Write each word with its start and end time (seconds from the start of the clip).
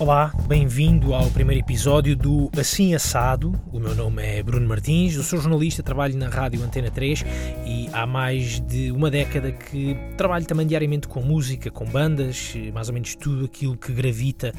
Olá, 0.00 0.32
bem-vindo 0.46 1.12
ao 1.12 1.28
primeiro 1.28 1.60
episódio 1.60 2.14
do 2.14 2.48
Assim 2.56 2.94
Assado. 2.94 3.60
O 3.72 3.80
meu 3.80 3.96
nome 3.96 4.22
é 4.22 4.40
Bruno 4.44 4.64
Martins, 4.64 5.16
eu 5.16 5.24
sou 5.24 5.40
jornalista, 5.40 5.82
trabalho 5.82 6.16
na 6.16 6.28
Rádio 6.28 6.62
Antena 6.62 6.88
3 6.88 7.24
e 7.66 7.88
há 7.92 8.06
mais 8.06 8.60
de 8.60 8.92
uma 8.92 9.10
década 9.10 9.50
que 9.50 9.96
trabalho 10.16 10.46
também 10.46 10.68
diariamente 10.68 11.08
com 11.08 11.20
música, 11.20 11.68
com 11.68 11.84
bandas, 11.84 12.54
mais 12.72 12.86
ou 12.88 12.94
menos 12.94 13.16
tudo 13.16 13.46
aquilo 13.46 13.76
que 13.76 13.92
gravita 13.92 14.52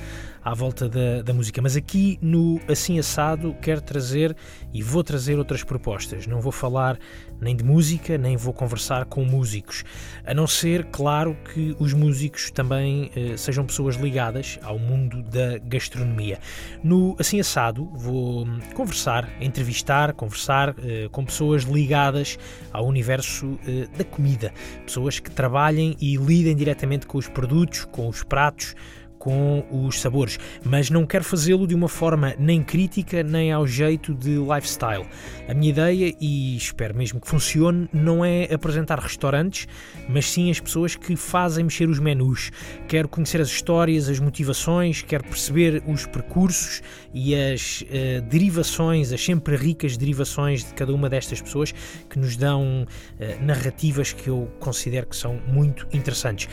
à 0.43 0.53
volta 0.53 0.89
da, 0.89 1.21
da 1.21 1.33
música. 1.33 1.61
Mas 1.61 1.77
aqui 1.77 2.19
no 2.21 2.59
Assim 2.67 2.99
Assado 2.99 3.55
quero 3.61 3.79
trazer 3.79 4.35
e 4.73 4.83
vou 4.83 5.05
trazer 5.05 5.37
outras 5.37 5.63
propostas. 5.63 6.27
Não 6.27 6.41
vou 6.41 6.51
falar 6.51 6.99
nem 7.39 7.55
de 7.55 7.63
música, 7.63 8.17
nem 8.17 8.35
vou 8.35 8.53
conversar 8.53 9.05
com 9.05 9.23
músicos, 9.23 9.83
a 10.25 10.33
não 10.33 10.45
ser, 10.45 10.85
claro, 10.85 11.37
que 11.53 11.75
os 11.79 11.93
músicos 11.93 12.51
também 12.51 13.11
eh, 13.15 13.37
sejam 13.37 13.65
pessoas 13.65 13.95
ligadas 13.95 14.59
ao 14.61 14.77
mundo 14.77 15.21
da 15.29 15.57
gastronomia. 15.59 16.39
No 16.83 17.15
Assim 17.19 17.39
Assado 17.39 17.85
vou 17.93 18.47
conversar, 18.73 19.29
entrevistar, 19.39 20.13
conversar 20.13 20.75
eh, 20.83 21.07
com 21.11 21.23
pessoas 21.23 21.63
ligadas 21.63 22.37
ao 22.73 22.85
universo 22.85 23.59
eh, 23.67 23.87
da 23.97 24.03
comida, 24.03 24.51
pessoas 24.85 25.19
que 25.19 25.31
trabalhem 25.31 25.95
e 26.01 26.17
lidem 26.17 26.55
diretamente 26.55 27.05
com 27.05 27.17
os 27.17 27.27
produtos, 27.27 27.85
com 27.85 28.07
os 28.07 28.23
pratos, 28.23 28.75
com 29.19 29.65
os 29.69 29.99
sabores, 29.99 30.39
mas 30.63 30.89
não 30.89 31.05
quero 31.05 31.25
fazê-lo 31.25 31.67
de 31.67 31.75
uma 31.75 31.89
forma 31.89 32.33
nem 32.39 32.63
crítica 32.63 33.21
nem 33.21 33.51
ao 33.51 33.67
jeito 33.67 34.15
de 34.15 34.37
lifestyle. 34.37 35.05
A 35.47 35.53
minha 35.53 35.69
ideia, 35.69 36.15
e 36.19 36.55
espero 36.55 36.95
mesmo 36.95 37.19
que 37.19 37.27
funcione, 37.27 37.89
não 37.93 38.23
é 38.23 38.45
apresentar 38.51 38.97
restaurantes, 38.97 39.67
mas 40.07 40.31
sim 40.31 40.49
as 40.49 40.59
pessoas 40.59 40.95
que 40.95 41.15
fazem 41.15 41.65
mexer 41.65 41.89
os 41.89 41.99
menus. 41.99 42.49
Quero 42.87 43.09
conhecer 43.09 43.41
as 43.41 43.49
histórias, 43.49 44.07
as 44.07 44.19
motivações, 44.19 45.01
quero 45.01 45.25
perceber 45.25 45.83
os 45.85 46.05
percursos 46.05 46.81
e 47.13 47.35
as 47.35 47.81
uh, 47.81 48.21
derivações, 48.29 49.11
as 49.11 49.23
sempre 49.23 49.55
ricas 49.57 49.97
derivações 49.97 50.63
de 50.63 50.73
cada 50.73 50.93
uma 50.93 51.09
destas 51.09 51.41
pessoas 51.41 51.73
que 52.09 52.17
nos 52.17 52.37
dão 52.37 52.85
uh, 52.85 53.45
narrativas 53.45 54.13
que 54.13 54.29
eu 54.29 54.49
considero 54.59 55.07
que 55.07 55.15
são 55.15 55.41
muito 55.47 55.85
interessantes. 55.91 56.47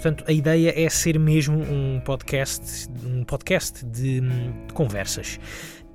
Portanto, 0.00 0.24
a 0.26 0.32
ideia 0.32 0.72
é 0.74 0.88
ser 0.88 1.18
mesmo 1.18 1.60
um 1.60 2.00
podcast, 2.00 2.88
um 3.04 3.22
podcast 3.22 3.84
de, 3.84 4.20
de 4.20 4.72
conversas. 4.72 5.38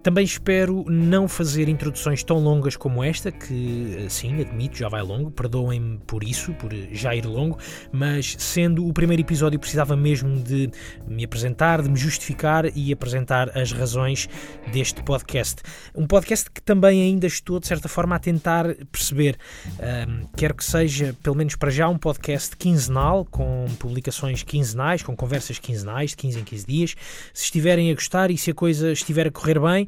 Também 0.06 0.24
espero 0.24 0.86
não 0.88 1.28
fazer 1.28 1.68
introduções 1.68 2.24
tão 2.24 2.38
longas 2.38 2.78
como 2.78 3.04
esta, 3.04 3.32
que 3.32 4.06
sim, 4.08 4.40
admito, 4.40 4.78
já 4.78 4.88
vai 4.88 5.02
longo, 5.02 5.32
perdoem-me 5.32 5.98
por 6.06 6.24
isso, 6.24 6.54
por 6.54 6.72
já 6.92 7.16
ir 7.16 7.26
longo, 7.26 7.58
mas 7.92 8.36
sendo 8.38 8.88
o 8.88 8.94
primeiro 8.94 9.24
episódio 9.24 9.60
precisava 9.60 9.96
mesmo 9.96 10.40
de 10.40 10.70
me 11.08 11.26
apresentar, 11.26 11.82
de 11.82 11.90
me 11.90 11.98
justificar 11.98 12.66
e 12.78 12.94
apresentar 12.94 13.58
as 13.58 13.72
razões 13.72 14.30
deste 14.72 15.02
podcast. 15.02 15.64
Um 15.96 16.06
podcast 16.06 16.52
que 16.52 16.62
também 16.62 17.02
ainda 17.02 17.26
estou, 17.26 17.60
de 17.60 17.66
certa 17.66 17.90
forma, 17.90 18.16
a 18.16 18.20
tentar 18.20 18.76
perceber. 18.92 19.36
Um, 19.80 20.28
quero 20.38 20.54
que 20.54 20.64
seja, 20.64 21.16
pelo 21.24 21.36
menos 21.36 21.56
para 21.56 21.72
já, 21.72 21.90
um 21.90 21.98
podcast 21.98 22.56
quinzenal, 22.56 23.26
com 23.26 23.66
publicações 23.80 24.44
quinzenais, 24.44 25.02
com 25.02 25.16
conversas 25.16 25.58
quinzenais, 25.58 26.12
de 26.12 26.18
15 26.18 26.40
em 26.42 26.44
15 26.44 26.68
dias. 26.68 26.96
Se 27.34 27.46
estiverem 27.46 27.90
a 27.90 27.96
gostar 27.96 28.30
e 28.30 28.38
se 28.38 28.52
a 28.52 28.54
coisa 28.54 28.92
estiver 28.92 29.26
a 29.26 29.32
correr 29.32 29.60
bem, 29.60 29.88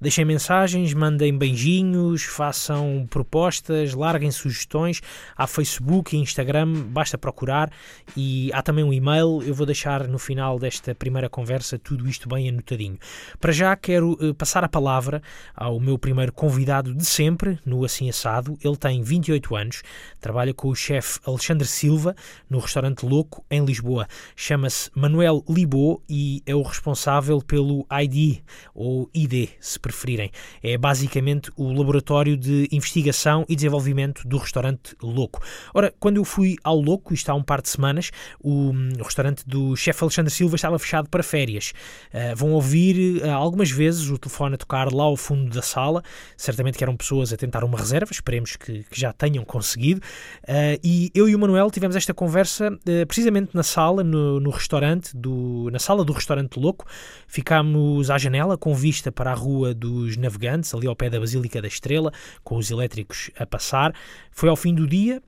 Deixem 0.00 0.24
mensagens, 0.24 0.94
mandem 0.94 1.36
beijinhos, 1.36 2.22
façam 2.22 3.04
propostas, 3.10 3.94
larguem 3.94 4.30
sugestões. 4.30 5.00
Há 5.36 5.44
Facebook 5.44 6.14
e 6.14 6.20
Instagram, 6.20 6.72
basta 6.84 7.18
procurar. 7.18 7.68
E 8.16 8.48
há 8.52 8.62
também 8.62 8.84
um 8.84 8.92
e-mail. 8.92 9.42
Eu 9.42 9.52
vou 9.52 9.66
deixar 9.66 10.06
no 10.06 10.16
final 10.16 10.56
desta 10.56 10.94
primeira 10.94 11.28
conversa 11.28 11.76
tudo 11.80 12.08
isto 12.08 12.28
bem 12.28 12.48
anotadinho. 12.48 12.96
Para 13.40 13.50
já 13.50 13.74
quero 13.74 14.12
uh, 14.12 14.32
passar 14.34 14.62
a 14.62 14.68
palavra 14.68 15.20
ao 15.52 15.80
meu 15.80 15.98
primeiro 15.98 16.32
convidado 16.32 16.94
de 16.94 17.04
sempre, 17.04 17.58
no 17.66 17.84
Assim 17.84 18.08
Assado. 18.08 18.56
Ele 18.62 18.76
tem 18.76 19.02
28 19.02 19.56
anos, 19.56 19.82
trabalha 20.20 20.54
com 20.54 20.68
o 20.68 20.76
chefe 20.76 21.18
Alexandre 21.26 21.66
Silva 21.66 22.14
no 22.48 22.60
restaurante 22.60 23.04
Louco 23.04 23.44
em 23.50 23.64
Lisboa. 23.64 24.06
Chama-se 24.36 24.92
Manuel 24.94 25.42
Libô 25.48 26.00
e 26.08 26.40
é 26.46 26.54
o 26.54 26.62
responsável 26.62 27.42
pelo 27.42 27.84
ID 27.90 28.42
ou 28.72 29.10
ID, 29.12 29.48
se 29.58 29.80
preferirem. 29.88 30.30
É 30.62 30.76
basicamente 30.78 31.50
o 31.56 31.72
laboratório 31.72 32.36
de 32.36 32.68
investigação 32.70 33.44
e 33.48 33.56
desenvolvimento 33.56 34.26
do 34.26 34.36
restaurante 34.36 34.94
Louco. 35.02 35.42
Ora, 35.74 35.92
quando 35.98 36.18
eu 36.18 36.24
fui 36.24 36.56
ao 36.62 36.78
Louco, 36.78 37.14
isto 37.14 37.30
há 37.30 37.34
um 37.34 37.42
par 37.42 37.62
de 37.62 37.68
semanas, 37.68 38.10
o, 38.40 38.70
o 38.70 39.02
restaurante 39.02 39.46
do 39.46 39.74
chefe 39.76 40.02
Alexandre 40.04 40.32
Silva 40.32 40.56
estava 40.56 40.78
fechado 40.78 41.08
para 41.08 41.22
férias. 41.22 41.72
Uh, 42.12 42.36
vão 42.36 42.52
ouvir 42.52 43.22
uh, 43.22 43.30
algumas 43.30 43.70
vezes 43.70 44.08
o 44.10 44.18
telefone 44.18 44.54
a 44.54 44.58
tocar 44.58 44.92
lá 44.92 45.04
ao 45.04 45.16
fundo 45.16 45.54
da 45.54 45.62
sala, 45.62 46.02
certamente 46.36 46.76
que 46.78 46.84
eram 46.84 46.96
pessoas 46.96 47.32
a 47.32 47.36
tentar 47.36 47.64
uma 47.64 47.78
reserva, 47.78 48.12
esperemos 48.12 48.56
que, 48.56 48.84
que 48.84 49.00
já 49.00 49.12
tenham 49.12 49.44
conseguido. 49.44 50.00
Uh, 50.44 50.78
e 50.82 51.10
eu 51.14 51.28
e 51.28 51.34
o 51.34 51.38
Manuel 51.38 51.70
tivemos 51.70 51.96
esta 51.96 52.12
conversa 52.12 52.78
precisamente 53.06 53.54
na 53.54 53.62
sala, 53.62 54.02
no, 54.02 54.40
no 54.40 54.50
restaurante, 54.50 55.16
do, 55.16 55.68
na 55.72 55.78
sala 55.78 56.04
do 56.04 56.12
restaurante 56.12 56.58
Louco. 56.58 56.86
Ficámos 57.26 58.10
à 58.10 58.18
janela 58.18 58.56
com 58.56 58.74
vista 58.74 59.10
para 59.10 59.30
a 59.30 59.34
rua 59.34 59.74
dos 59.78 60.16
Navegantes, 60.16 60.74
ali 60.74 60.86
ao 60.86 60.96
pé 60.96 61.08
da 61.08 61.20
Basílica 61.20 61.62
da 61.62 61.68
Estrela, 61.68 62.12
com 62.42 62.56
os 62.56 62.70
elétricos 62.70 63.30
a 63.38 63.46
passar. 63.46 63.94
Foi 64.30 64.48
ao 64.48 64.56
fim 64.56 64.74
do 64.74 64.86
dia, 64.86 65.22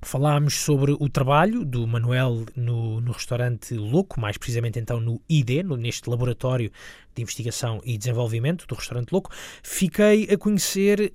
Falámos 0.00 0.54
sobre 0.54 0.92
o 0.92 1.08
trabalho 1.08 1.64
do 1.64 1.84
Manuel 1.84 2.46
no, 2.54 3.00
no 3.00 3.10
restaurante 3.10 3.74
Louco, 3.74 4.20
mais 4.20 4.38
precisamente 4.38 4.78
então 4.78 5.00
no 5.00 5.20
ID, 5.28 5.64
no, 5.64 5.76
neste 5.76 6.08
laboratório 6.08 6.70
de 7.18 7.22
investigação 7.22 7.80
e 7.84 7.98
desenvolvimento 7.98 8.66
do 8.66 8.74
restaurante 8.74 9.10
Louco. 9.10 9.30
Fiquei 9.62 10.28
a 10.30 10.38
conhecer 10.38 11.12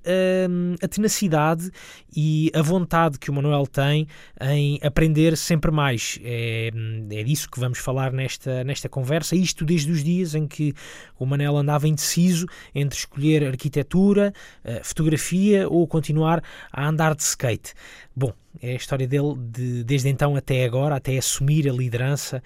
hum, 0.48 0.74
a 0.82 0.86
tenacidade 0.86 1.70
e 2.14 2.50
a 2.54 2.62
vontade 2.62 3.18
que 3.18 3.30
o 3.30 3.34
Manuel 3.34 3.66
tem 3.66 4.06
em 4.40 4.78
aprender 4.82 5.36
sempre 5.36 5.70
mais. 5.70 6.18
É, 6.22 6.70
é 7.10 7.22
disso 7.22 7.50
que 7.50 7.58
vamos 7.58 7.78
falar 7.78 8.12
nesta, 8.12 8.62
nesta 8.64 8.88
conversa. 8.88 9.34
Isto 9.34 9.64
desde 9.64 9.90
os 9.90 10.04
dias 10.04 10.34
em 10.34 10.46
que 10.46 10.74
o 11.18 11.26
Manuel 11.26 11.56
andava 11.56 11.88
indeciso 11.88 12.46
entre 12.74 12.98
escolher 12.98 13.44
arquitetura, 13.44 14.32
eh, 14.62 14.80
fotografia 14.82 15.68
ou 15.68 15.86
continuar 15.86 16.42
a 16.70 16.86
andar 16.86 17.14
de 17.14 17.22
skate. 17.22 17.72
Bom, 18.14 18.32
é 18.62 18.72
a 18.72 18.76
história 18.76 19.06
dele 19.06 19.34
de, 19.36 19.82
desde 19.84 20.08
então 20.08 20.36
até 20.36 20.64
agora, 20.64 20.96
até 20.96 21.16
assumir 21.16 21.68
a 21.68 21.72
liderança, 21.72 22.42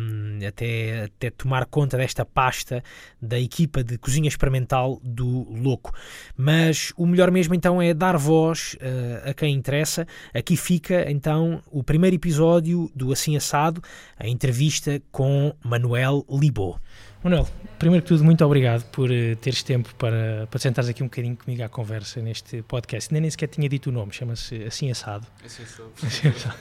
um, 0.00 0.38
até, 0.46 1.04
até 1.04 1.30
tomar 1.30 1.66
conta 1.66 1.96
desta 1.96 2.24
pasta 2.24 2.82
da 3.20 3.38
equipa 3.38 3.82
de 3.82 3.98
cozinha 3.98 4.28
experimental 4.28 5.00
do 5.02 5.46
Louco. 5.50 5.92
Mas 6.36 6.92
o 6.96 7.06
melhor 7.06 7.30
mesmo 7.30 7.54
então 7.54 7.80
é 7.80 7.94
dar 7.94 8.16
voz 8.16 8.74
uh, 8.74 9.30
a 9.30 9.34
quem 9.34 9.54
interessa. 9.54 10.06
Aqui 10.32 10.56
fica 10.56 11.10
então 11.10 11.62
o 11.70 11.82
primeiro 11.82 12.16
episódio 12.16 12.90
do 12.94 13.12
Assim 13.12 13.36
Assado, 13.36 13.82
a 14.18 14.28
entrevista 14.28 15.00
com 15.10 15.54
Manuel 15.64 16.24
Libô. 16.30 16.78
Manuel, 17.22 17.48
primeiro 17.78 18.02
que 18.02 18.08
tudo, 18.08 18.22
muito 18.22 18.44
obrigado 18.44 18.84
por 18.90 19.10
uh, 19.10 19.36
teres 19.36 19.62
tempo 19.62 19.94
para, 19.94 20.46
para 20.50 20.60
sentares 20.60 20.90
aqui 20.90 21.02
um 21.02 21.06
bocadinho 21.06 21.36
comigo 21.36 21.62
à 21.62 21.68
conversa 21.70 22.20
neste 22.20 22.60
podcast. 22.62 23.10
Nem, 23.10 23.22
nem 23.22 23.30
sequer 23.30 23.48
tinha 23.48 23.68
dito 23.68 23.88
o 23.88 23.92
nome, 23.92 24.12
chama-se 24.12 24.62
Assim 24.64 24.90
Assado. 24.90 25.26
Assim 25.42 25.62
Assado. 26.28 26.58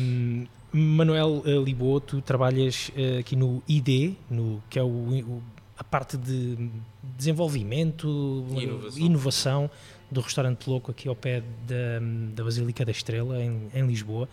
um, 0.00 0.46
Manuel 0.72 1.42
uh, 1.44 1.62
Libô, 1.62 2.00
tu 2.00 2.22
trabalhas 2.22 2.90
uh, 2.90 3.18
aqui 3.20 3.36
no 3.36 3.62
ID, 3.68 4.14
no, 4.30 4.62
que 4.70 4.78
é 4.78 4.82
o, 4.82 4.86
o, 4.86 5.42
a 5.76 5.84
parte 5.84 6.16
de 6.16 6.70
desenvolvimento, 7.16 8.46
inovação. 8.50 9.02
inovação. 9.02 9.70
do 10.10 10.20
restaurante 10.20 10.68
Louco 10.68 10.90
aqui 10.90 11.08
ao 11.08 11.16
pé 11.16 11.42
da, 11.66 12.00
da 12.34 12.44
Basílica 12.44 12.84
da 12.84 12.90
Estrela, 12.90 13.42
em, 13.42 13.68
em 13.74 13.86
Lisboa. 13.86 14.28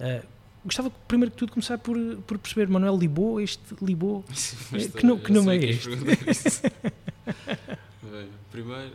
Uh, 0.00 0.26
gostava 0.64 0.90
primeiro 1.06 1.30
que 1.30 1.36
tudo 1.36 1.52
começar 1.52 1.78
por, 1.78 1.96
por 2.26 2.38
perceber 2.38 2.68
Manuel 2.68 2.96
Libô, 2.96 3.38
este 3.38 3.60
Libô, 3.80 4.24
eh, 4.72 4.88
que, 4.88 5.06
no, 5.06 5.18
que 5.18 5.30
nome 5.32 5.56
é 5.56 5.70
este? 5.70 5.90
Bem, 8.02 8.28
primeiro, 8.50 8.92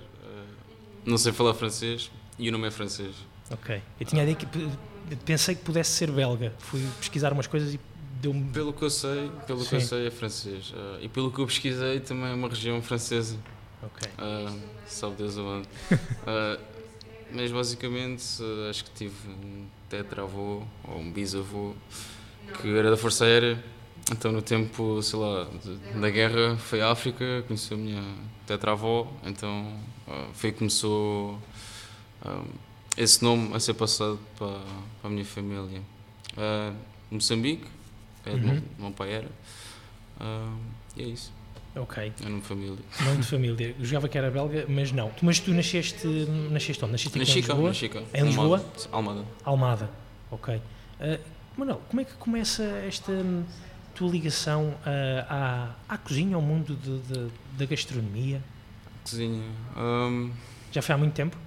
não 1.05 1.17
sei 1.17 1.31
falar 1.31 1.53
francês 1.53 2.11
e 2.37 2.49
o 2.49 2.51
nome 2.51 2.67
é 2.67 2.71
francês. 2.71 3.15
Ok, 3.51 3.81
eu 3.99 4.05
tinha 4.05 4.21
a 4.21 4.23
ideia 4.23 4.35
que 4.35 4.45
pensei 5.17 5.55
que 5.55 5.61
pudesse 5.61 5.91
ser 5.91 6.11
belga, 6.11 6.53
fui 6.59 6.81
pesquisar 6.99 7.33
umas 7.33 7.47
coisas 7.47 7.73
e 7.73 7.79
deu-me... 8.21 8.51
Pelo 8.51 8.73
que 8.73 8.83
eu 8.83 8.89
sei, 8.89 9.31
pelo 9.47 9.61
Sim. 9.61 9.69
que 9.69 9.75
eu 9.75 9.81
sei 9.81 10.07
é 10.07 10.11
francês 10.11 10.71
uh, 10.71 10.99
e 11.01 11.07
pelo 11.07 11.31
que 11.31 11.39
eu 11.39 11.45
pesquisei 11.45 11.99
também 11.99 12.31
é 12.31 12.33
uma 12.33 12.49
região 12.49 12.81
francesa. 12.81 13.37
Ok. 13.81 14.09
Uh, 14.17 14.59
sabe 14.85 15.15
Deus 15.15 15.37
aonde. 15.37 15.67
uh, 15.91 16.59
mas 17.31 17.51
basicamente 17.51 18.23
acho 18.69 18.83
que 18.85 18.91
tive 18.91 19.29
um 19.29 19.65
tetravô 19.87 20.63
ou 20.83 20.97
um 20.97 21.11
bisavô 21.11 21.73
que 22.61 22.75
era 22.75 22.89
da 22.89 22.97
Força 22.97 23.25
Aérea. 23.25 23.63
Então, 24.11 24.31
no 24.31 24.41
tempo, 24.41 25.01
sei 25.03 25.19
lá, 25.19 25.47
de, 25.63 25.99
da 25.99 26.09
guerra, 26.09 26.57
foi 26.57 26.81
à 26.81 26.91
África, 26.91 27.43
conheceu 27.47 27.77
a 27.77 27.79
minha 27.79 28.03
tetravó. 28.45 29.07
Então, 29.23 29.79
uh, 30.07 30.33
foi 30.33 30.51
que 30.51 30.57
começou 30.59 31.39
uh, 32.25 32.45
esse 32.97 33.23
nome 33.23 33.55
a 33.55 33.59
ser 33.59 33.73
passado 33.73 34.19
para, 34.37 34.59
para 35.01 35.09
a 35.09 35.09
minha 35.09 35.25
família. 35.25 35.81
Uh, 36.33 36.75
Moçambique, 37.11 37.65
é 38.25 38.31
uhum. 38.31 38.55
de 38.59 38.63
meu 38.77 38.91
pai 38.91 39.13
era. 39.13 39.29
e 40.95 41.03
é 41.03 41.05
isso. 41.05 41.31
Ok. 41.75 42.11
É 42.19 42.23
nome 42.23 42.41
de 42.41 42.47
família. 42.47 42.77
Nome 43.01 43.17
de 43.17 43.27
família. 43.27 43.75
Eu 43.77 43.85
jogava 43.85 44.09
que 44.09 44.17
era 44.17 44.29
belga, 44.29 44.65
mas 44.67 44.91
não. 44.91 45.11
Mas 45.21 45.39
tu 45.39 45.51
nasceste, 45.51 46.07
nasceste 46.51 46.83
onde? 46.83 46.93
Nasceste 46.93 47.17
aqui 47.17 47.31
em 47.31 47.41
Lisboa? 47.41 47.67
Na 47.67 47.73
Chica. 47.73 48.03
Em 48.13 48.23
Lisboa? 48.23 48.65
Almada. 48.91 49.25
Almada. 49.45 49.89
Ok. 50.31 50.55
Uh, 50.55 51.19
Manuel, 51.55 51.81
como 51.89 52.01
é 52.01 52.05
que 52.05 52.13
começa 52.13 52.63
esta 52.63 53.11
hum, 53.11 53.43
tua 53.93 54.09
ligação 54.09 54.69
uh, 54.69 55.25
à, 55.29 55.75
à 55.87 55.97
cozinha, 55.97 56.35
ao 56.35 56.41
mundo 56.41 56.75
de, 56.75 56.99
de, 56.99 57.31
da 57.57 57.65
gastronomia? 57.65 58.43
Cozinha. 59.03 59.43
Um, 59.77 60.31
Já 60.71 60.81
foi 60.81 60.95
há 60.95 60.97
muito 60.97 61.13
tempo? 61.13 61.37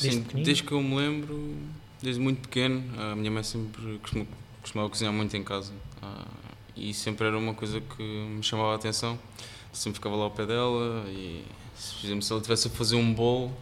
Desde 0.00 0.20
sim, 0.20 0.42
desde 0.42 0.62
que 0.62 0.72
eu 0.72 0.82
me 0.82 0.94
lembro, 0.96 1.56
desde 2.00 2.20
muito 2.20 2.40
pequeno, 2.42 2.82
a 3.00 3.16
minha 3.16 3.30
mãe 3.30 3.42
sempre 3.42 3.98
costumava, 3.98 4.30
costumava 4.60 4.90
cozinhar 4.90 5.12
muito 5.12 5.36
em 5.36 5.42
casa. 5.42 5.72
Uh, 6.02 6.48
e 6.76 6.94
sempre 6.94 7.26
era 7.26 7.36
uma 7.36 7.54
coisa 7.54 7.80
que 7.80 8.02
me 8.02 8.42
chamava 8.42 8.72
a 8.72 8.76
atenção. 8.76 9.18
Sempre 9.72 9.96
ficava 9.96 10.16
lá 10.16 10.24
ao 10.24 10.30
pé 10.30 10.46
dela 10.46 11.04
e, 11.08 11.44
se, 11.74 12.06
exemplo, 12.06 12.22
se 12.22 12.32
ela 12.32 12.40
tivesse 12.40 12.68
a 12.68 12.70
fazer 12.70 12.96
um 12.96 13.12
bolo, 13.12 13.52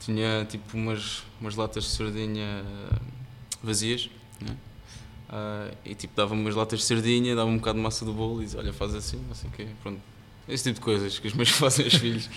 tinha 0.00 0.46
tipo 0.48 0.76
umas, 0.76 1.22
umas 1.40 1.56
latas 1.56 1.84
de 1.84 1.90
sardinha 1.90 2.64
vazias, 3.62 4.10
né? 4.40 4.56
Uh, 5.28 5.76
e 5.84 5.94
tipo 5.94 6.14
dava-me 6.16 6.40
umas 6.40 6.54
latas 6.54 6.80
de 6.80 6.84
sardinha, 6.84 7.36
dava 7.36 7.48
um 7.48 7.56
bocado 7.56 7.78
de 7.78 7.82
massa 7.82 8.04
do 8.04 8.12
bolo 8.12 8.42
e 8.42 8.44
dizia, 8.44 8.60
olha, 8.60 8.72
faz 8.72 8.94
assim, 8.94 9.18
não 9.28 9.34
sei 9.34 9.48
o 9.48 9.52
quê, 9.52 9.66
pronto. 9.82 10.00
Esse 10.48 10.64
tipo 10.64 10.74
de 10.74 10.80
coisas 10.80 11.18
que 11.18 11.28
os 11.28 11.34
meus 11.34 11.48
fazem 11.50 11.84
aos 11.84 11.94
filhos. 11.94 12.28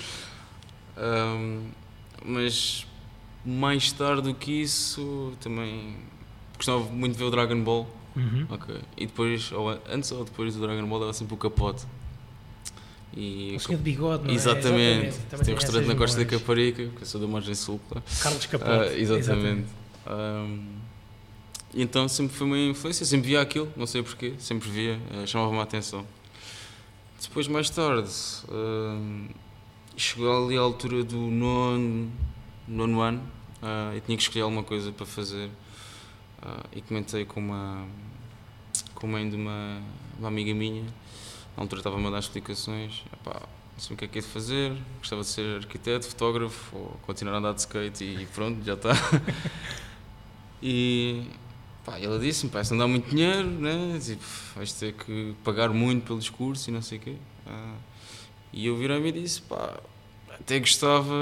Um, 0.97 1.69
mas 2.23 2.85
mais 3.45 3.91
tarde 3.91 4.21
do 4.23 4.33
que 4.33 4.61
isso, 4.61 5.33
também 5.39 5.95
gostava 6.55 6.79
muito 6.79 7.13
de 7.13 7.19
ver 7.19 7.25
o 7.25 7.31
Dragon 7.31 7.61
Ball. 7.61 7.87
Uhum. 8.15 8.45
Ok. 8.49 8.75
E 8.95 9.05
depois, 9.05 9.51
ou 9.51 9.69
antes 9.89 10.11
ou 10.11 10.23
depois 10.23 10.55
do 10.55 10.61
Dragon 10.61 10.87
Ball, 10.87 10.99
dava 10.99 11.13
sempre 11.13 11.33
o 11.33 11.37
capote. 11.37 11.85
E, 13.15 13.55
o 13.55 13.59
senhor 13.59 13.77
de 13.77 13.83
bigode, 13.83 14.23
não 14.23 14.31
é? 14.31 14.33
Exatamente. 14.33 15.07
exatamente. 15.07 15.45
Tem 15.45 15.53
um 15.53 15.57
restaurante 15.57 15.87
na 15.87 15.95
Costa 15.95 16.17
da 16.17 16.25
Caparica, 16.25 16.87
que 16.87 17.01
eu 17.01 17.05
sou 17.05 17.21
da 17.21 17.27
Margem 17.27 17.53
Sul, 17.53 17.79
claro. 17.87 18.03
Carlos 18.21 18.45
Capote. 18.47 18.71
Uh, 18.71 18.97
exatamente. 18.97 19.19
exatamente. 19.19 19.67
Um, 20.07 20.65
então 21.75 22.07
sempre 22.07 22.35
foi 22.35 22.47
uma 22.47 22.57
influência, 22.57 23.05
sempre 23.05 23.27
via 23.27 23.41
aquilo, 23.41 23.71
não 23.75 23.85
sei 23.85 24.01
porquê, 24.01 24.33
sempre 24.39 24.69
via, 24.69 24.99
uh, 25.11 25.27
chamava-me 25.27 25.59
a 25.59 25.63
atenção. 25.63 26.05
Depois, 27.21 27.47
mais 27.47 27.69
tarde, 27.69 28.09
uh, 28.49 29.29
chegou 29.95 30.45
ali 30.45 30.57
à 30.57 30.61
altura 30.61 31.03
do 31.03 31.17
nono, 31.17 32.11
nono 32.67 33.01
ano 33.01 33.21
uh, 33.61 33.95
e 33.95 34.01
tinha 34.01 34.17
que 34.17 34.23
escolher 34.23 34.43
alguma 34.43 34.63
coisa 34.63 34.91
para 34.91 35.05
fazer. 35.05 35.49
Uh, 36.41 36.67
e 36.75 36.81
comentei 36.81 37.25
com 37.25 37.39
uma 37.39 37.87
com 39.03 39.07
a 39.07 39.09
mãe 39.09 39.29
de 39.29 39.35
uma, 39.35 39.81
uma 40.17 40.29
amiga 40.29 40.53
minha, 40.53 40.83
na 41.57 41.63
altura 41.63 41.81
estava-me 41.81 42.07
a 42.07 42.09
dar 42.09 42.19
explicações, 42.19 43.03
epá, 43.11 43.41
não 43.73 43.79
sei 43.79 43.95
o 43.95 43.97
que 43.97 44.05
é 44.05 44.07
que 44.07 44.19
é 44.19 44.21
de 44.21 44.27
fazer, 44.27 44.77
gostava 44.99 45.21
de 45.21 45.27
ser 45.27 45.57
arquiteto, 45.57 46.07
fotógrafo, 46.07 46.77
ou 46.77 46.99
continuar 47.05 47.35
a 47.35 47.37
andar 47.39 47.53
de 47.53 47.59
skate 47.59 48.03
e 48.03 48.25
pronto, 48.27 48.63
já 48.63 48.75
está. 48.75 48.93
e 50.63 51.27
pá, 51.83 51.99
ela 51.99 52.17
disse-me, 52.17 52.63
se 52.63 52.71
não 52.71 52.77
dá 52.77 52.87
muito 52.87 53.09
dinheiro, 53.09 53.49
né? 53.49 53.99
tipo, 53.99 54.23
vais 54.55 54.71
ter 54.71 54.93
que 54.93 55.35
pagar 55.43 55.69
muito 55.69 56.05
pelo 56.05 56.19
discurso 56.19 56.69
e 56.69 56.73
não 56.73 56.81
sei 56.81 56.97
o 56.97 57.01
quê. 57.01 57.15
Uh, 57.45 57.77
e 58.53 58.67
eu 58.67 58.77
virei-me 58.77 59.09
e 59.09 59.11
disse, 59.11 59.41
pá, 59.41 59.79
até 60.43 60.59
gostava 60.59 61.13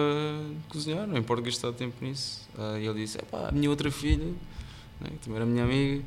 de 0.50 0.68
cozinhar, 0.68 1.08
não 1.08 1.18
importa 1.18 1.44
gastar 1.44 1.72
tempo 1.74 1.96
nisso. 2.02 2.48
Uh, 2.58 2.78
e 2.80 2.88
ele 2.88 3.02
disse, 3.02 3.18
pá, 3.30 3.50
a 3.50 3.52
minha 3.52 3.70
outra 3.70 3.92
filha 3.92 4.34
né, 5.02 5.10
que 5.10 5.18
também 5.26 5.38
era 5.38 5.46
minha 5.46 5.64
amiga, 5.64 6.04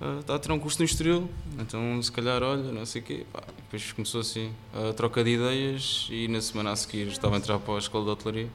uh, 0.00 0.20
está 0.20 0.36
a 0.36 0.38
ter 0.38 0.52
um 0.52 0.58
curso 0.58 0.78
no 0.78 0.84
Estoril, 0.84 1.28
então 1.58 2.00
se 2.02 2.10
calhar, 2.10 2.42
olha, 2.42 2.72
não 2.72 2.86
sei 2.86 3.02
o 3.02 3.04
quê. 3.04 3.26
Pá, 3.32 3.42
depois 3.56 3.92
começou 3.92 4.20
assim 4.20 4.52
a 4.72 4.92
troca 4.92 5.22
de 5.22 5.30
ideias 5.30 6.08
e 6.10 6.28
na 6.28 6.40
semana 6.40 6.72
a 6.72 6.76
seguir 6.76 7.08
estava 7.08 7.34
a 7.34 7.38
entrar 7.38 7.58
para 7.58 7.74
a 7.74 7.78
escola 7.78 8.04
de 8.04 8.10
hotelaria. 8.10 8.48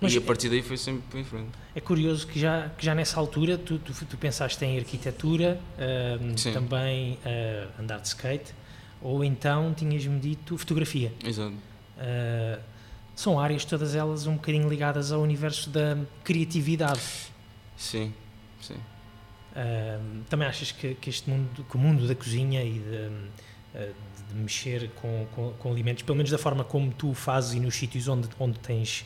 Mas 0.00 0.14
e 0.14 0.18
a 0.18 0.20
partir 0.22 0.48
daí 0.48 0.62
foi 0.62 0.78
sempre 0.78 1.20
em 1.20 1.24
frente. 1.24 1.50
É 1.74 1.80
curioso 1.80 2.26
que 2.26 2.40
já, 2.40 2.70
que 2.70 2.84
já 2.84 2.94
nessa 2.94 3.20
altura 3.20 3.58
tu, 3.58 3.78
tu, 3.78 3.92
tu 3.92 4.16
pensaste 4.16 4.64
em 4.64 4.78
arquitetura, 4.78 5.60
uh, 5.76 6.52
também 6.52 7.18
uh, 7.24 7.82
andar 7.82 7.98
de 7.98 8.08
skate, 8.08 8.54
ou 9.02 9.22
então 9.22 9.74
tinhas-me 9.74 10.18
dito 10.18 10.56
fotografia. 10.56 11.12
Exato. 11.22 11.52
Uh, 11.52 12.69
são 13.20 13.38
áreas 13.38 13.66
todas 13.66 13.94
elas 13.94 14.26
um 14.26 14.34
bocadinho 14.36 14.66
ligadas 14.66 15.12
ao 15.12 15.20
universo 15.20 15.68
da 15.68 15.98
criatividade. 16.24 17.02
Sim, 17.76 18.14
sim. 18.62 18.74
Uh, 18.74 20.24
também 20.30 20.48
achas 20.48 20.72
que, 20.72 20.94
que, 20.94 21.10
este 21.10 21.28
mundo, 21.28 21.66
que 21.68 21.76
o 21.76 21.78
mundo 21.78 22.08
da 22.08 22.14
cozinha 22.14 22.64
e 22.64 22.78
de, 22.78 22.96
uh, 23.78 23.94
de 24.26 24.34
mexer 24.36 24.90
com, 24.96 25.26
com, 25.34 25.52
com, 25.52 25.70
alimentos, 25.70 26.02
pelo 26.02 26.16
menos 26.16 26.30
da 26.30 26.38
forma 26.38 26.64
como 26.64 26.90
tu 26.94 27.12
fazes 27.12 27.52
e 27.52 27.60
nos 27.60 27.74
sítios 27.74 28.08
onde, 28.08 28.26
onde, 28.38 28.58
tens, 28.58 29.04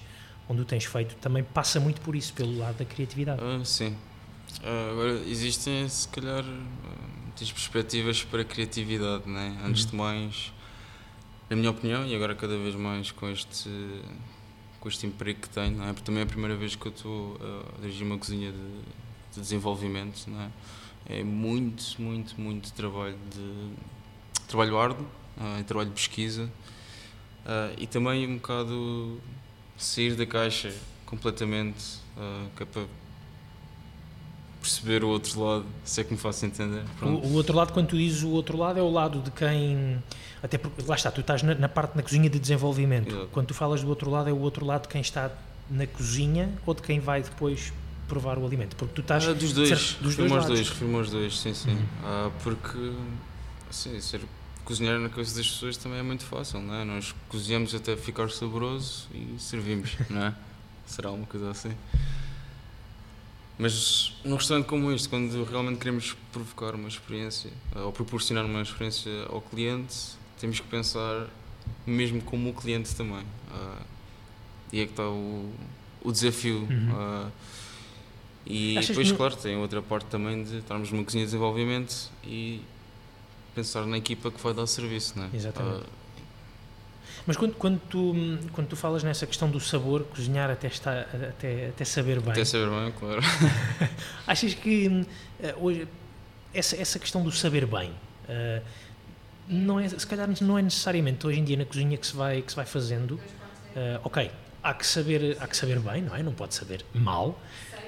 onde 0.48 0.62
o 0.62 0.64
tens 0.64 0.84
feito, 0.84 1.16
também 1.16 1.42
passa 1.42 1.80
muito 1.80 2.00
por 2.00 2.14
isso, 2.14 2.32
pelo 2.34 2.56
lado 2.56 2.76
da 2.76 2.84
criatividade? 2.84 3.42
Uh, 3.42 3.64
sim. 3.64 3.96
agora, 4.62 5.10
existem, 5.26 5.88
se 5.88 6.06
calhar, 6.06 6.44
muitas 7.24 7.50
perspectivas 7.50 8.22
para 8.22 8.42
a 8.42 8.44
criatividade, 8.44 9.28
né? 9.28 9.58
Antes 9.64 9.82
uhum. 9.84 9.90
de 9.90 9.96
mais, 9.96 10.52
na 11.50 11.56
minha 11.56 11.70
opinião, 11.70 12.06
e 12.06 12.14
agora 12.14 12.34
cada 12.34 12.56
vez 12.56 12.74
mais 12.74 13.10
com 13.10 13.28
este 13.28 13.70
com 14.80 14.88
este 14.88 15.06
emprego 15.06 15.40
que 15.40 15.48
tenho, 15.48 15.78
não 15.78 15.88
é? 15.88 15.92
Porque 15.94 16.04
também 16.04 16.20
é 16.20 16.24
a 16.24 16.28
primeira 16.28 16.54
vez 16.54 16.76
que 16.76 16.86
eu 16.86 16.92
estou 16.92 17.38
a 17.40 17.80
dirigir 17.80 18.06
uma 18.06 18.18
cozinha 18.18 18.52
de 18.52 18.82
de 19.34 19.40
desenvolvimento, 19.40 20.26
não 20.28 20.40
é? 20.40 20.50
É 21.06 21.22
muito, 21.22 22.00
muito, 22.00 22.40
muito 22.40 22.72
trabalho 22.72 23.18
de 23.30 23.74
trabalho 24.48 24.78
árduo, 24.78 25.06
uh, 25.36 25.62
trabalho 25.64 25.90
de 25.90 25.94
pesquisa 25.94 26.44
uh, 26.44 27.74
e 27.76 27.86
também 27.86 28.26
um 28.26 28.36
bocado 28.36 29.20
sair 29.76 30.14
da 30.14 30.24
caixa 30.24 30.72
completamente, 31.04 31.98
uh, 32.16 32.48
que 32.56 32.62
é 32.62 32.66
para 32.66 32.86
perceber 34.60 35.04
o 35.04 35.08
outro 35.08 35.44
lado, 35.44 35.66
se 35.84 36.00
é 36.00 36.04
que 36.04 36.12
me 36.12 36.18
faço 36.18 36.46
entender. 36.46 36.84
O, 37.02 37.06
o, 37.06 37.32
outro 37.34 37.54
lado, 37.54 37.72
quando 37.72 37.88
tu 37.88 37.98
dizes 37.98 38.22
o 38.22 38.30
outro 38.30 38.56
lado, 38.56 38.78
é 38.78 38.82
o 38.82 38.90
lado 38.90 39.20
de 39.20 39.30
quem. 39.30 40.02
Até 40.44 40.58
porque, 40.58 40.82
lá 40.86 40.94
está, 40.94 41.10
tu 41.10 41.22
estás 41.22 41.42
na, 41.42 41.54
na 41.54 41.70
parte 41.70 41.96
da 41.96 42.02
cozinha 42.02 42.28
de 42.28 42.38
desenvolvimento. 42.38 43.08
Exato. 43.08 43.28
Quando 43.32 43.46
tu 43.46 43.54
falas 43.54 43.80
do 43.80 43.88
outro 43.88 44.10
lado, 44.10 44.28
é 44.28 44.32
o 44.32 44.38
outro 44.38 44.66
lado 44.66 44.82
de 44.82 44.88
quem 44.88 45.00
está 45.00 45.30
na 45.70 45.86
cozinha 45.86 46.52
ou 46.66 46.74
de 46.74 46.82
quem 46.82 47.00
vai 47.00 47.22
depois 47.22 47.72
provar 48.06 48.36
o 48.36 48.44
alimento? 48.44 48.76
Porque 48.76 48.92
tu 48.92 49.00
estás. 49.00 49.26
Ah, 49.26 49.32
dos 49.32 49.54
dois, 49.54 49.68
ser, 49.70 50.02
dos 50.02 50.16
dois, 50.16 50.30
aos 50.30 50.44
dois, 50.44 50.68
refiro 50.68 50.96
aos 50.98 51.10
dois, 51.10 51.40
sim, 51.40 51.54
sim. 51.54 51.70
Uhum. 51.70 51.86
Ah, 52.04 52.30
porque 52.42 52.92
assim, 53.70 53.98
ser 54.02 54.20
cozinhar 54.66 54.98
na 54.98 55.08
cabeça 55.08 55.34
das 55.34 55.48
pessoas 55.48 55.78
também 55.78 55.98
é 55.98 56.02
muito 56.02 56.24
fácil, 56.26 56.60
não 56.60 56.74
é? 56.74 56.84
Nós 56.84 57.14
cozinhamos 57.30 57.74
até 57.74 57.96
ficar 57.96 58.30
saboroso 58.30 59.08
e 59.14 59.40
servimos, 59.40 59.96
não 60.10 60.26
é? 60.26 60.34
Será 60.84 61.10
uma 61.10 61.24
coisa 61.24 61.50
assim. 61.50 61.72
Mas 63.58 64.14
num 64.22 64.36
restaurante 64.36 64.66
como 64.66 64.92
este, 64.92 65.08
quando 65.08 65.42
realmente 65.44 65.78
queremos 65.78 66.14
provocar 66.30 66.74
uma 66.74 66.88
experiência 66.88 67.50
ou 67.74 67.90
proporcionar 67.92 68.44
uma 68.44 68.60
experiência 68.60 69.10
ao 69.30 69.40
cliente, 69.40 70.18
temos 70.44 70.60
que 70.60 70.66
pensar 70.66 71.26
mesmo 71.86 72.20
como 72.20 72.50
o 72.50 72.52
cliente 72.52 72.94
também. 72.94 73.22
Uh, 73.50 73.82
e 74.70 74.80
é 74.80 74.84
que 74.84 74.92
está 74.92 75.08
o, 75.08 75.50
o 76.02 76.12
desafio. 76.12 76.68
Uhum. 76.70 76.92
Uh, 76.92 77.32
e 78.44 78.76
Achas 78.76 78.88
depois, 78.88 79.10
claro, 79.10 79.36
tem 79.36 79.56
outra 79.56 79.80
parte 79.80 80.04
também 80.06 80.44
de 80.44 80.58
estarmos 80.58 80.92
numa 80.92 81.02
cozinha 81.02 81.24
de 81.24 81.28
desenvolvimento 81.28 82.10
e 82.22 82.60
pensar 83.54 83.86
na 83.86 83.96
equipa 83.96 84.30
que 84.30 84.38
vai 84.38 84.52
dar 84.52 84.66
serviço, 84.66 85.18
não 85.18 85.24
é? 85.24 85.30
Exatamente. 85.32 85.86
Uh, 85.86 86.04
mas 87.26 87.38
quando, 87.38 87.54
quando, 87.54 87.80
tu, 87.88 88.14
quando 88.52 88.68
tu 88.68 88.76
falas 88.76 89.02
nessa 89.02 89.26
questão 89.26 89.48
do 89.48 89.58
sabor, 89.58 90.04
cozinhar 90.04 90.50
até, 90.50 90.66
está, 90.66 91.00
até, 91.00 91.68
até 91.68 91.84
saber 91.86 92.20
bem. 92.20 92.32
Até 92.32 92.44
saber 92.44 92.68
bem, 92.68 92.92
claro. 92.92 93.22
achas 94.26 94.52
que 94.52 94.88
uh, 94.88 95.06
hoje 95.58 95.88
essa, 96.52 96.76
essa 96.76 96.98
questão 96.98 97.22
do 97.22 97.32
saber 97.32 97.64
bem 97.64 97.90
uh, 98.28 98.62
não 99.48 99.78
é, 99.78 99.88
se 99.88 100.06
calhar 100.06 100.28
não 100.40 100.58
é 100.58 100.62
necessariamente 100.62 101.26
hoje 101.26 101.40
em 101.40 101.44
dia 101.44 101.56
na 101.56 101.64
cozinha 101.64 101.96
que 101.96 102.06
se 102.06 102.16
vai, 102.16 102.42
que 102.42 102.50
se 102.50 102.56
vai 102.56 102.66
fazendo. 102.66 103.14
Uh, 103.14 104.00
ok, 104.04 104.30
há 104.62 104.74
que, 104.74 104.86
saber, 104.86 105.36
há 105.40 105.46
que 105.46 105.56
saber 105.56 105.78
bem, 105.80 106.02
não 106.02 106.16
é? 106.16 106.22
Não 106.22 106.32
pode 106.32 106.54
saber 106.54 106.84
mal, 106.94 107.38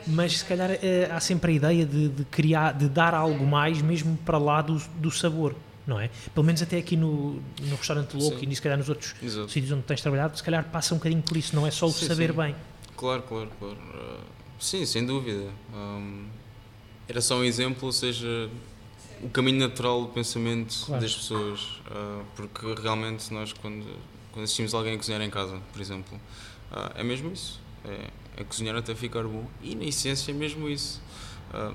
mas 0.07 0.39
se 0.39 0.45
calhar 0.45 0.71
é, 0.71 1.11
há 1.11 1.19
sempre 1.21 1.53
a 1.53 1.55
ideia 1.55 1.87
de, 1.87 2.09
de, 2.09 2.25
criar, 2.25 2.73
de 2.73 2.89
dar 2.89 3.15
algo 3.15 3.47
mais 3.47 3.81
mesmo 3.81 4.17
para 4.25 4.37
lá 4.37 4.61
do, 4.61 4.81
do 4.97 5.11
sabor, 5.11 5.55
não 5.87 5.99
é? 5.99 6.11
Pelo 6.35 6.45
menos 6.45 6.61
até 6.61 6.79
aqui 6.79 6.97
no, 6.97 7.41
no 7.61 7.77
restaurante 7.77 8.17
louco 8.17 8.41
sim. 8.41 8.49
e 8.49 8.55
se 8.55 8.61
calhar 8.61 8.77
nos 8.77 8.89
outros 8.89 9.15
Exato. 9.23 9.51
sítios 9.51 9.73
onde 9.73 9.83
tens 9.83 10.01
trabalhado, 10.01 10.37
se 10.37 10.43
calhar 10.43 10.65
passa 10.71 10.95
um 10.95 10.99
bocadinho 10.99 11.23
por 11.23 11.37
isso, 11.37 11.57
não 11.57 11.67
é 11.67 11.71
só 11.71 11.87
o 11.87 11.93
sim, 11.93 12.07
saber 12.07 12.31
sim. 12.31 12.37
bem. 12.37 12.57
Claro, 12.97 13.23
claro, 13.23 13.51
claro. 13.59 13.77
Uh, 13.77 14.21
sim, 14.59 14.85
sem 14.85 15.05
dúvida. 15.05 15.51
Um, 15.75 16.27
era 17.09 17.21
só 17.21 17.39
um 17.39 17.45
exemplo, 17.45 17.87
ou 17.87 17.93
seja, 17.93 18.51
o 19.23 19.29
caminho 19.31 19.59
natural 19.59 20.03
do 20.03 20.09
pensamento 20.09 20.85
claro. 20.87 21.03
das 21.03 21.15
pessoas, 21.15 21.61
uh, 21.91 22.25
porque 22.35 22.75
realmente 22.83 23.33
nós 23.33 23.53
quando, 23.53 23.87
quando 24.33 24.45
assistimos 24.45 24.75
alguém 24.75 24.95
a 24.95 24.97
cozinhar 24.97 25.23
em 25.23 25.31
casa, 25.31 25.61
por 25.73 25.81
exemplo, 25.81 26.21
uh, 26.73 26.93
é 26.95 27.03
mesmo 27.03 27.33
isso. 27.33 27.61
É, 27.85 28.11
a 28.41 28.45
cozinhar 28.45 28.77
até 28.77 28.95
ficar 28.95 29.23
bom. 29.23 29.47
E 29.63 29.75
na 29.75 29.85
essência 29.85 30.33
é 30.33 30.35
mesmo 30.35 30.69
isso. 30.69 31.01
Uh, 31.55 31.75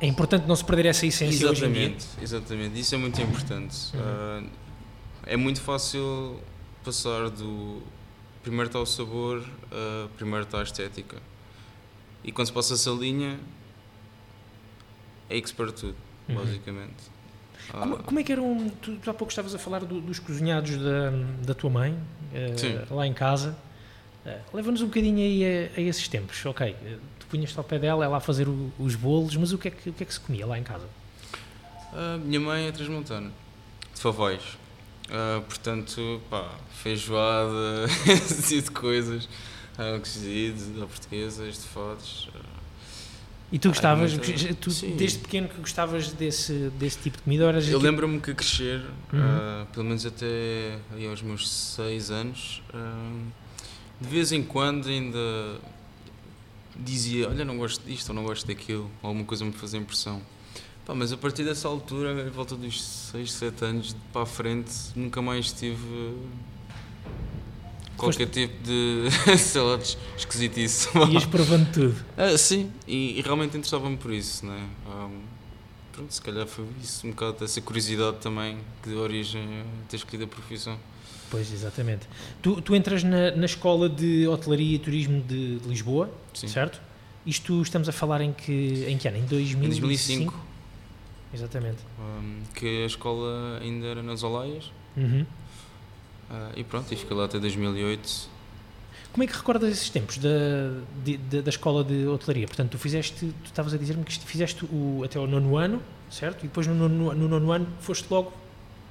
É 0.00 0.06
importante 0.06 0.46
não 0.46 0.54
se 0.54 0.64
perder 0.64 0.86
essa 0.86 1.06
essência 1.06 1.34
exatamente, 1.34 1.64
hoje 1.64 1.66
em 1.66 1.88
dia. 1.88 1.96
Exatamente, 2.22 2.78
isso 2.78 2.94
é 2.94 2.98
muito 2.98 3.20
importante. 3.20 3.76
Uhum. 3.94 4.44
Uh, 4.44 4.50
é 5.26 5.36
muito 5.36 5.60
fácil 5.60 6.38
passar 6.84 7.30
do 7.30 7.82
primeiro 8.42 8.68
está 8.68 8.78
o 8.78 8.86
sabor, 8.86 9.44
primeiro 10.16 10.44
está 10.44 10.60
a 10.60 10.62
estética. 10.62 11.20
E 12.24 12.32
quando 12.32 12.46
se 12.46 12.52
passa 12.52 12.74
essa 12.74 12.90
linha, 12.90 13.38
é 15.28 15.36
se 15.44 15.52
perde 15.52 15.74
tudo, 15.74 15.96
uhum. 16.28 16.36
basicamente. 16.36 17.18
Como, 17.70 17.96
ah. 17.96 18.02
como, 18.02 18.20
é 18.20 18.22
que 18.22 18.32
eram. 18.32 18.70
Tu, 18.80 18.96
tu 18.96 19.10
há 19.10 19.14
pouco 19.14 19.30
estavas 19.30 19.54
a 19.54 19.58
falar 19.58 19.80
do, 19.84 20.00
dos 20.00 20.18
cozinhados 20.18 20.76
da, 20.76 21.10
da 21.46 21.54
tua 21.54 21.70
mãe, 21.70 21.92
uh, 21.92 22.94
lá 22.94 23.06
em 23.06 23.12
casa. 23.12 23.56
Uh, 24.24 24.56
Leva-nos 24.56 24.80
um 24.80 24.86
bocadinho 24.86 25.18
aí 25.18 25.44
a, 25.44 25.78
a, 25.78 25.80
esses 25.80 26.08
tempos. 26.08 26.44
Ok, 26.46 26.74
tu 27.18 27.26
punhas-te 27.26 27.58
ao 27.58 27.64
pé 27.64 27.78
dela, 27.78 28.04
ela 28.04 28.16
a 28.16 28.20
fazer 28.20 28.48
o, 28.48 28.72
os 28.78 28.94
bolos, 28.94 29.36
mas 29.36 29.52
o 29.52 29.58
que, 29.58 29.68
é 29.68 29.70
que, 29.70 29.90
o 29.90 29.92
que 29.92 30.02
é 30.02 30.06
que 30.06 30.12
se 30.12 30.20
comia 30.20 30.46
lá 30.46 30.58
em 30.58 30.62
casa? 30.62 30.86
Uh, 31.92 32.18
minha 32.24 32.40
mãe 32.40 32.66
é 32.66 32.72
transmontana, 32.72 33.30
de 33.94 34.00
Favóis. 34.00 34.42
Uh, 35.08 35.40
portanto, 35.42 36.20
pá, 36.28 36.54
feijoada, 36.82 37.86
esse 38.06 38.56
tipo 38.56 38.68
de 38.68 38.70
coisas, 38.78 39.24
uh, 39.24 39.98
cozido, 39.98 40.86
portuguesas, 40.86 41.54
de 41.54 41.68
fotos. 41.68 42.28
E 43.50 43.58
tu 43.58 43.68
gostavas, 43.68 44.12
tu, 44.60 44.70
desde 44.94 45.18
pequeno 45.20 45.48
que 45.48 45.58
gostavas 45.58 46.12
desse, 46.12 46.70
desse 46.78 46.98
tipo 46.98 47.16
de 47.16 47.22
comida? 47.22 47.44
Eu 47.44 47.62
tipo... 47.62 47.78
lembro-me 47.78 48.20
que 48.20 48.34
crescer, 48.34 48.84
uhum. 49.10 49.20
uh, 49.20 49.66
pelo 49.72 49.86
menos 49.86 50.04
até 50.04 50.78
aos 51.08 51.22
meus 51.22 51.48
6 51.48 52.10
anos, 52.10 52.62
uh, 52.74 53.22
de 53.98 54.08
vez 54.08 54.32
em 54.32 54.42
quando 54.42 54.88
ainda 54.88 55.18
dizia: 56.76 57.28
Olha, 57.30 57.42
não 57.42 57.56
gosto 57.56 57.82
disto 57.86 58.10
ou 58.10 58.14
não 58.14 58.22
gosto 58.22 58.46
daquilo, 58.46 58.90
ou 59.02 59.08
alguma 59.08 59.24
coisa 59.24 59.46
me 59.46 59.52
fazia 59.52 59.80
impressão. 59.80 60.20
Pá, 60.84 60.94
mas 60.94 61.10
a 61.10 61.16
partir 61.16 61.42
dessa 61.42 61.68
altura, 61.68 62.26
em 62.26 62.30
volta 62.30 62.54
dos 62.54 62.82
6, 63.12 63.32
7 63.32 63.64
anos 63.64 63.96
para 64.12 64.22
a 64.22 64.26
frente, 64.26 64.72
nunca 64.94 65.22
mais 65.22 65.50
tive 65.52 66.14
qualquer 67.98 68.28
tipo 68.28 68.62
de, 68.62 69.08
sei 69.36 69.60
lá, 69.60 69.76
de 69.76 69.98
esquisitice. 70.16 70.88
Ias 71.10 71.26
provando 71.26 71.70
tudo. 71.72 71.96
Ah, 72.16 72.38
sim, 72.38 72.70
e, 72.86 73.18
e 73.18 73.22
realmente 73.22 73.56
interessava-me 73.56 73.96
por 73.96 74.12
isso, 74.12 74.46
né? 74.46 74.68
Um, 74.86 75.20
pronto, 75.92 76.14
se 76.14 76.22
calhar 76.22 76.46
foi 76.46 76.64
isso, 76.82 77.06
um 77.06 77.10
bocado 77.10 77.38
dessa 77.40 77.60
curiosidade 77.60 78.18
também 78.18 78.58
que 78.82 78.88
deu 78.88 79.00
origem 79.00 79.42
a 79.42 79.88
ter 79.88 79.96
escolhido 79.96 80.24
a 80.24 80.28
profissão. 80.28 80.78
Pois, 81.30 81.52
exatamente. 81.52 82.08
Tu, 82.40 82.60
tu 82.62 82.74
entras 82.74 83.04
na, 83.04 83.32
na 83.32 83.44
Escola 83.44 83.88
de 83.88 84.26
Hotelaria 84.26 84.76
e 84.76 84.78
Turismo 84.78 85.20
de, 85.22 85.58
de 85.58 85.68
Lisboa, 85.68 86.10
sim. 86.32 86.48
certo? 86.48 86.80
Isto 87.26 87.60
estamos 87.60 87.88
a 87.88 87.92
falar 87.92 88.22
em 88.22 88.32
que, 88.32 88.86
em 88.88 88.96
que 88.96 89.06
ano? 89.08 89.18
Em 89.18 89.26
2005? 89.26 89.64
Em 89.64 89.68
2005. 89.68 90.48
Exatamente. 91.34 91.78
Um, 91.98 92.40
que 92.54 92.84
a 92.84 92.86
escola 92.86 93.58
ainda 93.60 93.86
era 93.86 94.02
nas 94.02 94.22
Olaias. 94.22 94.72
Uhum. 94.96 95.26
Uh, 96.30 96.52
e 96.56 96.64
pronto, 96.64 96.92
e 96.92 96.96
fiquei 96.96 97.16
lá 97.16 97.24
até 97.24 97.38
2008. 97.38 98.28
Como 99.12 99.24
é 99.24 99.26
que 99.26 99.34
recordas 99.34 99.70
esses 99.70 99.88
tempos 99.88 100.18
da, 100.18 100.28
de, 101.02 101.16
de, 101.16 101.42
da 101.42 101.48
escola 101.48 101.82
de 101.82 102.06
hotelaria? 102.06 102.46
Portanto, 102.46 102.72
tu 102.72 102.78
fizeste, 102.78 103.14
tu 103.14 103.46
estavas 103.46 103.72
a 103.72 103.78
dizer-me 103.78 104.04
que 104.04 104.18
fizeste 104.20 104.64
o, 104.66 105.02
até 105.04 105.18
o 105.18 105.26
nono 105.26 105.56
ano, 105.56 105.82
certo? 106.10 106.44
E 106.44 106.48
depois 106.48 106.66
no 106.66 106.74
nono, 106.74 107.14
no 107.14 107.28
nono 107.28 107.52
ano 107.52 107.66
foste 107.80 108.06
logo 108.10 108.32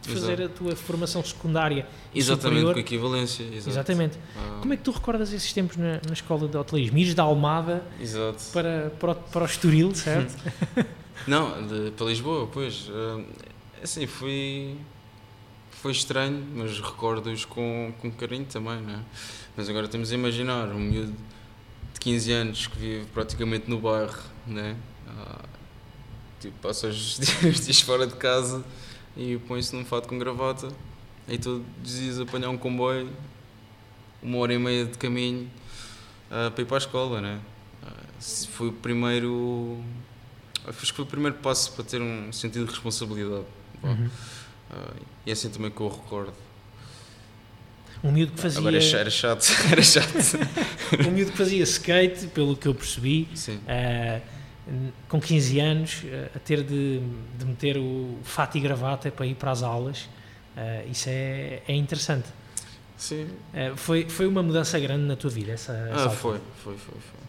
fazer 0.01 0.39
Exato. 0.39 0.43
a 0.43 0.49
tua 0.49 0.75
formação 0.75 1.23
secundária 1.23 1.87
Exatamente, 2.13 2.41
superior. 2.43 2.73
com 2.73 2.79
equivalência. 2.79 3.43
Exato. 3.43 3.69
Exatamente. 3.69 4.17
Ah. 4.35 4.57
Como 4.61 4.73
é 4.73 4.77
que 4.77 4.83
tu 4.83 4.91
recordas 4.91 5.31
esses 5.33 5.53
tempos 5.53 5.77
na, 5.77 6.01
na 6.05 6.13
escola 6.13 6.47
de 6.47 6.57
hotelaria? 6.57 6.91
Ires 6.93 7.13
da 7.13 7.23
Almada 7.23 7.83
Exato. 7.99 8.43
Para, 8.51 8.91
para, 8.99 9.11
o, 9.11 9.15
para 9.15 9.43
o 9.43 9.45
Estoril, 9.45 9.93
certo? 9.93 10.35
Não, 11.27 11.67
de, 11.67 11.91
para 11.91 12.05
Lisboa, 12.07 12.47
pois. 12.47 12.89
Uh, 12.89 13.23
assim, 13.83 14.07
fui 14.07 14.77
foi 15.81 15.91
estranho, 15.91 16.43
mas 16.55 16.79
recordo-os 16.79 17.45
com, 17.45 17.93
com 17.99 18.11
carinho 18.11 18.45
também, 18.45 18.81
né? 18.81 19.03
Mas 19.55 19.69
agora 19.69 19.87
temos 19.87 20.11
a 20.11 20.15
imaginar 20.15 20.69
um 20.69 20.79
miúdo 20.79 21.13
de 21.93 21.99
15 21.99 22.31
anos 22.31 22.67
que 22.67 22.77
vive 22.77 23.05
praticamente 23.13 23.69
no 23.69 23.79
bairro, 23.79 24.19
né? 24.45 24.75
Ah, 25.07 25.45
tipo, 26.39 26.57
passa 26.59 26.87
os 26.89 27.19
dias 27.65 27.81
fora 27.81 28.07
de 28.07 28.15
casa 28.15 28.63
e 29.15 29.37
põe-se 29.47 29.75
num 29.75 29.85
fato 29.85 30.07
com 30.07 30.17
gravata 30.17 30.67
e 31.27 31.39
os 31.47 31.61
dias 31.83 32.19
apanhar 32.19 32.49
um 32.49 32.57
comboio, 32.57 33.09
uma 34.21 34.37
hora 34.39 34.53
e 34.53 34.57
meia 34.57 34.85
de 34.85 34.97
caminho 34.97 35.49
uh, 36.31 36.49
para 36.51 36.61
ir 36.61 36.65
para 36.65 36.77
a 36.77 36.79
escola, 36.79 37.21
né? 37.21 37.39
Uh, 37.83 38.47
foi 38.47 38.69
o 38.69 38.73
primeiro. 38.73 39.79
Acho 40.65 40.79
que 40.79 40.93
foi 40.93 41.05
o 41.05 41.07
primeiro 41.07 41.37
passo 41.37 41.71
para 41.73 41.83
ter 41.83 42.01
um 42.01 42.31
sentido 42.31 42.65
de 42.65 42.71
responsabilidade. 42.71 43.45
Uhum. 43.83 44.09
Uh, 44.71 45.01
e 45.25 45.29
é 45.29 45.33
assim 45.33 45.49
também 45.49 45.71
que 45.71 45.79
eu 45.79 45.89
recordo. 45.89 46.33
Um 48.03 48.11
miúdo 48.11 48.31
que 48.33 48.41
fazia. 48.41 48.59
Agora 48.59 48.77
era 48.77 49.09
chato, 49.09 49.45
era 49.71 49.81
chato. 49.81 50.07
um 51.07 51.11
miúdo 51.11 51.31
que 51.31 51.37
fazia 51.37 51.63
skate, 51.63 52.27
pelo 52.27 52.55
que 52.55 52.67
eu 52.67 52.75
percebi, 52.75 53.27
uh, 53.49 54.21
com 55.07 55.19
15 55.19 55.59
anos, 55.59 56.03
uh, 56.03 56.29
a 56.35 56.39
ter 56.39 56.63
de, 56.63 57.01
de, 57.37 57.45
meter 57.45 57.77
o 57.77 58.17
fato 58.23 58.57
e 58.57 58.61
gravata 58.61 59.11
para 59.11 59.25
ir 59.25 59.35
para 59.35 59.51
as 59.51 59.63
aulas. 59.63 60.03
Uh, 60.55 60.91
isso 60.91 61.09
é, 61.09 61.61
é 61.67 61.73
interessante. 61.73 62.27
Sim. 62.97 63.27
foi, 63.75 64.09
foi 64.09 64.25
uma 64.25 64.41
mudança 64.41 64.79
grande 64.79 65.03
na 65.03 65.15
tua 65.15 65.29
vida, 65.29 65.51
essa, 65.51 65.71
essa 65.71 66.07
ah, 66.07 66.09
foi, 66.09 66.39
foi, 66.63 66.75
foi, 66.77 66.95
foi. 66.99 67.19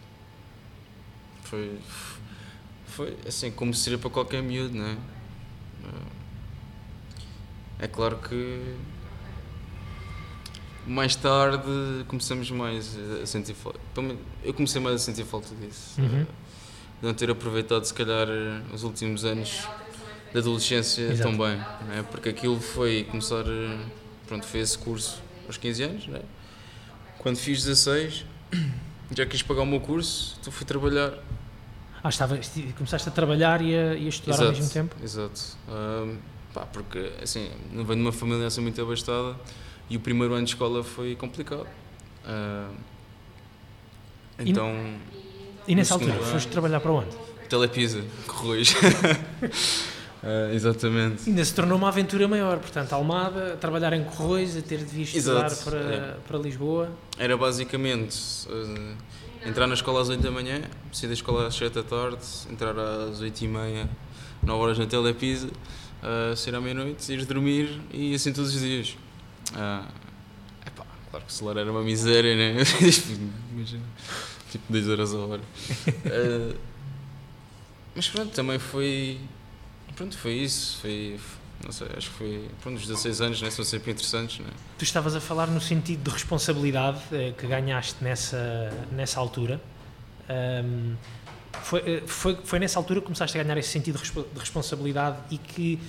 Foi, 1.43 1.79
foi 2.87 3.17
assim, 3.27 3.51
como 3.51 3.71
seria 3.75 3.99
para 3.99 4.09
qualquer 4.09 4.41
miúdo, 4.41 4.75
não 4.75 4.87
é? 4.87 4.97
É 7.79 7.87
claro 7.87 8.17
que 8.17 8.75
mais 10.85 11.15
tarde 11.15 12.03
começamos 12.07 12.49
mais 12.51 12.97
a 13.21 13.25
sentir 13.25 13.53
falta. 13.53 13.79
Eu 14.43 14.53
comecei 14.53 14.81
mais 14.81 14.95
a 14.95 14.99
sentir 14.99 15.23
falta 15.23 15.53
disso. 15.55 16.01
Uhum. 16.01 16.23
De 16.23 17.07
não 17.07 17.13
ter 17.13 17.29
aproveitado, 17.29 17.85
se 17.85 17.93
calhar, 17.93 18.27
os 18.73 18.83
últimos 18.83 19.23
anos 19.23 19.67
da 20.33 20.39
adolescência 20.39 21.03
Exato. 21.03 21.29
tão 21.29 21.37
bem. 21.37 21.57
Né? 21.87 22.05
Porque 22.11 22.29
aquilo 22.29 22.59
foi 22.59 23.05
começar. 23.09 23.45
Pronto, 24.27 24.45
foi 24.45 24.59
esse 24.59 24.77
curso 24.77 25.21
aos 25.47 25.57
15 25.57 25.83
anos. 25.83 26.07
Né? 26.07 26.21
Quando 27.19 27.37
fiz 27.37 27.63
16, 27.63 28.25
já 29.15 29.25
quis 29.25 29.41
pagar 29.41 29.61
o 29.61 29.65
meu 29.65 29.79
curso, 29.79 30.37
então 30.41 30.51
fui 30.51 30.65
trabalhar. 30.65 31.13
Ah, 32.03 32.09
estava, 32.09 32.39
começaste 32.77 33.09
a 33.09 33.11
trabalhar 33.11 33.61
e 33.61 33.75
a, 33.75 33.93
e 33.93 34.05
a 34.05 34.09
estudar 34.09 34.35
exato, 34.35 34.49
ao 34.49 34.55
mesmo 34.55 34.69
tempo? 34.69 34.95
Exato. 35.03 35.41
Um, 35.67 36.17
Pá, 36.53 36.61
porque 36.61 37.11
assim, 37.21 37.49
não 37.71 37.85
venho 37.85 37.99
de 37.99 38.05
uma 38.05 38.11
família 38.11 38.47
assim 38.47 38.61
muito 38.61 38.81
abastada 38.81 39.35
e 39.89 39.97
o 39.97 39.99
primeiro 39.99 40.33
ano 40.33 40.45
de 40.45 40.51
escola 40.51 40.83
foi 40.83 41.15
complicado. 41.15 41.67
Uh, 42.25 42.73
então. 44.39 44.69
E, 45.67 45.71
e 45.71 45.75
nessa 45.75 45.95
altura, 45.95 46.13
ano, 46.13 46.23
foste 46.23 46.49
trabalhar 46.49 46.79
para 46.79 46.91
onde? 46.91 47.09
Telepisa, 47.49 48.03
Correios. 48.27 48.73
Uh, 48.73 50.53
exatamente. 50.53 51.29
Ainda 51.29 51.43
se 51.43 51.53
tornou 51.53 51.77
uma 51.77 51.89
aventura 51.89 52.27
maior, 52.27 52.59
portanto, 52.59 52.93
Almada, 52.93 53.57
trabalhar 53.57 53.93
em 53.93 54.03
Correios, 54.03 54.55
a 54.55 54.61
ter 54.61 54.77
de 54.77 54.85
vir 54.85 55.03
estudar 55.03 55.55
para, 55.63 55.79
é. 55.79 56.17
para 56.27 56.37
Lisboa. 56.37 56.91
Era 57.17 57.35
basicamente 57.35 58.47
uh, 58.47 58.95
entrar 59.45 59.67
na 59.67 59.73
escola 59.73 60.01
às 60.01 60.09
8 60.09 60.21
da 60.21 60.31
manhã, 60.31 60.61
sair 60.91 61.07
da 61.07 61.13
escola 61.13 61.47
às 61.47 61.55
7 61.55 61.73
da 61.73 61.83
tarde, 61.83 62.17
entrar 62.49 62.77
às 62.77 63.19
8 63.19 63.41
e 63.41 63.47
meia, 63.47 63.89
9 64.43 64.61
horas 64.61 64.77
na 64.77 64.85
Telepisa, 64.85 65.49
uh, 66.03 66.35
sair 66.35 66.55
à 66.55 66.61
meia-noite, 66.61 67.11
ir 67.11 67.25
dormir 67.25 67.81
e 67.91 68.13
assim 68.13 68.33
todos 68.33 68.53
os 68.53 68.61
dias. 68.61 68.97
Uh, 69.51 69.87
epá, 70.65 70.85
claro 71.09 71.25
que 71.25 71.31
o 71.31 71.35
salário 71.35 71.61
era 71.61 71.71
uma 71.71 71.83
miséria, 71.83 72.35
né? 72.35 72.61
Imagina, 73.53 73.83
tipo 74.51 74.71
10 74.71 74.89
horas 74.89 75.13
a 75.13 75.17
hora. 75.17 75.41
Uh, 75.41 76.57
mas 77.95 78.07
pronto, 78.07 78.31
também 78.31 78.59
foi. 78.59 79.19
Pronto, 79.95 80.17
foi 80.17 80.33
isso. 80.33 80.77
Foi, 80.81 81.19
não 81.63 81.71
sei, 81.71 81.87
acho 81.97 82.09
que 82.11 82.17
foi. 82.17 82.49
Pronto, 82.61 82.77
os 82.77 82.87
16 82.87 83.21
anos 83.21 83.41
né, 83.41 83.49
são 83.49 83.65
sempre 83.65 83.91
interessantes. 83.91 84.39
Né? 84.39 84.51
Tu 84.77 84.83
estavas 84.83 85.15
a 85.15 85.19
falar 85.19 85.47
no 85.47 85.59
sentido 85.59 86.03
de 86.03 86.09
responsabilidade 86.09 87.01
eh, 87.11 87.33
que 87.37 87.45
ganhaste 87.47 88.01
nessa, 88.01 88.71
nessa 88.91 89.19
altura. 89.19 89.59
Um, 90.29 90.95
foi, 91.63 91.79
eh, 91.85 92.03
foi, 92.05 92.37
foi 92.43 92.59
nessa 92.59 92.79
altura 92.79 92.99
que 92.99 93.05
começaste 93.05 93.37
a 93.37 93.43
ganhar 93.43 93.57
esse 93.57 93.69
sentido 93.69 93.99
de 93.99 94.39
responsabilidade 94.39 95.17
e 95.31 95.37
que, 95.37 95.79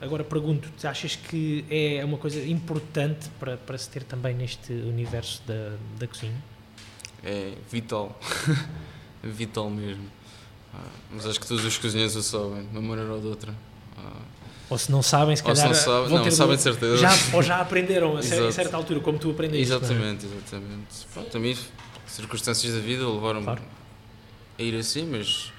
agora 0.00 0.24
pergunto-te, 0.24 0.86
achas 0.86 1.16
que 1.16 1.64
é 1.70 2.04
uma 2.04 2.18
coisa 2.18 2.42
importante 2.46 3.28
para, 3.38 3.56
para 3.56 3.78
se 3.78 3.88
ter 3.88 4.02
também 4.02 4.34
neste 4.34 4.72
universo 4.72 5.42
da, 5.46 5.76
da 5.98 6.06
cozinha? 6.06 6.42
É 7.22 7.52
vital. 7.70 8.18
vital 9.22 9.70
mesmo. 9.70 10.04
Ah, 10.74 10.78
mas 11.10 11.26
acho 11.26 11.40
que 11.40 11.46
todos 11.46 11.64
os 11.64 11.76
cozinheiros 11.76 12.16
o 12.16 12.22
sabem, 12.22 12.66
de 12.66 12.78
uma 12.78 12.82
maneira 12.82 13.12
ou 13.12 13.20
de 13.20 13.26
outra. 13.26 13.54
Ah, 13.98 14.22
ou 14.70 14.78
se 14.78 14.90
não 14.90 15.02
sabem, 15.02 15.34
se 15.34 15.42
calhar. 15.42 15.68
Ou 15.68 15.74
se 15.74 15.86
não, 15.86 15.94
sabem, 16.02 16.18
não, 16.18 16.30
sabem 16.30 16.56
de 16.56 16.62
certeza. 16.62 16.96
Já, 16.96 17.10
ou 17.34 17.42
já 17.42 17.60
aprenderam 17.60 18.16
a, 18.16 18.20
a 18.20 18.52
certa 18.52 18.76
altura, 18.76 19.00
como 19.00 19.18
tu 19.18 19.30
aprendeste. 19.30 19.72
É? 19.72 19.76
Exatamente, 19.76 20.26
é? 20.26 20.28
exatamente. 20.28 21.06
Pronto, 21.12 21.30
também 21.30 21.58
circunstâncias 22.06 22.72
da 22.72 22.80
vida 22.80 23.08
levaram-me 23.08 23.44
claro 23.44 23.79
a 24.60 24.62
ir 24.62 24.76
assim, 24.76 25.06
mas 25.06 25.50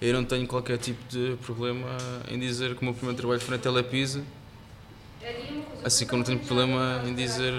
eu 0.00 0.14
não 0.14 0.24
tenho 0.24 0.46
qualquer 0.46 0.78
tipo 0.78 1.02
de 1.08 1.36
problema 1.42 1.88
em 2.28 2.38
dizer 2.38 2.76
que 2.76 2.82
o 2.82 2.84
meu 2.84 2.94
primeiro 2.94 3.16
trabalho 3.16 3.40
foi 3.40 3.56
na 3.56 3.62
Telepisa, 3.62 4.22
assim 5.84 6.06
como 6.06 6.18
não 6.18 6.24
tenho 6.24 6.38
problema 6.38 7.02
em 7.04 7.14
dizer 7.14 7.52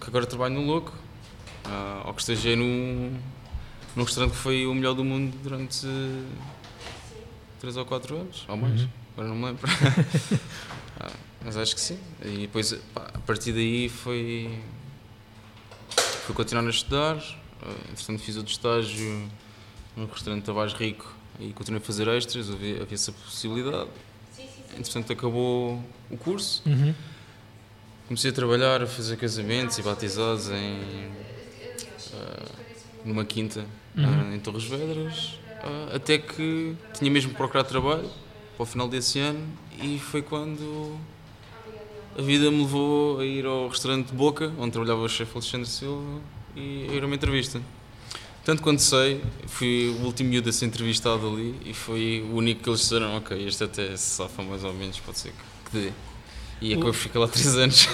que 0.00 0.06
agora 0.06 0.24
trabalho 0.24 0.54
no 0.54 0.64
Louco, 0.64 0.92
uh, 1.66 2.06
ou 2.06 2.14
que 2.14 2.20
esteja 2.20 2.54
num, 2.54 3.18
num 3.96 4.04
restaurante 4.04 4.32
que 4.32 4.38
foi 4.38 4.66
o 4.66 4.74
melhor 4.74 4.94
do 4.94 5.04
mundo 5.04 5.36
durante 5.42 5.86
3 7.60 7.76
ou 7.76 7.84
4 7.84 8.16
anos, 8.16 8.44
ou 8.48 8.56
mais, 8.56 8.82
uhum. 8.82 8.88
agora 9.14 9.28
não 9.28 9.36
me 9.36 9.44
lembro. 9.46 9.62
ah, 11.00 11.10
mas 11.44 11.56
acho 11.56 11.74
que 11.74 11.80
sim. 11.80 11.98
E 12.24 12.42
depois, 12.42 12.72
pá, 12.94 13.10
a 13.14 13.18
partir 13.18 13.52
daí 13.52 13.88
foi. 13.88 14.60
Fui 16.24 16.34
continuar 16.36 16.64
a 16.64 16.70
estudar, 16.70 17.16
uh, 17.16 17.90
entretanto 17.90 18.20
fiz 18.20 18.36
outro 18.36 18.52
estágio 18.52 19.28
num 19.96 20.06
restaurante 20.06 20.44
Tavares 20.44 20.72
Rico 20.74 21.12
e 21.40 21.52
continuei 21.52 21.82
a 21.82 21.84
fazer 21.84 22.08
extras, 22.08 22.50
havia, 22.50 22.82
havia 22.82 22.94
essa 22.94 23.12
possibilidade. 23.12 23.90
Entretanto 24.76 25.12
acabou 25.12 25.82
o 26.10 26.16
curso, 26.16 26.62
uhum. 26.64 26.94
comecei 28.08 28.30
a 28.30 28.34
trabalhar, 28.34 28.82
a 28.82 28.86
fazer 28.86 29.16
casamentos 29.16 29.76
e 29.78 29.82
batizados 29.82 30.48
em, 30.48 31.10
uh, 32.14 32.52
numa 33.04 33.24
quinta 33.24 33.66
uhum. 33.96 34.30
uh, 34.30 34.34
em 34.34 34.40
Torres 34.40 34.64
Vedras, 34.64 35.38
uh, 35.62 35.94
até 35.94 36.16
que 36.16 36.74
tinha 36.94 37.10
mesmo 37.10 37.34
procurado 37.34 37.68
trabalho 37.68 38.08
para 38.56 38.62
o 38.62 38.66
final 38.66 38.88
desse 38.88 39.18
ano 39.18 39.46
e 39.82 39.98
foi 39.98 40.22
quando 40.22 40.98
a 42.16 42.22
vida 42.22 42.50
me 42.50 42.62
levou 42.62 43.20
a 43.20 43.26
ir 43.26 43.44
ao 43.44 43.68
restaurante 43.68 44.12
Boca, 44.12 44.52
onde 44.58 44.70
trabalhava 44.70 45.02
o 45.02 45.08
chefe 45.08 45.32
Alexandre 45.34 45.68
Silva, 45.68 46.20
e 46.54 46.86
a 46.90 46.94
ir 46.94 47.02
a 47.02 47.06
uma 47.06 47.14
entrevista. 47.14 47.60
Tanto 48.44 48.60
quanto 48.60 48.82
sei, 48.82 49.22
fui 49.46 49.88
o 50.00 50.04
último 50.04 50.30
miúdo 50.30 50.48
a 50.48 50.52
ser 50.52 50.66
entrevistado 50.66 51.28
ali 51.28 51.54
e 51.64 51.72
foi 51.72 52.26
o 52.28 52.34
único 52.34 52.62
que 52.62 52.68
eles 52.68 52.80
disseram: 52.80 53.16
Ok, 53.16 53.46
este 53.46 53.62
até 53.64 53.96
se 53.96 54.16
safa 54.16 54.42
mais 54.42 54.64
ou 54.64 54.72
menos, 54.72 54.98
pode 54.98 55.18
ser 55.18 55.32
que 55.70 55.78
dê. 55.78 55.92
E 56.60 56.74
acabou 56.74 56.92
por 56.92 56.98
ficar 56.98 57.18
lá 57.18 57.26
3 57.26 57.56
anos. 57.56 57.88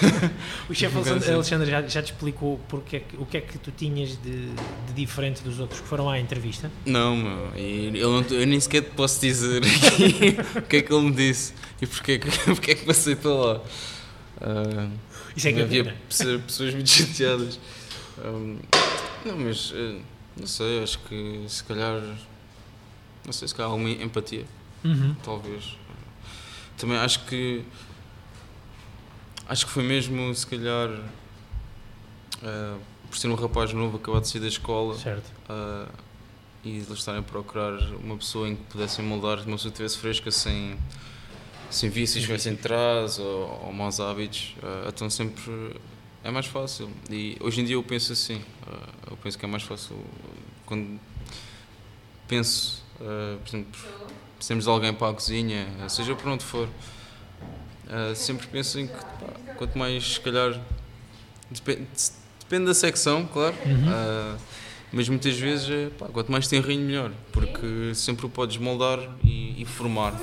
o 0.69 0.75
chefe 0.75 0.95
Alexandre 1.31 1.69
já, 1.69 1.81
já 1.81 2.03
te 2.03 2.11
explicou 2.11 2.59
porque 2.69 2.97
é 2.97 3.03
o 3.17 3.25
que 3.25 3.37
é 3.37 3.41
que 3.41 3.57
tu 3.57 3.71
tinhas 3.71 4.09
de, 4.21 4.49
de, 4.51 4.93
diferente 4.93 5.41
dos 5.41 5.59
outros 5.59 5.81
que 5.81 5.87
foram 5.87 6.07
à 6.07 6.19
entrevista? 6.19 6.71
Não, 6.85 7.15
meu, 7.15 7.51
eu, 7.55 8.11
não, 8.11 8.21
eu 8.29 8.45
nem 8.45 8.59
sequer 8.59 8.83
te 8.83 8.91
posso 8.91 9.19
dizer 9.21 9.63
o 10.55 10.61
que 10.61 10.77
é 10.77 10.81
que 10.83 10.93
ele 10.93 11.01
me 11.01 11.11
disse 11.11 11.53
e 11.81 11.87
porque 11.87 12.11
é 12.13 12.17
que, 12.19 12.29
porque 12.53 12.71
é 12.71 12.75
que 12.75 12.85
passei 12.85 13.15
para 13.15 13.31
lá. 13.31 13.55
Uh, 13.57 14.91
Isso 15.35 15.47
é 15.47 15.53
que 15.53 15.61
havia 15.61 15.95
pessoas 16.07 16.73
muito 16.73 16.89
chateadas. 16.89 17.59
Um, 18.23 18.57
não, 19.25 19.37
mas. 19.37 19.71
Uh, 19.71 19.99
não 20.39 20.47
sei, 20.47 20.81
acho 20.81 20.99
que 20.99 21.45
se 21.47 21.63
calhar. 21.63 22.01
Não 23.25 23.33
sei, 23.33 23.47
se 23.47 23.53
calhar 23.53 23.71
alguma 23.71 23.89
empatia. 23.89 24.45
Uhum. 24.83 25.15
Talvez. 25.23 25.77
Também 26.77 26.97
acho 26.97 27.25
que. 27.25 27.63
Acho 29.47 29.65
que 29.65 29.71
foi 29.71 29.83
mesmo, 29.83 30.33
se 30.33 30.47
calhar. 30.47 30.89
Uh, 32.41 32.79
por 33.09 33.17
ser 33.17 33.27
um 33.27 33.35
rapaz 33.35 33.73
novo, 33.73 33.97
acabado 33.97 34.21
de 34.21 34.29
sair 34.29 34.41
da 34.41 34.47
escola. 34.47 34.95
Certo. 34.95 35.29
Uh, 35.49 35.91
e 36.63 36.77
eles 36.77 36.89
estarem 36.89 37.21
a 37.21 37.23
procurar 37.23 37.73
uma 37.93 38.17
pessoa 38.17 38.47
em 38.47 38.55
que 38.55 38.63
pudessem 38.63 39.03
moldar, 39.03 39.37
uma 39.39 39.55
pessoa 39.55 39.57
que 39.57 39.67
estivesse 39.81 39.97
fresca, 39.97 40.29
sem, 40.29 40.77
sem 41.69 41.89
vícios, 41.89 42.41
sem 42.41 42.55
trás 42.55 43.17
ou, 43.17 43.65
ou 43.65 43.73
maus 43.73 43.99
hábitos. 43.99 44.55
Uh, 44.57 44.87
então 44.87 45.09
sempre 45.09 45.75
é 46.23 46.31
mais 46.31 46.45
fácil. 46.45 46.89
E 47.09 47.37
hoje 47.39 47.61
em 47.61 47.65
dia 47.65 47.75
eu 47.75 47.83
penso 47.83 48.13
assim. 48.13 48.41
eu 49.09 49.17
penso 49.17 49.37
que 49.37 49.45
é 49.45 49.47
mais 49.47 49.63
fácil 49.63 49.97
quando 50.65 50.99
penso, 52.27 52.83
uh, 53.01 53.39
por 53.39 53.49
exemplo, 53.49 53.81
precisamos 54.37 54.63
de 54.65 54.69
alguém 54.69 54.93
para 54.93 55.09
a 55.09 55.13
cozinha, 55.13 55.67
seja 55.89 56.13
por 56.13 56.29
onde 56.29 56.45
for, 56.45 56.67
uh, 56.67 58.15
sempre 58.15 58.45
penso 58.47 58.79
em 58.79 58.85
que 58.85 58.93
pá, 58.93 59.53
quanto 59.57 59.77
mais, 59.77 60.13
se 60.13 60.19
calhar, 60.21 60.61
depende, 61.49 61.87
depende 62.39 62.65
da 62.67 62.73
secção, 62.75 63.25
claro, 63.25 63.55
uhum. 63.65 64.35
uh, 64.35 64.39
mas 64.91 65.09
muitas 65.09 65.37
vezes 65.37 65.91
pá, 65.97 66.05
quanto 66.05 66.31
mais 66.31 66.47
tem 66.47 66.61
rinho, 66.61 66.85
melhor, 66.85 67.11
porque 67.31 67.95
sempre 67.95 68.27
o 68.27 68.29
podes 68.29 68.57
moldar 68.57 68.99
e, 69.23 69.59
e 69.59 69.65
formar. 69.65 70.13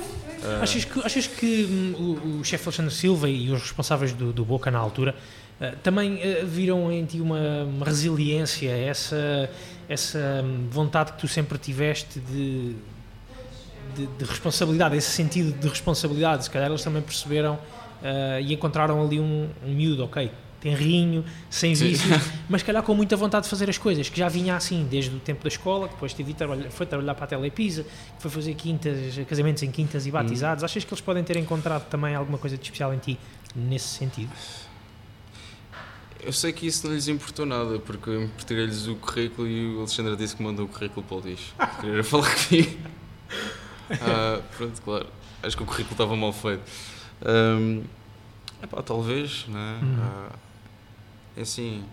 Achas 0.61 0.85
que, 0.85 0.99
achas 1.01 1.27
que 1.27 1.65
um, 1.65 1.93
o, 2.01 2.39
o 2.39 2.43
chefe 2.43 2.65
Alexandre 2.69 2.93
Silva 2.93 3.29
e 3.29 3.49
os 3.49 3.61
responsáveis 3.63 4.13
do, 4.13 4.31
do 4.31 4.45
Boca 4.45 4.71
na 4.71 4.79
altura 4.79 5.13
também 5.83 6.15
uh, 6.15 6.45
viram 6.45 6.91
em 6.91 7.05
ti 7.05 7.19
uma, 7.19 7.63
uma 7.63 7.85
resiliência, 7.85 8.69
essa 8.69 9.49
essa 9.89 10.43
hum, 10.43 10.67
vontade 10.69 11.13
que 11.13 11.19
tu 11.19 11.27
sempre 11.27 11.57
tiveste 11.57 12.19
de, 12.19 12.75
de, 13.95 14.05
de 14.05 14.25
responsabilidade, 14.25 14.97
esse 14.97 15.09
sentido 15.09 15.57
de 15.57 15.67
responsabilidade. 15.67 16.43
Se 16.43 16.49
calhar 16.49 16.69
eles 16.69 16.83
também 16.83 17.01
perceberam 17.01 17.55
uh, 17.55 18.41
e 18.41 18.53
encontraram 18.53 19.01
ali 19.01 19.19
um, 19.19 19.49
um 19.65 19.73
miúdo, 19.73 20.03
ok, 20.03 20.29
tem 20.59 20.73
rinho, 20.73 21.23
sem 21.49 21.73
vícios, 21.73 22.21
mas 22.49 22.63
calhar 22.63 22.83
com 22.83 22.93
muita 22.93 23.15
vontade 23.15 23.43
de 23.43 23.49
fazer 23.49 23.69
as 23.69 23.77
coisas, 23.77 24.09
que 24.09 24.17
já 24.19 24.27
vinha 24.27 24.55
assim 24.55 24.85
desde 24.89 25.15
o 25.15 25.19
tempo 25.19 25.43
da 25.43 25.47
escola, 25.47 25.87
que 25.87 25.93
depois 25.93 26.13
tive 26.13 26.33
trabalhar, 26.33 26.69
foi 26.69 26.85
trabalhar 26.85 27.15
para 27.15 27.25
a 27.25 27.27
Telepisa, 27.27 27.83
que 27.83 28.21
foi 28.21 28.31
fazer 28.31 28.53
quintas, 28.55 28.97
casamentos 29.27 29.63
em 29.63 29.71
quintas 29.71 30.05
e 30.05 30.11
batizados. 30.11 30.63
Hum. 30.63 30.65
Achas 30.65 30.83
que 30.83 30.93
eles 30.93 31.01
podem 31.01 31.23
ter 31.23 31.37
encontrado 31.37 31.87
também 31.87 32.13
alguma 32.15 32.37
coisa 32.37 32.57
de 32.57 32.63
especial 32.63 32.93
em 32.93 32.97
ti 32.97 33.17
nesse 33.55 33.87
sentido? 33.87 34.31
Eu 36.21 36.33
sei 36.33 36.51
que 36.51 36.67
isso 36.67 36.87
não 36.87 36.93
lhes 36.93 37.07
importou 37.07 37.45
nada, 37.45 37.79
porque 37.79 38.09
eu 38.09 38.23
emprestei-lhes 38.23 38.87
o 38.87 38.95
currículo 38.95 39.47
e 39.47 39.75
o 39.75 39.79
Alexandre 39.79 40.15
disse 40.15 40.35
que 40.35 40.43
mandou 40.43 40.65
o 40.65 40.67
currículo 40.67 41.05
para 41.05 41.17
o 41.17 41.19
lixo. 41.21 41.53
Queria 41.79 42.03
falar 42.03 42.33
comigo. 42.35 42.77
Ah, 44.01 44.41
pronto, 44.57 44.81
claro. 44.81 45.07
Acho 45.41 45.55
que 45.55 45.63
o 45.63 45.65
currículo 45.65 45.93
estava 45.93 46.15
mal 46.15 46.33
feito. 46.33 46.63
Um, 47.25 47.83
epá, 48.61 48.81
talvez, 48.81 49.45
né? 49.47 49.79
Uhum. 49.81 49.97
Ah, 50.01 50.35
é 51.35 51.41
assim. 51.41 51.83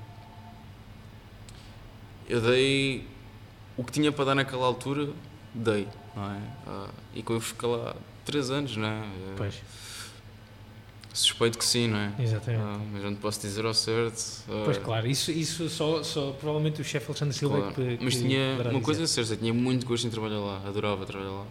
Eu 2.28 2.40
dei 2.40 3.06
o 3.76 3.84
que 3.84 3.92
tinha 3.92 4.10
para 4.10 4.24
dar 4.24 4.34
naquela 4.34 4.66
altura, 4.66 5.10
dei, 5.52 5.86
não 6.16 6.30
é? 6.30 6.40
Ah, 6.66 6.88
e 7.14 7.22
quando 7.22 7.38
eu 7.38 7.42
fiquei 7.42 7.68
lá 7.68 7.94
3 8.24 8.50
anos, 8.50 8.76
não 8.76 8.88
é? 8.88 9.02
Pois 9.36 9.62
Suspeito 11.14 11.56
que 11.56 11.64
sim, 11.64 11.86
não 11.86 11.96
é? 11.96 12.12
Exatamente. 12.18 12.64
Ah, 12.64 12.80
mas 12.92 13.02
não 13.04 13.14
te 13.14 13.20
posso 13.20 13.40
dizer 13.40 13.64
ao 13.64 13.72
certo. 13.72 14.42
Ah, 14.48 14.62
pois 14.64 14.78
claro, 14.78 15.06
isso, 15.06 15.30
isso 15.30 15.68
só, 15.68 16.02
só 16.02 16.32
provavelmente 16.32 16.80
o 16.80 16.84
chefe 16.84 17.06
Alexandre 17.06 17.32
Silva 17.32 17.58
claro. 17.58 17.74
que, 17.74 17.96
que, 17.98 18.04
Mas 18.04 18.16
tinha 18.16 18.58
uma 18.68 18.80
coisa 18.80 19.06
certa, 19.06 19.36
tinha 19.36 19.54
muito 19.54 19.86
gosto 19.86 20.08
em 20.08 20.10
trabalhar 20.10 20.40
lá, 20.40 20.60
adorava 20.66 21.06
trabalhar 21.06 21.30
lá. 21.30 21.46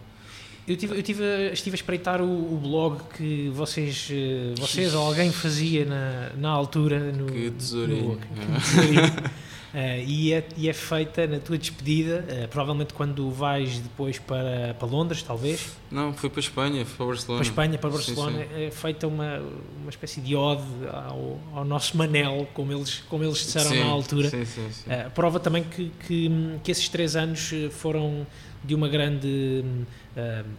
Eu, 0.68 0.76
tive, 0.76 0.98
eu 0.98 1.02
tive, 1.02 1.24
estive 1.52 1.74
a 1.74 1.76
espreitar 1.76 2.20
o, 2.20 2.54
o 2.54 2.58
blog 2.58 3.00
que 3.16 3.48
vocês, 3.54 4.08
eh, 4.10 4.54
vocês 4.58 4.94
ou 4.94 5.06
alguém 5.06 5.32
fazia 5.32 5.86
na, 5.86 6.30
na 6.36 6.50
altura 6.50 7.10
no. 7.12 7.26
Que 7.26 7.50
tesourinho. 7.50 8.08
No, 8.10 8.16
que 8.16 8.60
tesourinho. 8.60 9.30
Uh, 9.74 10.04
e, 10.06 10.32
é, 10.32 10.46
e, 10.56 10.68
é, 10.68 10.72
feita 10.72 11.26
na 11.26 11.40
tua 11.40 11.58
despedida, 11.58 12.24
uh, 12.28 12.46
provavelmente 12.46 12.94
quando 12.94 13.28
vais 13.28 13.80
depois 13.80 14.20
para, 14.20 14.72
para 14.78 14.86
Londres, 14.86 15.20
talvez? 15.20 15.72
Não, 15.90 16.12
foi 16.12 16.30
para 16.30 16.38
a 16.38 16.42
Espanha, 16.42 16.86
foi 16.86 16.96
para 16.96 17.06
Barcelona. 17.06 17.38
Para 17.40 17.48
Espanha, 17.48 17.78
para 17.78 17.90
Barcelona, 17.90 18.38
sim, 18.38 18.54
sim. 18.54 18.62
é 18.66 18.70
feita 18.70 19.08
uma, 19.08 19.42
uma 19.80 19.90
espécie 19.90 20.20
de 20.20 20.36
ode 20.36 20.62
ao, 20.92 21.40
ao 21.52 21.64
nosso 21.64 21.96
Manel, 21.96 22.46
como 22.54 22.70
eles, 22.70 23.02
como 23.08 23.24
eles 23.24 23.38
disseram 23.38 23.70
sim, 23.70 23.80
na 23.80 23.86
altura. 23.86 24.28
Uh, 24.28 25.10
prova 25.10 25.40
também 25.40 25.64
que, 25.64 25.90
que, 26.06 26.30
que, 26.62 26.70
esses 26.70 26.88
três 26.88 27.16
anos 27.16 27.50
foram 27.72 28.24
de 28.62 28.76
uma 28.76 28.88
grande 28.88 29.64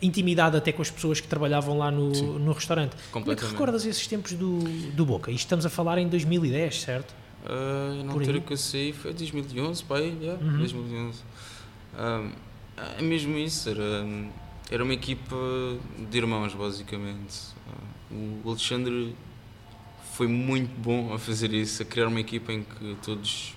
intimidade 0.01 0.57
até 0.57 0.73
com 0.73 0.81
as 0.81 0.91
pessoas 0.91 1.21
que 1.21 1.27
trabalhavam 1.27 1.77
lá 1.77 1.89
no, 1.89 2.11
no 2.37 2.51
restaurante. 2.51 2.97
Como 3.11 3.31
é 3.31 3.35
que 3.35 3.45
recordas 3.45 3.85
esses 3.85 4.05
tempos 4.05 4.33
do, 4.33 4.59
do 4.91 5.05
Boca? 5.05 5.31
Isto 5.31 5.45
estamos 5.45 5.65
a 5.65 5.69
falar 5.69 5.97
em 5.99 6.09
2010, 6.09 6.81
certo? 6.81 7.24
Uh, 7.45 8.03
na 8.03 8.13
altura 8.13 8.41
que 8.41 8.53
eu 8.53 8.57
saí 8.57 8.91
foi 8.91 9.13
2011, 9.13 9.83
pai, 9.83 10.17
yeah, 10.19 10.43
uhum. 10.43 10.57
2011. 10.57 11.23
Um, 11.97 12.31
é 12.97 13.01
mesmo 13.03 13.37
isso, 13.37 13.69
era, 13.69 14.05
era 14.71 14.83
uma 14.83 14.93
equipa 14.93 15.35
de 16.09 16.17
irmãos, 16.17 16.55
basicamente. 16.55 17.53
Uh, 18.11 18.41
o 18.43 18.49
Alexandre 18.49 19.15
foi 20.13 20.27
muito 20.27 20.75
bom 20.79 21.13
a 21.13 21.19
fazer 21.19 21.53
isso, 21.53 21.83
a 21.83 21.85
criar 21.85 22.07
uma 22.07 22.19
equipa 22.19 22.51
em 22.51 22.63
que 22.63 22.97
todos 23.03 23.53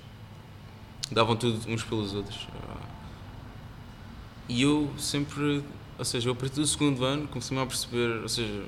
davam 1.11 1.35
tudo 1.35 1.59
uns 1.73 1.83
pelos 1.83 2.13
outros. 2.13 2.43
Uh, 2.45 2.87
e 4.51 4.63
eu 4.63 4.93
sempre, 4.99 5.65
ou 5.99 6.05
seja, 6.05 6.29
eu 6.29 6.33
a 6.35 6.37
partir 6.37 6.57
do 6.57 6.67
segundo 6.67 7.05
ano 7.05 7.27
comecei 7.29 7.57
a 7.57 7.65
perceber, 7.65 8.21
ou 8.21 8.29
seja, 8.29 8.65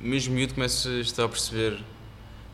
mesmo 0.00 0.34
miúdo 0.34 0.54
começa 0.54 0.88
a 0.88 1.00
estar 1.00 1.24
a 1.24 1.28
perceber 1.28 1.78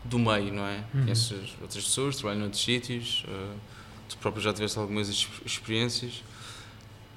do 0.04 0.18
meio, 0.18 0.52
não 0.52 0.64
é? 0.64 0.84
Uhum. 0.94 1.02
Conheces 1.02 1.54
outras 1.60 1.84
pessoas, 1.84 2.16
trabalham 2.16 2.40
noutros 2.40 2.62
sítios, 2.62 3.24
uh, 3.28 3.54
tu 4.08 4.16
próprio 4.18 4.42
já 4.42 4.52
tiveste 4.52 4.78
algumas 4.78 5.08
experiências. 5.44 6.22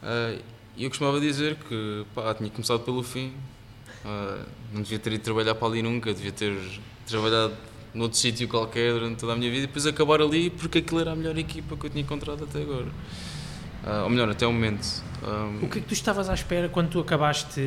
Uh, 0.01 0.41
e 0.75 0.83
eu 0.83 0.89
costumava 0.89 1.19
dizer 1.19 1.55
que 1.55 2.05
pá, 2.13 2.33
tinha 2.33 2.49
começado 2.49 2.79
pelo 2.81 3.03
fim, 3.03 3.33
uh, 4.05 4.45
não 4.73 4.81
devia 4.81 4.99
ter 4.99 5.13
ido 5.13 5.23
trabalhar 5.23 5.55
para 5.55 5.67
ali 5.67 5.81
nunca, 5.81 6.13
devia 6.13 6.31
ter 6.31 6.57
trabalhado 7.05 7.53
noutro 7.93 8.17
sítio 8.17 8.47
qualquer 8.47 8.93
durante 8.93 9.19
toda 9.19 9.33
a 9.33 9.35
minha 9.35 9.49
vida 9.49 9.63
e 9.63 9.67
depois 9.67 9.85
acabar 9.85 10.21
ali 10.21 10.49
porque 10.49 10.77
aquilo 10.77 11.01
era 11.01 11.11
a 11.11 11.15
melhor 11.15 11.37
equipa 11.37 11.75
que 11.75 11.85
eu 11.85 11.89
tinha 11.89 12.01
encontrado 12.01 12.43
até 12.43 12.61
agora. 12.61 12.87
Uh, 13.83 14.03
ou 14.03 14.09
melhor, 14.09 14.29
até 14.29 14.45
o 14.45 14.53
momento. 14.53 15.03
Um, 15.23 15.65
o 15.65 15.69
que 15.69 15.79
é 15.79 15.81
que 15.81 15.87
tu 15.87 15.93
estavas 15.93 16.29
à 16.29 16.33
espera 16.33 16.69
quando 16.69 16.89
tu 16.89 16.99
acabaste 16.99 17.59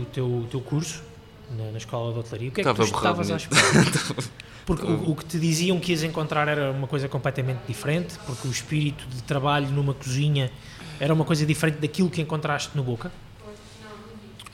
o 0.00 0.04
teu, 0.06 0.26
o 0.26 0.46
teu 0.50 0.60
curso 0.60 1.02
na, 1.56 1.72
na 1.72 1.78
escola 1.78 2.12
de 2.12 2.18
hotelaria? 2.18 2.48
O 2.48 2.52
que 2.52 2.60
é 2.60 2.64
que 2.64 2.74
tu 2.74 2.82
estavas 2.82 3.30
à 3.30 3.36
espera? 3.36 3.62
Porque 4.66 4.84
o, 4.84 5.12
o, 5.12 5.16
que 5.16 5.24
te 5.24 5.38
diziam 5.38 5.80
que 5.80 5.92
ias 5.92 6.02
encontrar 6.02 6.46
era 6.46 6.70
uma 6.70 6.86
coisa 6.86 7.08
completamente 7.08 7.60
diferente, 7.66 8.18
porque 8.26 8.46
o 8.46 8.50
espírito 8.50 9.06
de 9.08 9.22
trabalho 9.22 9.70
numa 9.70 9.94
cozinha 9.94 10.52
era 11.00 11.14
uma 11.14 11.24
coisa 11.24 11.46
diferente 11.46 11.78
daquilo 11.78 12.10
que 12.10 12.20
encontraste 12.20 12.76
no 12.76 12.82
Boca? 12.82 13.10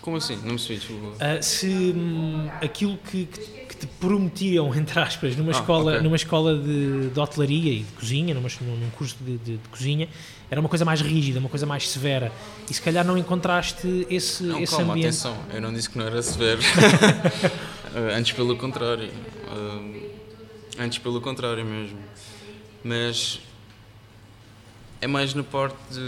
Como 0.00 0.18
assim? 0.18 0.36
Não 0.44 0.52
me 0.52 0.58
sei. 0.58 0.76
Uh, 0.76 1.42
se 1.42 1.66
hum, 1.66 2.48
aquilo 2.62 2.96
que, 2.98 3.26
que, 3.26 3.73
te 3.84 3.92
prometiam, 4.00 4.74
entre 4.74 4.98
aspas, 4.98 5.36
numa 5.36 5.52
ah, 5.52 5.60
escola, 5.60 5.92
okay. 5.92 6.02
numa 6.02 6.16
escola 6.16 6.56
de, 6.56 7.10
de, 7.10 7.20
hotelaria 7.20 7.72
e 7.72 7.78
de 7.80 7.92
cozinha, 7.92 8.34
numa, 8.34 8.48
num 8.60 8.90
curso 8.90 9.16
de, 9.20 9.36
de, 9.38 9.56
de, 9.56 9.68
cozinha, 9.68 10.08
era 10.50 10.60
uma 10.60 10.68
coisa 10.68 10.84
mais 10.84 11.00
rígida, 11.00 11.38
uma 11.38 11.48
coisa 11.48 11.66
mais 11.66 11.88
severa. 11.88 12.32
E 12.70 12.74
se 12.74 12.80
calhar 12.80 13.04
não 13.04 13.18
encontraste 13.18 14.06
esse, 14.08 14.42
não, 14.42 14.60
esse 14.60 14.76
calma, 14.76 14.92
ambiente. 14.92 15.08
atenção, 15.08 15.36
eu 15.52 15.60
não 15.60 15.72
disse 15.72 15.90
que 15.90 15.98
não 15.98 16.06
era 16.06 16.22
severo. 16.22 16.60
Antes 18.16 18.32
pelo 18.32 18.56
contrário. 18.56 19.08
Uh, 19.08 20.10
antes 20.78 20.98
pelo 20.98 21.20
contrário 21.20 21.64
mesmo. 21.64 21.98
Mas 22.82 23.40
é 25.00 25.06
mais 25.06 25.34
na 25.34 25.42
parte 25.42 25.76
de. 25.90 26.00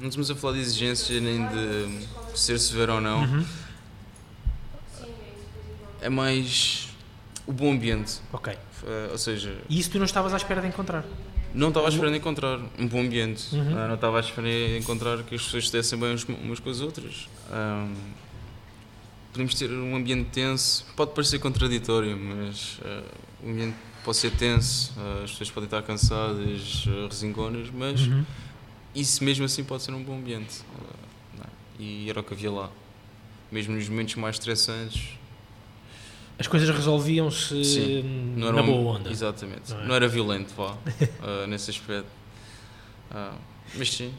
Não 0.00 0.08
estamos 0.08 0.30
a 0.30 0.34
falar 0.34 0.54
de 0.54 0.60
exigências 0.60 1.20
nem 1.20 1.46
de 1.48 2.06
ser 2.34 2.58
severo 2.58 2.94
ou 2.94 3.00
não. 3.00 3.22
Uhum. 3.22 3.44
É 6.00 6.08
mais 6.08 6.88
o 7.46 7.52
bom 7.52 7.72
ambiente. 7.72 8.20
Ok. 8.32 8.52
Uh, 8.52 9.12
ou 9.12 9.18
seja. 9.18 9.56
E 9.68 9.78
isso 9.78 9.90
tu 9.90 9.98
não 9.98 10.04
estavas 10.04 10.32
à 10.32 10.36
espera 10.36 10.60
de 10.60 10.68
encontrar? 10.68 11.04
Não 11.54 11.68
estava 11.68 11.86
à 11.86 11.90
espera 11.90 12.10
de 12.10 12.16
encontrar 12.16 12.58
um 12.78 12.86
bom 12.86 13.00
ambiente. 13.00 13.54
Uhum. 13.54 13.72
Uh, 13.72 13.88
não 13.88 13.94
estava 13.94 14.16
à 14.18 14.20
espera 14.20 14.46
de 14.46 14.78
encontrar 14.78 15.22
que 15.24 15.34
as 15.34 15.42
pessoas 15.42 15.64
estivessem 15.64 15.98
bem 15.98 16.16
umas 16.42 16.60
com 16.60 16.70
as 16.70 16.80
outras. 16.80 17.28
Um, 17.50 17.94
podemos 19.32 19.54
ter 19.54 19.70
um 19.70 19.96
ambiente 19.96 20.30
tenso, 20.30 20.86
pode 20.96 21.12
parecer 21.12 21.38
contraditório, 21.38 22.16
mas 22.16 22.78
uh, 22.78 23.04
o 23.44 23.50
ambiente 23.50 23.76
pode 24.04 24.16
ser 24.16 24.30
tenso, 24.32 24.92
as 25.22 25.30
pessoas 25.30 25.50
podem 25.50 25.66
estar 25.66 25.82
cansadas, 25.82 26.84
resingonas, 27.08 27.70
mas 27.70 28.00
uhum. 28.00 28.24
isso 28.94 29.22
mesmo 29.22 29.44
assim 29.44 29.62
pode 29.62 29.84
ser 29.84 29.92
um 29.92 30.02
bom 30.02 30.16
ambiente. 30.16 30.60
Uh, 30.60 31.02
e 31.78 32.08
era 32.08 32.20
o 32.20 32.24
que 32.24 32.34
havia 32.34 32.50
lá. 32.50 32.70
Mesmo 33.50 33.74
nos 33.74 33.88
momentos 33.88 34.14
mais 34.14 34.36
estressantes. 34.36 35.18
As 36.42 36.48
coisas 36.48 36.68
resolviam-se 36.68 38.02
na 38.36 38.62
boa 38.62 38.98
onda. 38.98 39.10
Exatamente. 39.10 39.72
Não, 39.72 39.80
é? 39.80 39.86
não 39.86 39.94
era 39.94 40.08
violento, 40.08 40.52
vá, 40.56 40.76
nesse 41.48 41.70
aspecto. 41.70 42.10
mas 43.76 43.92
sim. 43.92 44.12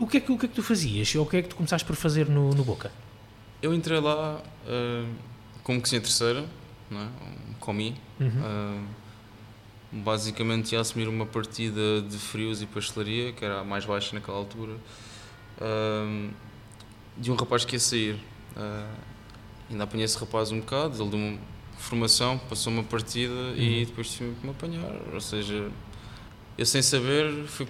O 0.00 0.06
que, 0.08 0.16
é 0.16 0.20
que, 0.20 0.32
o 0.32 0.36
que 0.36 0.46
é 0.46 0.48
que 0.48 0.54
tu 0.54 0.64
fazias? 0.64 1.14
Ou 1.14 1.22
o 1.22 1.26
que 1.26 1.36
é 1.36 1.42
que 1.42 1.48
tu 1.48 1.54
começaste 1.54 1.86
por 1.86 1.94
fazer 1.94 2.28
no, 2.28 2.50
no 2.50 2.64
Boca? 2.64 2.90
Eu 3.62 3.72
entrei 3.72 4.00
lá 4.00 4.42
como 5.62 5.80
cozinha 5.80 6.00
terceira, 6.00 6.44
não 6.90 7.02
é? 7.02 7.08
comi. 7.60 7.94
Uhum 8.18 8.84
basicamente 9.94 10.72
ia 10.72 10.80
assumir 10.80 11.06
uma 11.06 11.24
partida 11.24 12.02
de 12.02 12.18
frios 12.18 12.60
e 12.60 12.66
pastelaria, 12.66 13.32
que 13.32 13.44
era 13.44 13.60
a 13.60 13.64
mais 13.64 13.84
baixa 13.84 14.12
naquela 14.12 14.36
altura, 14.36 14.72
uh, 15.60 16.30
de 17.16 17.30
um 17.30 17.36
rapaz 17.36 17.64
que 17.64 17.76
ia 17.76 17.80
sair. 17.80 18.18
Uh, 19.68 19.72
ainda 19.72 19.84
apanhei 19.84 20.04
esse 20.04 20.18
rapaz 20.18 20.52
um 20.52 20.60
bocado, 20.60 21.00
ele 21.02 21.10
deu 21.10 21.18
uma 21.18 21.38
formação, 21.78 22.38
passou 22.48 22.72
uma 22.72 22.82
partida 22.82 23.32
uhum. 23.32 23.56
e 23.56 23.86
depois 23.86 24.10
tive 24.10 24.34
que 24.34 24.46
me 24.46 24.52
apanhar. 24.52 24.90
Ou 25.12 25.20
seja, 25.20 25.70
eu 26.56 26.66
sem 26.66 26.82
saber 26.82 27.46
fui, 27.46 27.66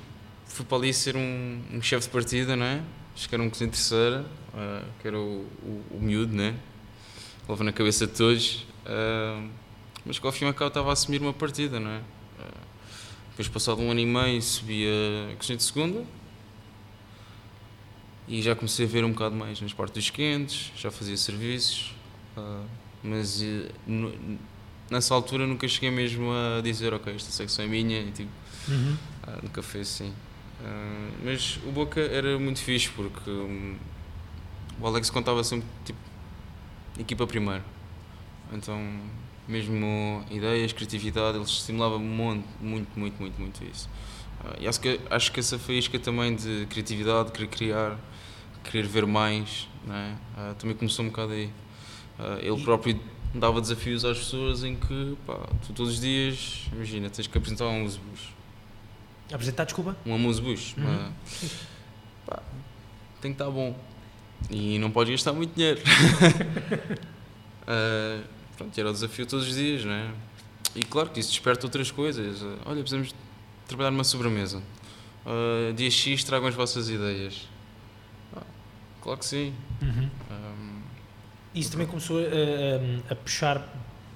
fui 0.47 0.65
para 0.65 0.79
ali 0.79 0.93
ser 0.93 1.17
um, 1.17 1.63
um 1.73 1.83
chefe 1.83 2.07
de 2.07 2.13
partida, 2.13 2.57
não 2.57 2.67
é? 2.67 2.83
Acho 3.15 3.29
que 3.29 3.35
era 3.35 3.43
um 3.43 3.49
cozinho 3.49 3.71
terceira, 3.71 4.25
uh, 4.53 4.85
que 5.01 5.09
era 5.09 5.19
o, 5.19 5.47
o, 5.63 5.85
o 5.93 5.99
miúdo, 6.01 6.35
né? 6.35 6.55
Leva 7.49 7.65
na 7.65 7.73
cabeça 7.73 8.07
de 8.07 8.13
todos. 8.13 8.67
Uh, 8.85 9.49
mas 10.05 10.19
que 10.19 10.27
ao 10.27 10.33
fim 10.33 10.45
e 10.45 10.49
ao 10.49 10.55
cabo 10.55 10.69
estava 10.69 10.91
a 10.91 10.93
assumir 10.93 11.21
uma 11.21 11.33
partida, 11.33 11.81
não 11.81 11.91
é? 11.91 12.01
Depois, 13.31 13.49
passado 13.49 13.83
um 13.83 13.91
ano 13.91 13.99
e 13.99 14.07
meio, 14.07 14.41
subi 14.41 14.87
a 14.87 15.35
cozinha 15.35 15.57
de 15.57 15.65
segunda 15.65 16.05
e 18.27 18.41
já 18.41 18.55
comecei 18.55 18.87
a 18.87 18.89
ver 18.89 19.05
um 19.05 19.13
bocado 19.13 19.35
mais 19.35 19.61
nas 19.61 19.73
partes 19.73 19.95
dos 19.95 20.11
quentes, 20.11 20.73
já 20.77 20.91
fazia 20.91 21.17
serviços, 21.17 21.95
uh, 22.37 22.65
mas 23.03 23.43
uh, 23.43 24.29
nessa 24.91 25.15
altura 25.15 25.47
nunca 25.47 25.69
cheguei 25.69 25.91
mesmo 25.91 26.31
a 26.33 26.61
dizer, 26.63 26.95
ok, 26.95 27.15
esta 27.15 27.31
secção 27.31 27.65
é 27.65 27.69
minha, 27.69 28.01
e, 28.01 28.11
tipo, 28.11 28.31
uhum. 28.69 28.97
uh, 29.27 29.43
nunca 29.43 29.63
foi 29.63 29.83
assim. 29.83 30.13
mas 31.23 31.59
o 31.67 31.73
Boca 31.73 32.01
era 32.01 32.39
muito 32.39 32.61
fixe 32.61 32.89
porque 32.91 33.31
um, 33.31 33.77
o 34.81 34.87
Alex 34.87 35.11
contava 35.11 35.45
sempre 35.45 35.69
tipo 35.85 35.99
equipa 36.99 37.27
primeiro, 37.27 37.63
então 38.53 38.79
mesmo 39.47 40.25
ideias, 40.31 40.73
criatividade, 40.73 41.37
ele 41.37 41.45
estimulava 41.45 41.99
muito, 41.99 42.47
muito, 42.61 42.99
muito, 42.99 43.21
muito, 43.21 43.41
muito 43.41 43.65
isso. 43.65 43.89
Uh, 44.41 44.63
e 44.63 44.69
acho 44.69 44.81
que, 44.81 45.01
acho 45.11 45.33
que 45.33 45.41
essa 45.41 45.59
faísca 45.59 45.99
também 45.99 46.35
de 46.35 46.67
criatividade, 46.71 47.33
querer 47.33 47.49
criar, 47.49 47.99
querer 48.65 48.87
ver 48.87 49.07
mais, 49.07 49.69
né? 49.87 50.17
Uh, 50.37 50.55
também 50.55 50.77
começou 50.77 51.05
um 51.05 51.09
bocado 51.09 51.33
aí. 51.33 51.47
Uh, 52.19 52.39
ele 52.41 52.63
próprio 52.63 53.01
dava 53.35 53.61
desafios 53.61 54.05
às 54.05 54.19
pessoas 54.19 54.63
em 54.63 54.77
que, 54.77 55.17
pá, 55.27 55.35
tu 55.67 55.73
todos 55.73 55.95
os 55.95 56.01
dias, 56.01 56.67
imagina, 56.73 57.11
tens 57.11 57.27
que 57.27 57.37
apresentar 57.37 57.67
um 57.67 57.83
musebus. 57.83 58.33
Apresentar, 59.33 59.65
desculpa? 59.65 59.97
Um 60.07 60.19
musebus. 60.19 60.75
Uhum. 60.77 61.13
Pá, 62.27 62.43
tem 63.21 63.33
que 63.33 63.41
estar 63.41 63.51
bom. 63.51 63.77
E 64.51 64.79
não 64.79 64.91
podes 64.91 65.13
gastar 65.13 65.33
muito 65.33 65.55
dinheiro. 65.55 65.81
uh, 67.63 68.23
pronto, 68.57 68.79
era 68.79 68.91
o 68.91 68.93
desafio 68.93 69.27
todos 69.27 69.49
os 69.49 69.55
dias, 69.55 69.85
não 69.85 69.93
é? 69.93 70.11
E 70.77 70.83
claro 70.83 71.11
que 71.11 71.21
isso 71.21 71.31
desperta 71.31 71.67
outras 71.67 71.91
coisas. 71.91 72.43
Olha, 72.65 72.81
precisamos 72.81 73.15
trabalhar 73.67 73.91
numa 73.91 74.05
sobremesa. 74.05 74.63
Uh, 75.25 75.73
dia 75.73 75.91
X 75.91 76.23
tragam 76.25 76.49
as 76.49 76.55
vossas 76.55 76.89
ideias. 76.89 77.49
Claro 79.05 79.19
que 79.19 79.27
sim. 79.27 79.53
Uhum. 79.83 80.09
Um, 80.31 80.83
isso 81.55 81.71
também 81.71 81.87
começou 81.87 82.19
a, 82.19 83.13
a, 83.13 83.15
puxar 83.15 83.63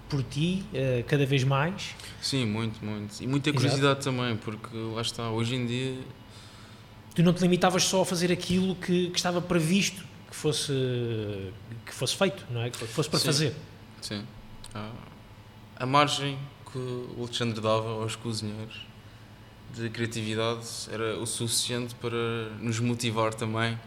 por 0.09 0.23
ti 0.23 0.65
uh, 0.73 1.05
cada 1.05 1.27
vez 1.27 1.45
mais? 1.45 1.95
Sim, 2.23 2.47
muito, 2.47 2.83
muito. 2.83 3.23
E 3.23 3.27
muita 3.27 3.53
curiosidade 3.53 4.01
Exato. 4.01 4.05
também, 4.05 4.35
porque 4.39 4.75
lá 4.75 5.03
está, 5.03 5.29
hoje 5.29 5.55
em 5.55 5.67
dia. 5.67 5.99
Tu 7.15 7.23
não 7.23 7.35
te 7.35 7.43
limitavas 7.43 7.85
só 7.85 8.01
a 8.01 8.07
fazer 8.07 8.33
aquilo 8.33 8.75
que, 8.77 9.11
que 9.11 9.19
estava 9.19 9.43
previsto 9.43 10.03
que 10.31 10.35
fosse, 10.35 10.73
que 11.85 11.93
fosse 11.93 12.17
feito, 12.17 12.47
não 12.51 12.63
é? 12.63 12.71
Que 12.71 12.79
fosse 12.87 13.11
para 13.11 13.19
sim. 13.19 13.27
fazer. 13.27 13.55
Sim. 14.01 14.25
Ah, 14.75 14.91
a 15.77 15.85
margem 15.85 16.39
que 16.73 16.79
o 16.79 17.17
Alexandre 17.19 17.61
dava 17.61 17.91
aos 17.91 18.17
cozinheiros 18.17 18.87
de 19.75 19.91
criatividade 19.91 20.67
era 20.91 21.19
o 21.19 21.27
suficiente 21.27 21.95
para 21.97 22.49
nos 22.59 22.81
motivar 22.81 23.35
também. 23.35 23.79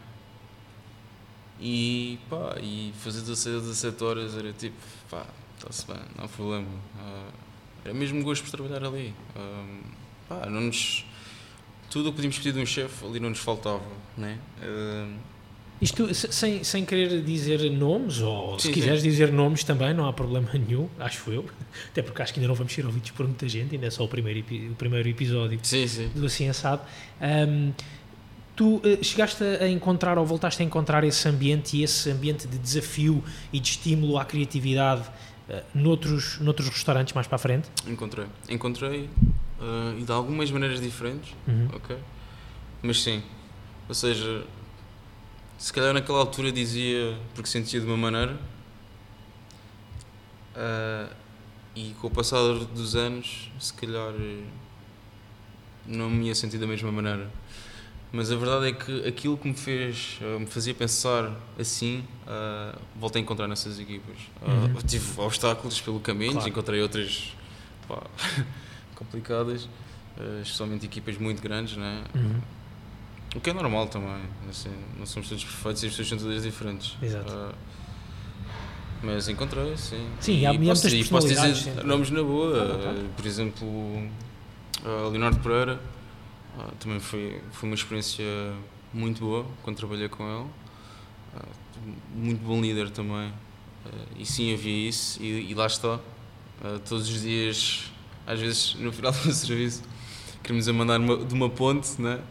E 1.62 2.18
pá, 2.30 2.56
e 2.60 2.92
fazer 2.98 3.22
16 3.22 3.62
17 3.62 4.04
horas 4.04 4.36
era 4.36 4.52
tipo, 4.52 4.76
pá, 5.10 5.26
está-se 5.58 5.86
bem, 5.86 6.02
não 6.18 6.26
há 6.26 6.28
problema. 6.28 6.68
Ah, 6.98 7.30
era 7.86 7.94
mesmo 7.94 8.24
gosto 8.24 8.44
por 8.44 8.52
trabalhar 8.52 8.84
ali. 8.84 9.14
Ah, 9.36 9.80
pá, 10.28 10.50
não 10.50 10.62
nos, 10.62 11.06
tudo 11.90 12.10
o 12.10 12.12
que 12.12 12.16
podíamos 12.16 12.38
pedir 12.38 12.54
de 12.54 12.60
um 12.60 12.66
chefe 12.66 13.06
ali 13.06 13.20
não 13.20 13.30
nos 13.30 13.40
faltava, 13.40 13.86
né? 14.18 14.40
Isto 15.82 16.14
sem, 16.14 16.64
sem 16.64 16.86
querer 16.86 17.24
dizer 17.24 17.60
nomes, 17.72 18.22
ou 18.22 18.60
sim, 18.60 18.68
se 18.68 18.74
quiseres 18.74 19.02
sim. 19.02 19.10
dizer 19.10 19.32
nomes 19.32 19.64
também, 19.64 19.96
não 19.96 20.08
há 20.08 20.14
problema 20.14 20.48
nenhum, 20.54 20.88
acho 21.00 21.32
eu. 21.32 21.44
Até 21.90 22.04
porque 22.04 22.22
acho 22.22 22.34
que 22.34 22.40
ainda 22.40 22.48
não 22.48 22.56
vamos 22.56 22.72
ser 22.72 22.86
ouvidos 22.86 23.10
por 23.12 23.26
muita 23.26 23.50
gente, 23.50 23.74
ainda 23.74 23.88
é 23.88 23.90
só 23.90 24.04
o 24.04 24.08
primeiro, 24.08 24.46
o 24.72 24.76
primeiro 24.76 25.10
episódio 25.10 25.60
sim, 25.64 25.86
do 26.14 26.28
Assim 26.28 26.48
Assado. 26.48 26.84
Um, 27.20 27.74
tu 28.62 28.76
uh, 28.76 29.04
chegaste 29.04 29.44
a 29.44 29.68
encontrar 29.68 30.20
ou 30.20 30.26
voltaste 30.26 30.62
a 30.62 30.66
encontrar 30.66 31.04
esse 31.04 31.28
ambiente 31.28 31.78
e 31.78 31.84
esse 31.84 32.12
ambiente 32.12 32.48
de 32.48 32.60
desafio 32.60 33.24
e 33.52 33.60
de 33.60 33.70
estímulo 33.70 34.20
à 34.20 34.24
criatividade 34.24 35.02
uh, 35.50 35.64
noutros, 35.74 36.38
noutros 36.40 36.70
restaurantes 36.70 37.12
mais 37.16 37.26
para 37.26 37.38
a 37.38 37.40
frente? 37.40 37.68
Encontrei. 37.88 38.28
Encontrei 38.48 39.10
uh, 39.60 39.98
e 39.98 40.04
de 40.04 40.12
algumas 40.12 40.52
maneiras 40.52 40.80
diferentes, 40.80 41.34
uhum. 41.48 41.70
ok? 41.74 41.98
Mas 42.84 43.02
sim. 43.02 43.24
Ou 43.90 43.96
seja, 43.96 44.44
se 45.58 45.74
calhar 45.74 45.92
naquela 45.92 46.20
altura 46.20 46.52
dizia 46.52 47.18
porque 47.34 47.50
sentia 47.50 47.80
de 47.80 47.88
uma 47.88 47.98
maneira 47.98 48.38
uh, 50.56 51.12
e 51.76 51.96
com 52.00 52.06
o 52.06 52.12
passar 52.12 52.54
dos 52.76 52.96
anos 52.96 53.52
se 53.60 53.74
calhar 53.74 54.14
não 55.88 56.12
me 56.12 56.28
ia 56.28 56.36
sentir 56.36 56.60
da 56.60 56.68
mesma 56.68 56.92
maneira 56.92 57.28
mas 58.12 58.32
a 58.32 58.36
verdade 58.36 58.68
é 58.68 58.72
que 58.74 59.08
aquilo 59.08 59.38
que 59.38 59.48
me 59.48 59.54
fez 59.54 60.20
uh, 60.22 60.40
me 60.40 60.46
fazia 60.46 60.74
pensar 60.74 61.32
assim 61.60 62.04
uh, 62.28 62.78
voltei 62.96 63.22
a 63.22 63.24
encontrar 63.24 63.48
nessas 63.48 63.80
equipas 63.80 64.18
uhum. 64.42 64.74
tive 64.86 65.20
obstáculos 65.20 65.80
pelo 65.80 66.00
caminho 66.00 66.34
claro. 66.34 66.50
encontrei 66.50 66.82
outras 66.82 67.34
pá, 67.88 68.04
complicadas 68.96 69.68
especialmente 70.42 70.86
equipas 70.86 71.18
muito 71.18 71.42
grandes 71.42 71.78
né? 71.78 72.04
Uhum 72.14 72.42
O 73.36 73.40
que 73.40 73.50
é 73.50 73.54
normal 73.54 73.88
também, 73.88 74.22
assim, 74.50 74.70
não 75.00 75.06
somos 75.06 75.30
todos 75.30 75.44
perfeitos 75.44 75.84
e 75.84 75.86
as 75.86 75.94
pessoas 75.94 76.10
são 76.10 76.18
todas 76.18 76.44
diferentes. 76.44 76.98
Exato. 77.02 77.34
Uh, 77.34 77.54
mas 79.04 79.30
encontrei, 79.30 79.76
sim. 79.78 80.06
Sim, 80.20 80.40
e 80.40 80.46
há 80.46 80.54
posso, 80.54 80.90
muitas 80.90 81.08
posso 81.08 81.28
dizer 81.30 81.56
sim. 81.56 81.74
nomes 81.86 82.12
na 82.12 82.22
boa, 82.22 82.76
uh, 82.76 83.10
por 83.16 83.26
exemplo, 83.26 83.66
uh, 83.66 85.10
Leonardo 85.10 85.40
Pereira, 85.40 85.80
uh, 86.58 86.72
também 86.80 87.00
foi, 87.00 87.42
foi 87.52 87.70
uma 87.70 87.76
experiência 87.76 88.26
muito 88.94 89.22
boa 89.22 89.46
quando 89.64 89.78
trabalhei 89.78 90.10
com 90.10 90.24
ele. 90.24 90.50
muito 92.16 92.44
bom 92.44 92.62
líder 92.62 92.90
também. 92.92 93.34
e 94.18 94.26
sim, 94.26 94.54
havia 94.54 94.90
isso, 94.90 95.22
e, 95.22 95.52
e 95.52 95.54
lá 95.54 95.68
está. 95.68 96.00
todos 96.88 97.10
os 97.10 97.22
dias, 97.22 97.92
às 98.26 98.40
vezes 98.40 98.76
no 98.76 98.92
final 98.92 99.12
do 99.24 99.34
serviço, 99.34 99.84
queremos 100.44 100.68
a 100.68 100.74
mandar 100.74 101.00
uma, 101.00 101.18
de 101.18 101.34
uma 101.34 101.50
ponte, 101.50 102.02
né? 102.02 102.22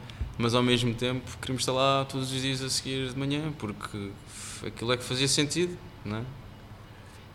mas 0.40 0.54
ao 0.54 0.62
mesmo 0.62 0.94
tempo 0.94 1.37
queremos 1.38 1.62
estar 1.62 1.72
lá 1.72 2.04
todos 2.06 2.33
os 2.33 2.40
dias 2.40 2.62
a 2.62 2.70
seguir 2.70 3.11
de 3.11 3.18
manhã, 3.18 3.52
porque 3.59 4.11
aquilo 4.66 4.92
é 4.92 4.96
que 4.96 5.04
fazia 5.04 5.28
sentido, 5.28 5.76
né? 6.04 6.24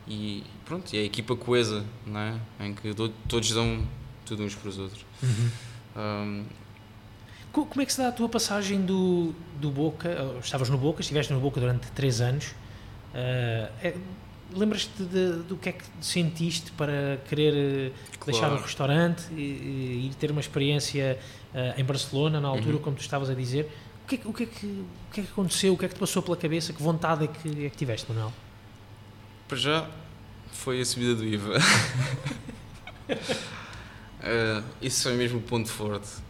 E 0.07 0.43
pronto, 0.65 0.91
e 0.93 0.97
é 0.97 1.01
a 1.01 1.03
equipa 1.03 1.35
coesa, 1.35 1.85
não 2.05 2.19
é? 2.19 2.39
Em 2.59 2.73
que 2.73 2.93
todos 3.27 3.51
dão 3.51 3.87
tudo 4.25 4.43
uns 4.43 4.55
para 4.55 4.69
os 4.69 4.79
outros. 4.79 5.05
Uhum. 5.21 5.49
Um, 5.95 6.45
como 7.63 7.81
é 7.81 7.85
que 7.85 7.93
se 7.93 7.99
dá 7.99 8.09
a 8.09 8.11
tua 8.11 8.27
passagem 8.27 8.81
do, 8.81 9.33
do 9.61 9.69
Boca? 9.69 10.09
Estavas 10.43 10.69
no 10.69 10.77
Boca, 10.77 11.01
estiveste 11.01 11.31
no 11.31 11.39
Boca 11.39 11.59
durante 11.59 11.87
três 11.91 12.19
anos. 12.19 12.47
Uh, 13.13 13.71
é, 13.81 13.95
Lembras-te 14.53 15.01
do 15.01 15.57
que 15.57 15.69
é 15.69 15.71
que 15.71 15.83
sentiste 15.99 16.71
para 16.73 17.17
querer 17.27 17.91
claro. 18.19 18.31
deixar 18.31 18.53
o 18.53 18.61
restaurante 18.61 19.23
e, 19.33 19.41
e, 19.41 20.07
ir 20.07 20.15
ter 20.15 20.29
uma 20.29 20.39
experiência 20.39 21.19
uh, 21.53 21.79
em 21.79 21.83
Barcelona, 21.83 22.39
na 22.39 22.47
altura, 22.47 22.75
uhum. 22.75 22.81
como 22.81 22.95
tu 22.95 23.01
estavas 23.01 23.29
a 23.29 23.33
dizer? 23.33 23.71
O 24.03 24.07
que, 24.07 24.15
é, 24.15 24.19
o, 24.23 24.31
que 24.31 24.43
é 24.43 24.45
que, 24.45 24.65
o 24.67 25.13
que 25.13 25.21
é 25.21 25.23
que 25.23 25.31
aconteceu? 25.31 25.73
O 25.73 25.77
que 25.77 25.85
é 25.85 25.87
que 25.87 25.95
te 25.95 25.99
passou 25.99 26.21
pela 26.21 26.37
cabeça? 26.37 26.71
Que 26.73 26.81
vontade 26.81 27.25
é 27.25 27.27
que, 27.27 27.65
é 27.65 27.69
que 27.69 27.75
tiveste, 27.75 28.07
Manuel? 28.07 28.31
Para 29.47 29.57
já 29.57 29.89
foi 30.51 30.79
a 30.79 30.85
subida 30.85 31.15
do 31.15 31.25
IVA. 31.25 31.57
uh, 33.09 34.63
isso 34.79 35.03
foi 35.03 35.13
mesmo 35.17 35.39
o 35.39 35.41
ponto 35.41 35.69
forte. 35.69 36.24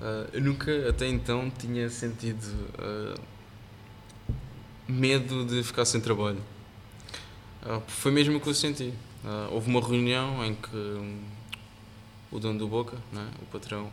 Uh, 0.00 0.28
eu 0.32 0.40
nunca 0.40 0.88
até 0.88 1.06
então 1.06 1.50
tinha 1.50 1.88
sentido 1.88 2.44
uh, 2.78 3.20
medo 4.88 5.44
de 5.44 5.62
ficar 5.62 5.84
sem 5.84 6.00
trabalho. 6.00 6.40
foi 7.86 8.12
mesmo 8.12 8.36
o 8.36 8.40
que 8.40 8.48
eu 8.48 8.54
senti. 8.54 8.92
houve 9.50 9.70
uma 9.70 9.80
reunião 9.80 10.44
em 10.44 10.54
que 10.54 10.76
um, 10.76 11.22
o 12.30 12.38
dono 12.38 12.58
do 12.58 12.68
Boca, 12.68 12.96
né, 13.12 13.26
o 13.40 13.46
patrão, 13.46 13.90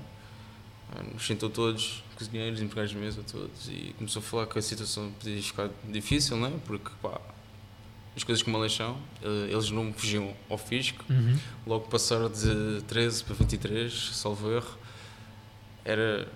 nos 1.14 1.26
sentou 1.26 1.50
todos, 1.50 2.04
cozinheiros, 2.18 2.62
empregados 2.62 2.92
de 2.92 2.98
mesa, 2.98 3.24
todos, 3.32 3.70
e 3.70 3.96
começou 3.98 4.20
a 4.20 4.24
falar 4.24 4.48
que 4.48 4.60
a 4.60 4.62
situação 4.62 5.10
podia 5.12 5.42
ficar 5.42 5.70
difícil, 5.88 6.36
né, 6.36 6.52
porque 6.66 6.90
pá, 7.02 7.22
as 8.16 8.24
coisas 8.24 8.44
como 8.44 8.58
elas 8.58 8.74
são, 8.74 8.98
eh, 9.22 9.52
eles 9.52 9.72
não 9.72 9.94
fugiam 9.94 10.34
ao 10.50 10.58
fisco, 10.58 11.06
uhum. 11.10 11.38
logo 11.66 11.88
passaram 11.88 12.30
de 12.30 12.82
13 12.88 13.24
para 13.24 13.36
23, 13.36 13.94
salvo 14.14 14.52
erro, 14.52 14.78
era... 15.86 16.28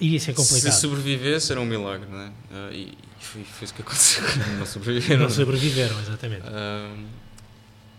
Iria 0.00 0.18
ser 0.18 0.34
complicado. 0.34 0.72
Se 0.72 0.80
sobrevivesse 0.80 1.52
era 1.52 1.60
um 1.60 1.64
milagre, 1.64 2.08
não 2.10 2.20
é? 2.20 2.28
Uh, 2.28 2.72
e 2.72 2.98
foi, 3.18 3.44
foi 3.44 3.64
isso 3.64 3.74
que 3.74 3.82
aconteceu, 3.82 4.22
não 4.58 4.66
sobreviveram. 4.66 5.22
não 5.22 5.30
sobreviveram, 5.30 6.00
exatamente. 6.00 6.42
Uh, 6.46 7.06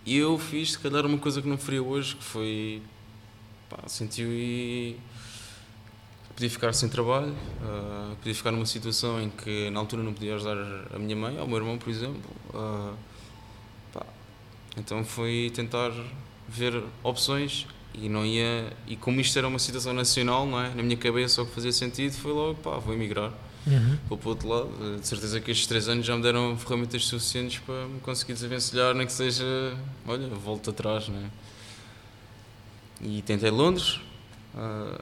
e 0.06 0.17
eu 0.17 0.38
fiz, 0.38 0.73
se 0.73 0.80
calhar, 0.80 1.06
uma 1.06 1.17
coisa 1.17 1.41
que 1.41 1.47
não 1.47 1.58
faria 1.58 1.82
hoje, 1.82 2.15
que 2.15 2.23
foi, 2.23 2.82
pá, 3.69 3.88
sentiu 3.88 4.28
e 4.32 4.97
podia 6.36 6.49
ficar 6.49 6.73
sem 6.73 6.89
trabalho, 6.89 7.32
uh, 7.32 8.15
podia 8.17 8.36
ficar 8.36 8.51
numa 8.51 8.65
situação 8.65 9.21
em 9.21 9.30
que 9.30 9.69
na 9.71 9.80
altura 9.80 10.04
não 10.04 10.13
podia 10.13 10.36
ajudar 10.36 10.58
a 10.93 10.99
minha 10.99 11.15
mãe, 11.15 11.38
ou 11.39 11.45
o 11.45 11.47
meu 11.47 11.58
irmão, 11.58 11.78
por 11.78 11.89
exemplo. 11.89 12.21
Uh, 12.54 12.93
então 14.78 15.04
foi 15.06 15.51
tentar 15.56 15.91
ver 16.47 16.84
opções 17.01 17.65
e 18.01 18.10
não 18.10 18.25
ia 18.25 18.71
e 18.88 18.95
como 18.95 19.19
isto 19.21 19.38
era 19.38 19.47
uma 19.47 19.60
situação 19.60 19.93
nacional, 19.93 20.45
não 20.45 20.60
é? 20.60 20.69
Na 20.73 20.84
minha 20.84 20.97
cabeça 20.97 21.41
o 21.41 21.45
que 21.45 21.53
fazia 21.53 21.71
sentido 21.71 22.13
foi 22.13 22.31
logo, 22.31 22.55
pá, 22.55 22.77
vou 22.77 22.93
emigrar. 22.93 23.31
Uhum. 23.67 23.97
Vou 24.08 24.17
para 24.17 24.27
o 24.27 24.29
outro 24.29 24.47
lado. 24.47 24.99
De 24.99 25.08
certeza 25.08 25.39
que 25.39 25.51
estes 25.51 25.67
três 25.67 25.89
anos 25.89 26.05
já 26.05 26.15
me 26.15 26.21
deram 26.21 26.55
ferramentas 26.58 27.05
suficientes 27.05 27.60
para 27.60 27.88
me 27.88 27.99
conseguir 27.99 28.34
desenvencilhar, 28.34 28.93
nem 28.93 29.08
que 29.08 29.13
seja, 29.13 29.43
olha, 30.08 30.27
volta 30.27 30.71
atrás, 30.71 31.08
não 31.08 31.17
é? 31.17 31.29
E 33.01 33.21
tentei 33.23 33.49
Londres. 33.49 33.99
Uh, 34.53 35.01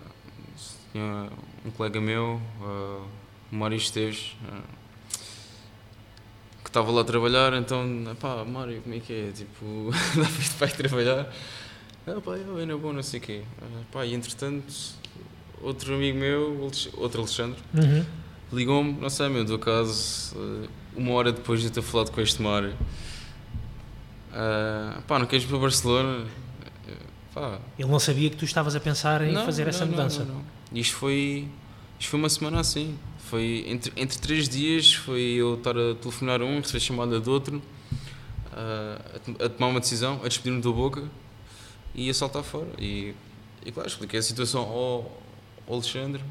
tinha 0.92 1.30
um 1.66 1.72
colega 1.72 2.00
meu, 2.00 2.42
uh, 2.62 3.08
o 3.52 3.56
Mário 3.56 3.78
Esteves, 3.78 4.36
uh, 4.44 4.62
que 6.64 6.70
estava 6.70 6.92
lá 6.92 7.02
a 7.02 7.04
trabalhar, 7.04 7.54
então, 7.54 7.86
pá, 8.20 8.44
Mário, 8.46 8.82
como 8.82 8.96
é 8.96 9.00
que 9.00 9.14
é? 9.14 9.32
Tipo, 9.32 9.92
dá 10.16 10.58
para 10.58 10.68
ir 10.68 10.78
trabalhar? 10.78 11.34
Ah, 12.06 12.20
pá, 12.20 12.36
é, 12.36 12.64
é 12.64 12.76
bom, 12.76 12.92
não 12.92 13.02
sei 13.02 13.20
o 13.20 13.24
quê. 13.24 13.42
Uh, 13.62 13.86
pá, 13.92 14.06
e 14.06 14.14
entretanto, 14.14 14.74
outro 15.62 15.96
amigo 15.96 16.18
meu, 16.18 16.70
outro 16.98 17.20
Alexandre, 17.22 17.58
uhum. 17.74 18.06
ligou-me, 18.52 18.94
não 18.94 19.10
sei, 19.10 19.30
meu, 19.30 19.46
do 19.46 19.56
acaso, 19.56 20.36
uma 20.96 21.14
hora 21.14 21.32
depois 21.32 21.62
de 21.62 21.68
eu 21.68 21.72
ter 21.72 21.82
falado 21.82 22.12
com 22.12 22.20
este 22.20 22.42
Mário. 22.42 22.74
Uh, 24.32 25.02
pá, 25.04 25.18
não 25.18 25.26
queres 25.26 25.46
ir 25.46 25.48
para 25.48 25.58
Barcelona? 25.60 26.26
Pá. 27.34 27.60
Ele 27.80 27.90
não 27.90 28.00
sabia 28.00 28.30
que 28.30 28.36
tu 28.36 28.46
estavas 28.46 28.76
a 28.76 28.80
pensar 28.80 29.22
em 29.22 29.32
não, 29.32 29.46
fazer 29.46 29.68
essa 29.68 29.86
não, 29.86 29.92
mudança. 29.92 30.26
Não, 30.26 30.44
isto 30.74 30.96
foi, 30.96 31.48
isto 31.98 32.10
foi 32.10 32.20
uma 32.20 32.30
semana 32.30 32.60
assim. 32.60 32.98
Foi 33.18 33.64
entre, 33.68 33.94
entre 33.96 34.20
três 34.20 34.50
dias 34.50 34.94
foi 34.94 35.22
eu 35.22 35.56
estar 35.56 35.76
a 35.76 35.96
telefonar 35.96 36.42
a 36.42 36.46
um, 36.46 36.60
receber 36.60 36.82
chamada 36.82 37.20
de 37.20 37.30
outro, 37.30 37.62
a, 38.52 39.46
a 39.46 39.50
tomar 39.50 39.70
uma 39.70 39.80
decisão, 39.80 40.20
a 40.24 40.28
despedir-me 40.28 40.62
da 40.62 40.70
boca 40.70 41.04
e 41.94 42.10
a 42.10 42.14
saltar 42.14 42.44
fora. 42.44 42.68
E, 42.78 43.14
e 43.66 43.72
claro, 43.72 43.88
expliquei 43.88 44.20
a 44.20 44.24
situação 44.24 44.62
ao, 44.62 45.22
ao 45.68 45.76
Alexandre. 45.76 46.24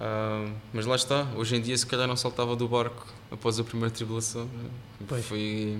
Uh, 0.00 0.54
mas 0.72 0.86
lá 0.86 0.96
está, 0.96 1.26
hoje 1.36 1.56
em 1.56 1.60
dia 1.60 1.76
se 1.76 1.86
calhar 1.86 2.08
não 2.08 2.16
saltava 2.16 2.56
do 2.56 2.66
barco 2.66 3.06
após 3.30 3.58
a 3.58 3.64
primeira 3.64 3.94
tribulação. 3.94 4.46
Né? 4.46 4.70
Foi, 5.22 5.78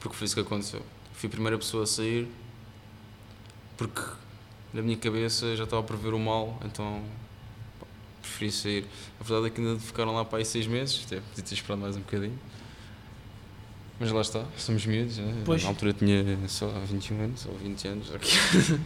porque 0.00 0.16
foi 0.16 0.24
isso 0.24 0.34
que 0.34 0.40
aconteceu. 0.40 0.82
Fui 1.12 1.26
a 1.28 1.30
primeira 1.30 1.58
pessoa 1.58 1.84
a 1.84 1.86
sair 1.86 2.26
porque 3.80 4.02
na 4.74 4.82
minha 4.82 4.98
cabeça 4.98 5.56
já 5.56 5.64
estava 5.64 5.80
a 5.80 5.84
prever 5.84 6.12
o 6.12 6.18
mal, 6.18 6.60
então 6.66 7.02
pá, 7.80 7.86
preferi 8.20 8.52
sair. 8.52 8.86
A 9.18 9.24
verdade 9.24 9.46
é 9.46 9.50
que 9.50 9.58
ainda 9.58 9.80
ficaram 9.80 10.14
lá 10.14 10.22
para 10.22 10.36
aí 10.36 10.44
seis 10.44 10.66
meses, 10.66 11.02
até 11.06 11.16
podia 11.20 11.42
ter 11.42 11.54
esperado 11.54 11.80
mais 11.80 11.96
um 11.96 12.00
bocadinho. 12.00 12.38
Mas 14.00 14.10
lá 14.10 14.22
está, 14.22 14.42
somos 14.56 14.86
miúdos, 14.86 15.18
né? 15.18 15.42
Pois. 15.44 15.62
na 15.62 15.68
altura 15.68 15.92
tinha 15.92 16.24
só 16.48 16.66
21 16.68 17.20
anos 17.22 17.46
ou 17.46 17.54
20 17.54 17.88
anos. 17.88 18.06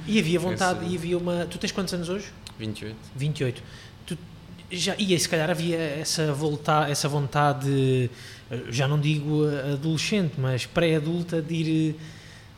E 0.08 0.18
havia 0.18 0.40
vontade, 0.40 0.84
e 0.86 0.96
havia 0.96 1.16
uma. 1.16 1.46
Tu 1.46 1.56
tens 1.56 1.70
quantos 1.70 1.94
anos 1.94 2.08
hoje? 2.08 2.26
28. 2.58 2.96
28. 3.14 3.62
Tu 4.04 4.18
já, 4.72 4.96
e 4.98 5.16
se 5.16 5.28
calhar 5.28 5.48
havia 5.48 5.78
essa, 5.78 6.32
volta, 6.32 6.88
essa 6.88 7.08
vontade, 7.08 8.10
já 8.70 8.88
não 8.88 8.98
digo 8.98 9.46
adolescente, 9.72 10.34
mas 10.36 10.66
pré-adulta, 10.66 11.40
de 11.40 11.54
ir 11.54 11.96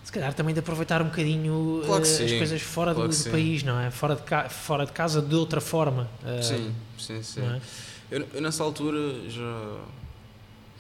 se 0.07 0.12
calhar 0.12 0.33
também 0.33 0.55
de 0.55 0.61
aproveitar 0.61 1.03
um 1.03 1.07
bocadinho 1.07 1.83
claro 1.85 2.05
uh, 2.05 2.07
as 2.07 2.33
coisas 2.33 2.62
fora 2.62 2.95
claro 2.95 3.11
do, 3.11 3.25
do 3.25 3.31
país, 3.31 3.64
não 3.64 3.81
é? 3.81 3.90
Fora 3.90 4.14
de, 4.14 4.23
ca 4.23 4.49
fora 4.49 4.87
de 4.87 4.92
casa 4.92 5.21
de 5.21 5.35
outra 5.35 5.61
forma. 5.61 6.09
Uh, 6.23 6.42
sim, 6.42 6.75
sim, 6.97 7.23
sim. 7.25 7.40
É? 7.42 7.61
Eu, 8.09 8.27
eu, 8.33 8.40
nessa 8.40 8.62
altura 8.62 8.99
já, 9.29 9.79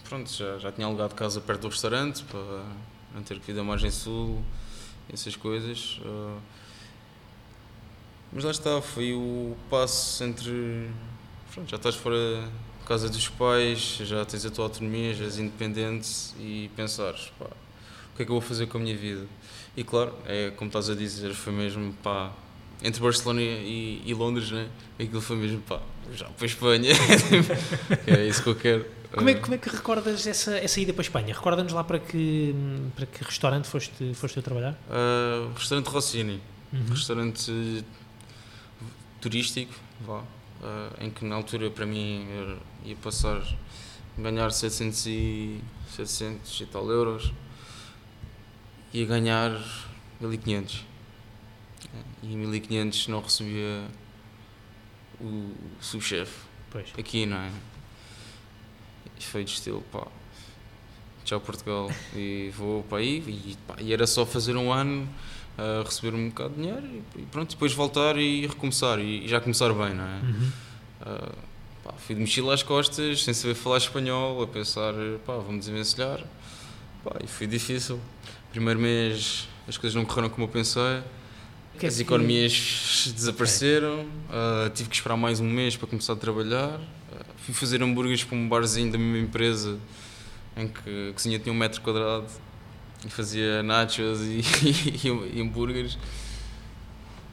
pronto, 0.08 0.30
já, 0.32 0.58
já 0.58 0.72
tinha 0.72 0.86
alugado 0.86 1.14
casa 1.14 1.40
perto 1.40 1.62
do 1.62 1.68
restaurante 1.68 2.24
para 2.24 2.64
não 3.14 3.22
ter 3.22 3.38
que 3.40 3.50
ir 3.50 3.54
da 3.54 3.64
margem 3.64 3.90
sul, 3.90 4.42
essas 5.12 5.36
coisas. 5.36 6.00
Uh, 6.04 6.40
mas 8.32 8.44
lá 8.44 8.50
está, 8.50 8.82
foi 8.82 9.14
o 9.14 9.56
passo 9.70 10.22
entre. 10.24 10.90
Pronto, 11.52 11.70
já 11.70 11.76
estás 11.76 11.94
fora 11.94 12.16
de 12.80 12.86
casa 12.86 13.08
dos 13.08 13.28
pais, 13.28 13.98
já 14.02 14.24
tens 14.24 14.44
a 14.44 14.50
tua 14.50 14.64
autonomia, 14.64 15.14
já 15.14 15.24
és 15.24 15.38
independente 15.38 16.08
e 16.38 16.70
pensares, 16.76 17.32
pá, 17.38 17.46
o 17.46 18.16
que 18.16 18.22
é 18.22 18.24
que 18.24 18.30
eu 18.30 18.34
vou 18.34 18.40
fazer 18.40 18.66
com 18.66 18.78
a 18.78 18.80
minha 18.80 18.96
vida? 18.96 19.26
E 19.76 19.82
claro, 19.82 20.14
é 20.26 20.50
como 20.50 20.68
estás 20.68 20.90
a 20.90 20.94
dizer, 20.94 21.34
foi 21.34 21.52
mesmo 21.52 21.92
pá, 22.02 22.32
entre 22.82 23.00
Barcelona 23.00 23.40
e, 23.40 24.02
e 24.04 24.14
Londres, 24.14 24.50
né? 24.50 24.68
Aquilo 24.98 25.20
foi 25.20 25.36
mesmo 25.36 25.60
pá, 25.62 25.80
já 26.12 26.26
para 26.26 26.44
a 26.44 26.46
Espanha. 26.46 26.92
é 28.06 28.26
isso 28.26 28.42
que 28.42 28.48
eu 28.48 28.54
quero. 28.54 28.95
Como 29.16 29.30
é, 29.30 29.34
como 29.34 29.54
é 29.54 29.58
que 29.58 29.70
recordas 29.70 30.26
essa, 30.26 30.58
essa 30.58 30.78
ida 30.78 30.92
para 30.92 31.00
a 31.00 31.06
Espanha? 31.06 31.34
Recorda-nos 31.34 31.72
lá 31.72 31.82
para 31.82 31.98
que, 31.98 32.54
para 32.94 33.06
que 33.06 33.24
restaurante 33.24 33.66
foste, 33.66 34.12
foste 34.14 34.38
a 34.38 34.42
trabalhar? 34.42 34.72
Uh, 34.90 35.52
restaurante 35.54 35.86
Rossini, 35.86 36.42
uhum. 36.70 36.86
restaurante 36.90 37.84
turístico, 39.20 39.72
vá, 40.02 40.18
uh, 40.18 40.24
em 41.00 41.10
que 41.10 41.24
na 41.24 41.34
altura 41.34 41.70
para 41.70 41.86
mim 41.86 42.26
ia 42.84 42.96
passar 42.96 43.42
ganhar 44.18 44.50
700 44.50 45.06
e, 45.06 45.60
700 45.88 46.60
e 46.60 46.66
tal 46.66 46.90
euros 46.90 47.32
ia 48.92 49.06
ganhar 49.06 49.50
1500. 50.20 50.84
E 52.22 52.26
1500 52.28 53.08
não 53.08 53.20
recebia 53.20 53.84
o 55.20 55.52
subchefe. 55.80 56.46
Aqui, 56.98 57.24
não 57.24 57.38
é? 57.38 57.50
E 59.18 59.24
foi 59.24 59.44
de 59.44 59.52
estilo, 59.52 59.82
pá, 59.92 60.06
tchau 61.24 61.40
Portugal. 61.40 61.90
E 62.14 62.50
vou 62.56 62.82
para 62.84 62.98
aí. 62.98 63.18
E, 63.26 63.56
pá, 63.66 63.76
e 63.80 63.92
era 63.92 64.06
só 64.06 64.24
fazer 64.24 64.56
um 64.56 64.72
ano, 64.72 65.08
uh, 65.58 65.82
receber 65.82 66.14
um 66.14 66.28
bocado 66.28 66.54
de 66.54 66.62
dinheiro 66.62 67.02
e, 67.16 67.22
pronto, 67.22 67.50
depois 67.50 67.72
voltar 67.72 68.16
e 68.16 68.46
recomeçar. 68.46 68.98
E, 68.98 69.26
já 69.26 69.40
começar 69.40 69.72
bem, 69.72 69.94
não 69.94 70.04
é? 70.04 70.20
Uhum. 70.22 70.52
Uh, 71.00 71.32
pá, 71.84 71.92
fui 71.98 72.14
de 72.14 72.20
mochila 72.20 72.54
às 72.54 72.62
costas, 72.62 73.24
sem 73.24 73.34
saber 73.34 73.54
falar 73.54 73.78
espanhol, 73.78 74.42
a 74.42 74.46
pensar, 74.46 74.94
pá, 75.24 75.36
vamos 75.36 75.66
desenvencilhar. 75.66 76.22
Pá, 77.04 77.16
e 77.22 77.26
foi 77.26 77.46
difícil. 77.46 78.00
Primeiro 78.50 78.80
mês 78.80 79.48
as 79.68 79.76
coisas 79.76 79.94
não 79.94 80.04
correram 80.04 80.28
como 80.28 80.44
eu 80.44 80.48
pensei. 80.48 81.02
Que 81.78 81.86
As 81.86 82.00
economias 82.00 83.10
desapareceram, 83.14 84.06
uh, 84.30 84.70
tive 84.74 84.88
que 84.88 84.96
esperar 84.96 85.16
mais 85.16 85.40
um 85.40 85.50
mês 85.50 85.76
para 85.76 85.86
começar 85.88 86.14
a 86.14 86.16
trabalhar. 86.16 86.80
Fui 87.46 87.54
fazer 87.54 87.80
hambúrgueres 87.80 88.24
para 88.24 88.36
um 88.36 88.48
barzinho 88.48 88.90
da 88.90 88.98
mesma 88.98 89.18
empresa 89.18 89.78
em 90.56 90.66
que 90.66 91.10
a 91.10 91.12
cozinha 91.12 91.38
tinha 91.38 91.52
um 91.52 91.56
metro 91.56 91.80
quadrado 91.80 92.26
e 93.06 93.08
fazia 93.08 93.62
nachos 93.62 94.20
e, 94.20 94.40
e, 95.06 95.38
e 95.38 95.40
hambúrgueres. 95.40 95.96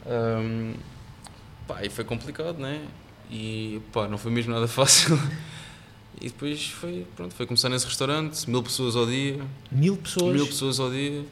Um, 0.06 0.74
pá, 1.66 1.84
e 1.84 1.90
foi 1.90 2.04
complicado, 2.04 2.58
né? 2.58 2.86
E 3.28 3.82
pá, 3.92 4.06
não 4.06 4.16
foi 4.16 4.30
mesmo 4.30 4.54
nada 4.54 4.68
fácil. 4.68 5.18
E 6.20 6.28
depois 6.28 6.68
foi, 6.68 7.04
pronto, 7.16 7.34
foi 7.34 7.44
começar 7.44 7.68
nesse 7.68 7.86
restaurante, 7.86 8.48
mil 8.48 8.62
pessoas 8.62 8.94
ao 8.94 9.04
dia. 9.04 9.44
Mil 9.72 9.96
pessoas? 9.96 10.32
Mil 10.32 10.46
pessoas 10.46 10.78
ao 10.78 10.90
dia 10.92 11.24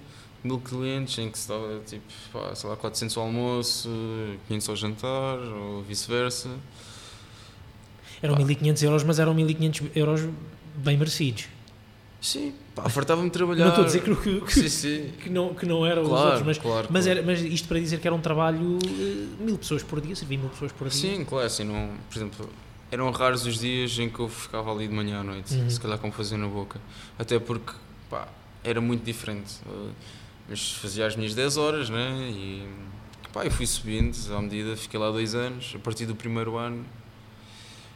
mil 0.44 0.58
clientes 0.58 1.16
em 1.18 1.30
que 1.30 1.38
se 1.38 1.48
dava 1.48 1.80
tipo, 1.86 2.02
pá, 2.32 2.52
sei 2.54 2.68
lá, 2.68 2.76
400 2.76 3.16
ao 3.16 3.24
almoço, 3.24 3.88
500 4.48 4.68
ao 4.68 4.76
jantar 4.76 5.38
ou 5.38 5.82
vice-versa. 5.82 6.50
Eram 8.22 8.36
1500 8.36 8.82
euros, 8.82 9.04
mas 9.04 9.18
eram 9.18 9.34
1500 9.34 9.96
euros 9.96 10.28
bem 10.76 10.96
merecidos. 10.96 11.46
Sim, 12.20 12.54
pá, 12.72 12.88
fartava-me 12.88 13.28
trabalhar. 13.30 13.64
Não 13.64 13.70
estou 13.70 13.82
a 13.82 13.86
dizer 13.86 14.02
que, 14.02 14.14
que, 14.14 14.40
que, 14.42 14.52
sim, 14.52 14.68
sim. 14.68 15.12
que 15.20 15.28
não, 15.28 15.52
que 15.52 15.66
não 15.66 15.84
eram 15.84 16.04
claro, 16.04 16.14
os 16.14 16.24
outros, 16.24 16.46
mas, 16.46 16.58
claro, 16.58 16.88
mas, 16.88 17.04
claro. 17.04 17.18
Era, 17.18 17.26
mas 17.26 17.40
isto 17.40 17.66
para 17.66 17.80
dizer 17.80 17.98
que 17.98 18.06
era 18.06 18.14
um 18.14 18.20
trabalho 18.20 18.78
uh, 18.78 19.42
mil 19.42 19.58
pessoas 19.58 19.82
por 19.82 20.00
dia, 20.00 20.14
servia 20.14 20.38
mil 20.38 20.48
pessoas 20.48 20.70
por 20.70 20.88
dia. 20.88 21.00
Sim, 21.00 21.24
claro, 21.24 21.46
assim, 21.46 21.64
não, 21.64 21.90
por 22.08 22.16
exemplo, 22.16 22.48
eram 22.92 23.10
raros 23.10 23.44
os 23.44 23.58
dias 23.58 23.98
em 23.98 24.08
que 24.08 24.20
eu 24.20 24.28
ficava 24.28 24.70
ali 24.70 24.86
de 24.86 24.94
manhã 24.94 25.18
à 25.20 25.24
noite, 25.24 25.52
uhum. 25.52 25.68
se 25.68 25.80
calhar 25.80 25.98
como 25.98 26.12
fazia 26.12 26.38
na 26.38 26.46
boca. 26.46 26.80
Até 27.18 27.40
porque, 27.40 27.72
pá, 28.08 28.28
era 28.62 28.80
muito 28.80 29.02
diferente. 29.02 29.54
Mas 30.48 30.72
fazia 30.72 31.06
as 31.06 31.16
minhas 31.16 31.34
10 31.34 31.56
horas, 31.56 31.90
né? 31.90 32.30
E 32.30 32.68
pá, 33.32 33.44
eu 33.44 33.50
fui 33.50 33.66
subindo 33.66 34.16
à 34.32 34.40
medida, 34.40 34.76
fiquei 34.76 35.00
lá 35.00 35.10
dois 35.10 35.34
anos. 35.34 35.72
A 35.74 35.78
partir 35.78 36.06
do 36.06 36.14
primeiro 36.14 36.56
ano, 36.56 36.84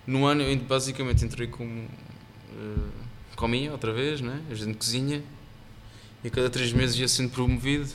no 0.06 0.26
ano 0.26 0.42
eu 0.42 0.56
basicamente 0.58 1.24
entrei 1.24 1.46
como 1.48 1.82
uh, 1.82 2.92
comia 3.34 3.72
outra 3.72 3.92
vez, 3.92 4.20
né? 4.20 4.42
Ajudante 4.50 4.72
de 4.72 4.78
cozinha, 4.78 5.22
e 6.22 6.28
a 6.28 6.30
cada 6.30 6.48
três 6.48 6.72
meses 6.72 6.96
ia 6.96 7.08
sendo 7.08 7.30
promovido. 7.30 7.90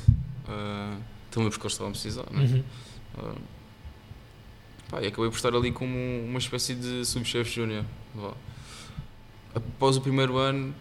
Uh, 0.48 1.02
também 1.32 1.50
porque 1.50 1.66
eles 1.66 1.74
estavam 1.74 1.90
a 1.90 1.92
precisar, 1.92 2.26
né? 2.32 2.44
Uhum. 2.44 2.64
Uh, 3.18 3.42
pá, 4.90 5.02
e 5.02 5.08
acabei 5.08 5.30
por 5.30 5.38
estar 5.38 5.56
ali 5.56 5.72
como 5.72 5.98
uma 6.26 6.40
espécie 6.40 6.76
de 6.76 7.06
subchefe 7.06 7.50
júnior. 7.50 7.86
Após 9.56 9.98
o 9.98 10.02
primeiro 10.02 10.38
ano, 10.38 10.76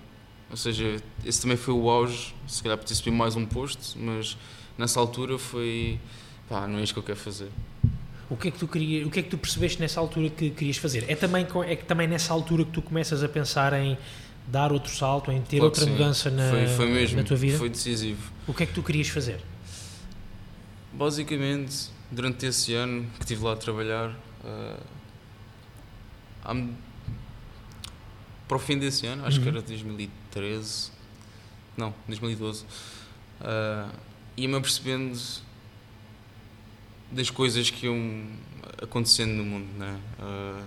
ou 0.50 0.56
seja, 0.56 1.00
esse 1.24 1.40
também 1.40 1.56
foi 1.56 1.72
o 1.72 1.88
auge, 1.88 2.34
se 2.46 2.62
calhar 2.62 2.76
podia 2.76 2.94
subir 2.94 3.12
mais 3.12 3.36
um 3.36 3.46
posto, 3.46 3.96
mas 3.98 4.36
nessa 4.76 4.98
altura 4.98 5.38
foi, 5.38 6.00
pá, 6.48 6.66
não 6.66 6.80
é 6.80 6.82
isto 6.82 6.94
que 6.94 6.98
eu 6.98 7.04
quero 7.04 7.18
fazer. 7.18 7.50
O 8.30 8.36
que 8.36 8.48
é 8.48 8.50
que 8.52 8.58
tu 8.58 8.68
querias, 8.68 9.06
o 9.06 9.10
que 9.10 9.18
é 9.18 9.22
que 9.24 9.28
tu 9.28 9.36
percebeste 9.36 9.80
nessa 9.80 9.98
altura 9.98 10.30
que 10.30 10.50
querias 10.50 10.76
fazer? 10.76 11.04
É 11.08 11.16
também 11.16 11.44
é 11.66 11.76
que 11.76 11.84
também 11.84 12.06
nessa 12.06 12.32
altura 12.32 12.64
que 12.64 12.70
tu 12.70 12.80
começas 12.80 13.24
a 13.24 13.28
pensar 13.28 13.72
em 13.72 13.98
dar 14.46 14.72
outro 14.72 14.94
salto, 14.94 15.32
em 15.32 15.42
ter 15.42 15.58
claro 15.58 15.64
outra 15.64 15.86
mudança 15.86 16.30
na, 16.30 16.48
foi, 16.48 16.66
foi 16.68 16.86
mesmo, 16.86 17.16
na 17.18 17.24
tua 17.24 17.36
vida? 17.36 17.58
Foi 17.58 17.68
decisivo. 17.68 18.32
O 18.46 18.54
que 18.54 18.62
é 18.62 18.66
que 18.66 18.72
tu 18.72 18.84
querias 18.84 19.08
fazer? 19.08 19.40
Basicamente, 20.92 21.88
durante 22.10 22.46
esse 22.46 22.72
ano 22.72 23.06
que 23.16 23.24
estive 23.24 23.44
lá 23.44 23.52
a 23.52 23.56
trabalhar, 23.56 24.10
uh, 24.44 24.80
para 28.46 28.56
o 28.56 28.60
fim 28.60 28.78
desse 28.78 29.06
ano, 29.06 29.24
acho 29.24 29.38
uhum. 29.38 29.42
que 29.44 29.48
era 29.48 29.62
2013, 29.62 30.90
não, 31.76 31.94
2012, 32.06 32.64
uh, 32.64 33.90
ia-me 34.36 34.56
apercebendo 34.56 35.18
das 37.10 37.30
coisas 37.30 37.70
que 37.70 37.86
iam 37.86 38.26
acontecendo 38.82 39.32
no 39.32 39.44
mundo, 39.44 39.66
né? 39.78 39.98
Uh, 40.18 40.64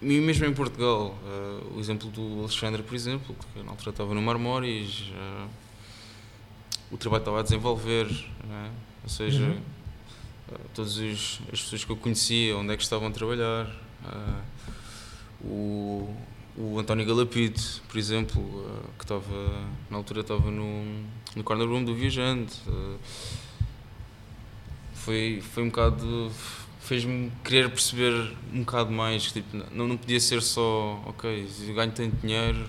e 0.00 0.20
mesmo 0.20 0.46
em 0.46 0.54
Portugal, 0.54 1.18
uh, 1.24 1.76
o 1.76 1.80
exemplo 1.80 2.08
do 2.10 2.40
Alexandre, 2.40 2.82
por 2.84 2.94
exemplo, 2.94 3.34
que 3.52 3.62
na 3.64 3.70
altura 3.70 3.90
estava 3.90 4.14
no 4.14 4.22
Marmóris, 4.22 5.10
uh, 5.10 5.48
o 6.92 6.96
trabalho 6.96 7.22
estava 7.22 7.40
a 7.40 7.42
desenvolver, 7.42 8.06
né? 8.44 8.70
ou 9.02 9.08
seja, 9.10 9.42
uhum. 9.42 9.60
uh, 10.52 10.60
todas 10.72 10.98
as, 10.98 11.40
as, 11.52 11.60
pessoas 11.62 11.84
que 11.84 11.90
eu 11.90 11.96
conhecia, 11.96 12.56
onde 12.56 12.72
é 12.72 12.76
que 12.76 12.82
estavam 12.82 13.08
a 13.08 13.10
trabalhar, 13.10 13.68
o, 15.42 16.14
o 16.56 16.78
António 16.78 17.04
Galapito, 17.04 17.82
por 17.88 17.98
exemplo, 17.98 18.80
que 18.96 19.04
estava 19.04 19.66
na 19.90 19.96
altura 19.96 20.20
estava 20.20 20.48
no, 20.48 21.04
no 21.34 21.42
corner 21.42 21.66
room 21.66 21.84
do 21.84 21.94
viajante. 21.94 22.56
Foi, 25.04 25.42
foi 25.52 25.62
um 25.62 25.68
bocado. 25.68 26.30
fez-me 26.80 27.32
querer 27.44 27.70
perceber 27.70 28.36
um 28.52 28.60
bocado 28.60 28.90
mais. 28.90 29.32
Tipo, 29.32 29.56
não, 29.72 29.88
não 29.88 29.96
podia 29.96 30.20
ser 30.20 30.42
só, 30.42 31.02
ok, 31.06 31.48
eu 31.66 31.74
ganho 31.74 31.92
tanto 31.92 32.16
dinheiro, 32.16 32.64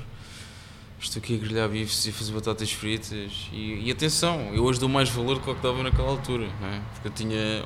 estou 1.00 1.20
aqui 1.20 1.36
a 1.36 1.38
grelhar 1.38 1.70
bifes 1.70 2.06
e 2.06 2.12
fazer 2.12 2.32
batatas 2.32 2.72
fritas. 2.72 3.50
E, 3.52 3.86
e 3.86 3.92
atenção, 3.92 4.54
eu 4.54 4.64
hoje 4.64 4.80
dou 4.80 4.90
mais 4.90 5.10
valor 5.10 5.36
do 5.36 5.42
que 5.42 5.52
estava 5.52 5.84
naquela 5.84 6.10
altura, 6.10 6.46
é? 6.46 6.82
porque 6.94 7.08
eu 7.08 7.12
tinha 7.12 7.66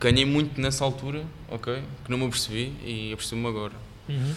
ganhei 0.00 0.24
muito 0.24 0.58
nessa 0.58 0.82
altura, 0.82 1.24
ok? 1.46 1.82
Que 2.04 2.10
não 2.10 2.16
me 2.16 2.24
apercebi 2.24 2.74
e 2.82 3.12
apercebi-me 3.12 3.46
agora. 3.46 3.74
Uhum. 4.08 4.34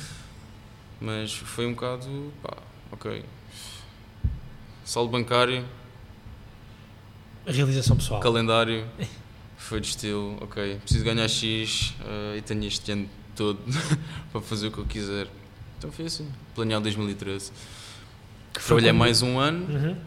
Mas 0.99 1.33
foi 1.33 1.65
um 1.65 1.73
bocado, 1.73 2.33
pá, 2.43 2.57
ok. 2.91 3.23
Saldo 4.83 5.09
bancário. 5.09 5.65
A 7.45 7.51
realização 7.51 7.95
pessoal. 7.95 8.19
Calendário. 8.19 8.87
Foi 9.57 9.79
de 9.79 9.87
estilo, 9.87 10.37
ok, 10.41 10.77
preciso 10.83 11.05
ganhar 11.05 11.27
X 11.27 11.93
uh, 12.01 12.37
e 12.37 12.41
tenho 12.41 12.65
este 12.65 12.91
ano 12.91 13.09
todo 13.33 13.59
para 14.31 14.41
fazer 14.41 14.67
o 14.67 14.71
que 14.71 14.77
eu 14.77 14.85
quiser. 14.85 15.27
Então 15.77 15.91
foi 15.91 16.05
assim, 16.05 16.29
planear 16.53 16.81
2013. 16.81 17.51
Que 18.53 18.61
Trabalhei 18.61 18.91
mais 18.91 19.21
um 19.21 19.39
ano 19.39 19.65
uhum. 19.73 19.97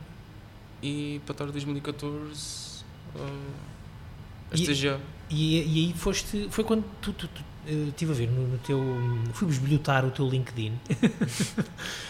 e 0.83 1.20
para 1.25 1.33
estar 1.33 1.46
2014 1.46 2.85
uh, 3.14 3.20
a 4.51 4.55
estagiar. 4.55 5.01
E, 5.31 5.57
e 5.57 5.87
aí 5.87 5.94
foste, 5.94 6.49
foi 6.51 6.62
quando 6.62 6.85
tu, 7.01 7.12
tu, 7.12 7.27
tu 7.27 7.42
uh, 7.66 7.88
estive 7.88 8.12
a 8.12 8.14
ver 8.14 8.31
no, 8.31 8.46
no 8.46 8.59
teu. 8.59 8.83
Fui 9.33 9.48
esbilhotar 9.48 10.05
o 10.05 10.11
teu 10.11 10.29
LinkedIn. 10.29 10.72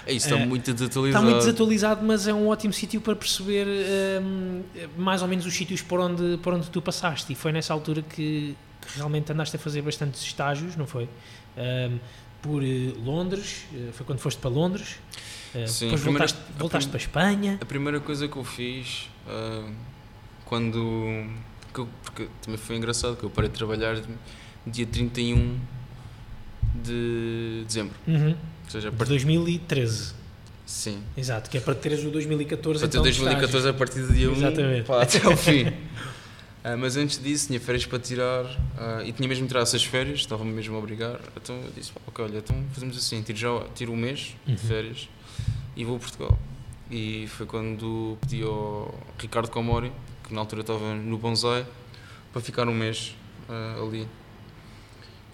É 0.06 0.12
isso, 0.12 0.26
está 0.26 0.36
uh, 0.36 0.46
muito 0.46 0.72
desatualizado. 0.72 1.24
Está 1.24 1.30
muito 1.32 1.44
desatualizado, 1.44 2.06
mas 2.06 2.28
é 2.28 2.32
um 2.32 2.46
ótimo 2.46 2.72
sítio 2.72 3.00
para 3.00 3.16
perceber 3.16 3.66
uh, 3.66 4.88
mais 4.96 5.20
ou 5.20 5.26
menos 5.26 5.44
os 5.44 5.52
sítios 5.52 5.82
por 5.82 5.98
onde, 5.98 6.38
por 6.38 6.54
onde 6.54 6.70
tu 6.70 6.80
passaste. 6.80 7.32
E 7.32 7.36
foi 7.36 7.50
nessa 7.50 7.72
altura 7.72 8.02
que, 8.02 8.56
que 8.80 8.96
realmente 8.96 9.32
andaste 9.32 9.56
a 9.56 9.58
fazer 9.58 9.82
bastantes 9.82 10.22
estágios, 10.22 10.76
não 10.76 10.86
foi? 10.86 11.08
por 12.42 12.62
Londres, 13.02 13.64
foi 13.94 14.04
quando 14.06 14.18
foste 14.18 14.38
para 14.38 14.50
Londres. 14.50 14.96
Sim, 15.66 15.86
depois 15.86 16.02
primeira, 16.02 16.26
voltaste, 16.26 16.38
voltaste 16.58 16.90
para 16.90 16.98
a 16.98 17.02
Espanha. 17.02 17.58
A 17.60 17.64
primeira 17.64 17.98
coisa 17.98 18.28
que 18.28 18.36
eu 18.36 18.44
fiz 18.44 19.08
quando 20.44 21.26
que 21.76 21.80
eu, 21.80 21.88
porque 22.02 22.28
também 22.40 22.58
foi 22.58 22.76
engraçado 22.76 23.16
que 23.16 23.24
eu 23.24 23.30
parei 23.30 23.50
de 23.50 23.56
trabalhar 23.56 23.96
dia 24.66 24.86
31 24.86 25.58
de 26.82 27.64
dezembro. 27.66 27.94
Uhum. 28.06 28.30
Ou 28.64 28.70
seja, 28.70 28.90
part... 28.90 29.04
De 29.04 29.10
2013. 29.10 30.14
Sim. 30.66 31.00
Exato, 31.16 31.48
que 31.48 31.56
é 31.56 31.60
para 31.60 31.74
teres 31.76 32.04
o 32.04 32.10
2014 32.10 32.80
Para 32.80 32.88
ter 32.88 32.96
então, 32.98 33.02
2014 33.02 33.68
a 33.68 33.72
partir 33.72 34.02
do 34.02 34.12
dia 34.12 34.28
1 34.28 34.82
pá, 34.84 35.02
até 35.02 35.24
ao 35.24 35.36
fim. 35.36 35.68
uh, 35.68 36.76
mas 36.76 36.96
antes 36.96 37.22
disso 37.22 37.46
tinha 37.46 37.60
férias 37.60 37.86
para 37.86 38.00
tirar 38.00 38.44
uh, 38.44 39.02
e 39.04 39.12
tinha 39.12 39.28
mesmo 39.28 39.44
de 39.44 39.48
tirar 39.48 39.60
essas 39.60 39.84
férias, 39.84 40.18
estava-me 40.18 40.52
mesmo 40.52 40.74
a 40.74 40.78
obrigar. 40.80 41.20
Então 41.36 41.54
eu 41.54 41.70
disse: 41.76 41.92
Ok, 42.08 42.24
olha, 42.24 42.38
então 42.38 42.64
fazemos 42.72 42.98
assim, 42.98 43.22
tiro, 43.22 43.38
já, 43.38 43.60
tiro 43.76 43.92
um 43.92 43.96
mês 43.96 44.34
uhum. 44.46 44.56
de 44.56 44.60
férias 44.60 45.08
e 45.76 45.84
vou 45.84 45.96
a 45.96 45.98
Portugal. 46.00 46.36
E 46.90 47.26
foi 47.28 47.46
quando 47.46 48.18
pedi 48.22 48.42
ao 48.42 48.92
Ricardo 49.18 49.50
Comori, 49.50 49.92
que 50.24 50.34
na 50.34 50.40
altura 50.40 50.62
estava 50.62 50.94
no 50.94 51.16
Bonsai, 51.16 51.64
para 52.32 52.42
ficar 52.42 52.68
um 52.68 52.74
mês 52.74 53.14
uh, 53.48 53.86
ali. 53.86 54.08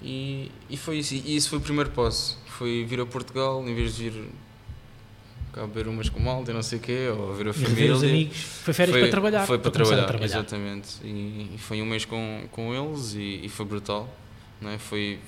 E, 0.03 0.51
e 0.69 0.77
foi 0.77 0.99
isso. 0.99 1.15
E 1.15 1.37
isso 1.37 1.49
foi 1.49 1.59
o 1.59 1.63
primeiro 1.63 1.91
passo. 1.91 2.39
Foi 2.47 2.85
vir 2.85 3.01
a 3.01 3.07
Portugal, 3.07 3.67
em 3.67 3.75
vez 3.75 3.97
de 3.97 4.11
vir 4.11 4.29
cá 5.53 5.67
beber 5.67 5.87
umas 5.87 6.09
com 6.09 6.19
malta 6.19 6.51
e 6.51 6.55
não 6.55 6.63
sei 6.63 6.79
o 6.79 6.81
quê, 6.81 7.09
ou 7.17 7.35
ver 7.35 7.49
a 7.49 7.53
família. 7.53 7.75
Ver 7.75 7.91
os 7.91 8.03
amigos. 8.03 8.37
Foi 8.37 8.75
férias 8.75 8.95
foi, 8.95 9.01
para 9.03 9.11
trabalhar. 9.11 9.47
Foi 9.47 9.59
para, 9.59 9.71
para 9.71 9.85
trabalhar, 9.85 10.07
trabalhar, 10.07 10.25
exatamente. 10.25 10.89
E, 11.05 11.53
e, 11.55 11.59
foi 11.59 11.83
um 11.83 11.87
mês 11.87 12.05
com, 12.05 12.45
com 12.51 12.75
eles 12.75 13.15
e, 13.15 13.41
e 13.45 13.49
foi 13.49 13.67
brutal. 13.67 14.09
Não 14.61 14.71
é? 14.71 14.79
Foi, 14.79 15.19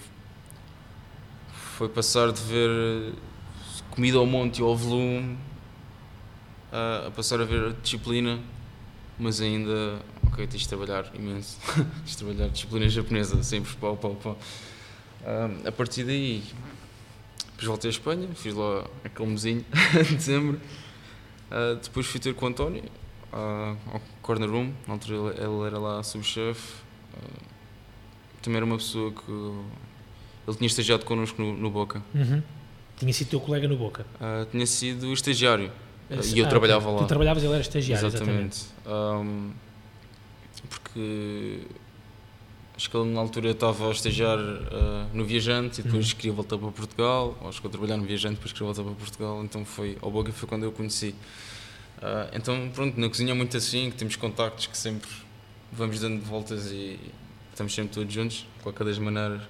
foi 1.77 1.89
passar 1.89 2.33
de 2.33 2.41
ver 2.43 3.12
comida 3.91 4.18
ao 4.18 4.27
monte 4.27 4.59
e 4.59 4.62
ao 4.62 4.77
volume 4.77 5.37
a, 6.72 7.07
a 7.07 7.11
passar 7.11 7.41
a 7.41 7.45
ver 7.45 7.68
a 7.68 7.72
disciplina, 7.81 8.41
mas 9.18 9.41
ainda, 9.41 10.01
ok, 10.35 10.47
tens 10.49 10.62
de 10.62 10.68
trabalhar 10.68 11.11
imenso, 11.14 11.57
tens 11.74 12.11
de 12.11 12.16
trabalhar 12.16 12.49
disciplina 12.49 12.89
japonesa, 12.89 13.43
sempre 13.43 13.74
pau, 13.76 13.97
pau, 13.97 14.16
pau. 14.16 14.39
Uh, 15.22 15.68
a 15.68 15.72
partir 15.72 16.05
daí, 16.05 16.43
depois 17.53 17.66
voltei 17.68 17.89
à 17.89 17.93
Espanha, 17.93 18.28
fiz 18.35 18.53
lá 18.53 18.85
aquele 19.05 19.28
mesinho 19.28 19.64
de 20.09 20.16
dezembro. 20.16 20.61
Uh, 21.51 21.76
depois 21.80 22.07
fui 22.07 22.18
ter 22.18 22.35
com 22.35 22.47
o 22.47 22.49
António 22.49 22.82
uh, 23.32 23.76
ao 23.93 24.03
Corner 24.20 24.51
Room, 24.51 24.72
na 24.89 24.95
altura 24.95 25.35
ele, 25.37 25.66
era 25.66 25.78
lá 25.78 26.03
subchefe. 26.03 26.74
também 28.43 28.57
era 28.57 28.66
uma 28.66 28.76
pessoa 28.76 29.12
que. 29.12 29.30
Ele 30.47 30.57
tinha 30.59 30.66
estagiado 30.66 31.07
connosco 31.07 31.41
no, 31.41 31.57
no 31.57 31.70
Boca. 31.70 32.03
Uhum. 32.14 32.43
Tinha 32.99 33.12
sido 33.14 33.30
teu 33.30 33.41
colega 33.41 33.66
no 33.66 33.76
Boca? 33.76 34.05
tinha 34.51 34.66
sido 34.66 35.11
estagiário. 35.12 35.72
E 36.11 36.39
eu 36.39 36.45
ah, 36.45 36.49
trabalhava 36.49 36.91
lá. 36.91 36.99
Tu 36.99 37.07
trabalhavas 37.07 37.43
e 37.43 37.47
ele 37.47 37.55
era 37.55 37.62
estagiário, 37.62 38.07
exatamente. 38.07 38.66
exatamente. 38.85 39.26
Um, 39.26 39.53
porque 40.95 41.61
acho 42.76 42.88
que 42.88 42.97
ele 42.97 43.11
na 43.11 43.20
altura 43.20 43.51
estava 43.51 43.88
a 43.88 43.90
estagiar 43.90 44.38
uh, 44.38 45.09
no 45.12 45.24
Viajante 45.24 45.80
e 45.80 45.84
depois 45.84 46.11
uhum. 46.11 46.16
queria 46.16 46.32
voltar 46.32 46.57
para 46.57 46.70
Portugal. 46.70 47.36
Acho 47.47 47.61
que 47.61 47.66
eu 47.66 47.70
trabalhar 47.70 47.97
no 47.97 48.05
Viajante 48.05 48.36
depois 48.36 48.53
queria 48.53 48.66
voltar 48.66 48.82
para 48.84 48.92
Portugal. 48.92 49.45
Então 49.45 49.64
foi 49.64 49.99
ao 50.01 50.11
Boga 50.11 50.32
foi 50.32 50.49
quando 50.49 50.62
eu 50.62 50.70
o 50.70 50.72
conheci. 50.72 51.14
Uh, 51.99 52.30
então 52.32 52.70
pronto, 52.72 52.99
na 52.99 53.09
cozinha 53.09 53.32
é 53.32 53.34
muito 53.34 53.57
assim, 53.57 53.90
que 53.90 53.97
temos 53.97 54.16
contactos 54.16 54.66
que 54.66 54.76
sempre 54.76 55.11
vamos 55.72 55.99
dando 55.99 56.22
voltas 56.24 56.70
e 56.70 56.99
estamos 57.51 57.74
sempre 57.74 57.95
todos 57.95 58.12
juntos, 58.12 58.47
de 58.57 58.62
qualquer 58.62 58.84
das 58.84 58.99
maneiras. 58.99 59.42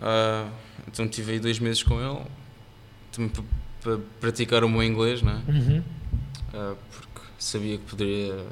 Uh, 0.00 0.50
então 0.86 1.08
tive 1.08 1.32
aí 1.32 1.40
dois 1.40 1.58
meses 1.58 1.82
com 1.82 2.00
ele. 2.00 2.24
Também 3.10 3.30
para 3.80 3.98
praticar 4.20 4.62
o 4.62 4.68
meu 4.68 4.82
inglês, 4.82 5.22
não 5.22 5.32
é? 5.32 5.42
Uhum. 5.48 5.78
Uh, 6.54 6.76
porque 6.90 7.20
sabia 7.38 7.78
que 7.78 7.84
poderia. 7.84 8.46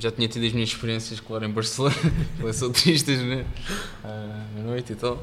Já 0.00 0.10
tinha 0.10 0.26
tido 0.26 0.46
as 0.46 0.52
minhas 0.52 0.70
experiências, 0.70 1.20
claro, 1.20 1.44
em 1.44 1.50
Barcelona, 1.50 1.94
sou 2.52 2.70
tristes, 2.70 3.20
né? 3.20 3.44
Uh, 4.02 4.60
à 4.60 4.62
noite 4.62 4.94
e 4.94 4.96
tal. 4.96 5.22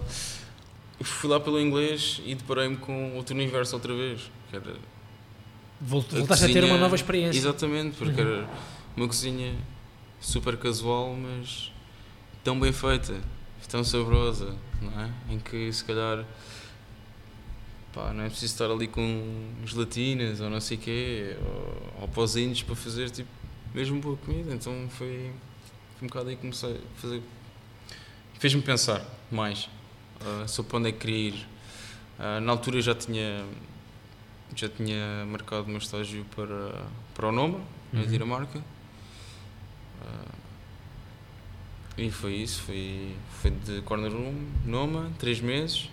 E 0.99 1.03
fui 1.03 1.30
lá 1.30 1.39
pelo 1.39 1.59
inglês 1.59 2.21
e 2.25 2.36
deparei-me 2.36 2.78
com 2.78 3.15
outro 3.15 3.36
universo 3.36 3.75
outra 3.75 3.93
vez. 3.93 4.32
Que 4.49 4.55
era 4.55 4.75
Voltaste 5.82 6.23
a, 6.23 6.28
cozinha, 6.28 6.49
a 6.49 6.53
ter 6.53 6.63
uma 6.63 6.78
nova 6.78 6.95
experiência. 6.95 7.38
Exatamente, 7.38 7.97
porque 7.97 8.21
uhum. 8.21 8.28
era 8.28 8.49
uma 8.95 9.07
cozinha 9.07 9.53
super 10.19 10.57
casual, 10.57 11.15
mas 11.15 11.71
tão 12.43 12.59
bem 12.59 12.71
feita, 12.71 13.19
tão 13.67 13.84
saborosa, 13.84 14.55
não 14.82 15.01
é? 15.01 15.11
Em 15.30 15.39
que 15.39 15.71
se 15.73 15.84
calhar 15.84 16.25
pá, 17.93 18.13
não 18.13 18.23
é 18.23 18.30
preciso 18.30 18.53
estar 18.53 18.71
ali 18.71 18.88
com 18.88 19.51
gelatinas 19.65 20.39
ou 20.39 20.49
não 20.49 20.59
sei 20.59 20.78
o 20.78 20.80
quê, 20.80 21.38
ou, 21.41 22.01
ou 22.01 22.07
pozinhos 22.07 22.63
para 22.63 22.75
fazer 22.75 23.09
tipo, 23.09 23.30
mesmo 23.78 24.01
boa 24.01 24.17
comida. 24.17 24.53
Então 24.53 24.88
foi, 24.89 25.32
foi 25.97 26.05
um 26.05 26.07
bocado 26.07 26.30
aí 26.30 26.36
que 26.36 26.41
comecei 26.41 26.73
a 26.73 26.99
fazer. 26.99 27.21
fez-me 28.39 28.61
pensar 28.61 29.05
mais 29.32 29.69
uh, 30.21 30.47
sobre 30.47 30.75
onde 30.78 30.89
é 30.89 30.91
que 30.91 30.97
queria 30.99 31.30
ir. 31.30 31.47
Uh, 32.17 32.41
na 32.41 32.51
altura 32.51 32.82
já 32.82 32.95
tinha 32.95 33.45
já 34.55 34.67
tinha 34.67 35.25
marcado 35.25 35.63
o 35.63 35.67
meu 35.67 35.78
estágio 35.78 36.25
para, 36.36 36.86
para 37.13 37.28
o 37.28 37.32
Noma, 37.32 37.57
uhum. 37.57 37.65
na 37.93 38.05
Dinamarca. 38.05 38.57
Uh, 40.01 40.38
e 41.97 42.09
foi 42.09 42.34
isso, 42.34 42.63
foi, 42.63 43.15
foi 43.41 43.51
de 43.51 43.82
Corner 43.82 44.11
Room, 44.11 44.34
Noma, 44.65 45.11
três 45.19 45.39
meses. 45.39 45.89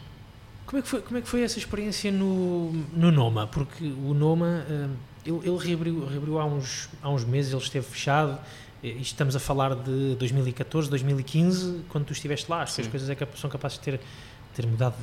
Como 0.64 0.78
é 0.78 0.82
que 0.82 0.88
foi, 0.88 1.02
como 1.02 1.18
é 1.18 1.20
que 1.20 1.28
foi 1.28 1.42
essa 1.42 1.58
experiência 1.58 2.10
no, 2.10 2.72
no 2.92 3.12
Noma? 3.12 3.46
Porque 3.46 3.84
o 3.84 4.14
Noma, 4.14 4.64
uh, 4.66 4.96
ele, 5.24 5.38
ele 5.42 5.58
reabriu, 5.58 6.06
reabriu 6.06 6.38
há, 6.38 6.44
uns, 6.44 6.88
há 7.02 7.10
uns 7.10 7.24
meses, 7.24 7.52
ele 7.52 7.62
esteve 7.62 7.86
fechado. 7.86 8.38
Estamos 8.82 9.34
a 9.34 9.40
falar 9.40 9.74
de 9.74 10.14
2014, 10.16 10.90
2015, 10.90 11.84
quando 11.88 12.04
tu 12.04 12.12
estiveste 12.12 12.50
lá. 12.50 12.62
As 12.62 12.76
coisas 12.86 13.08
é 13.08 13.14
que 13.14 13.26
são 13.38 13.48
capazes 13.48 13.78
de 13.78 13.84
ter, 13.84 14.00
ter 14.54 14.66
mudado 14.66 14.96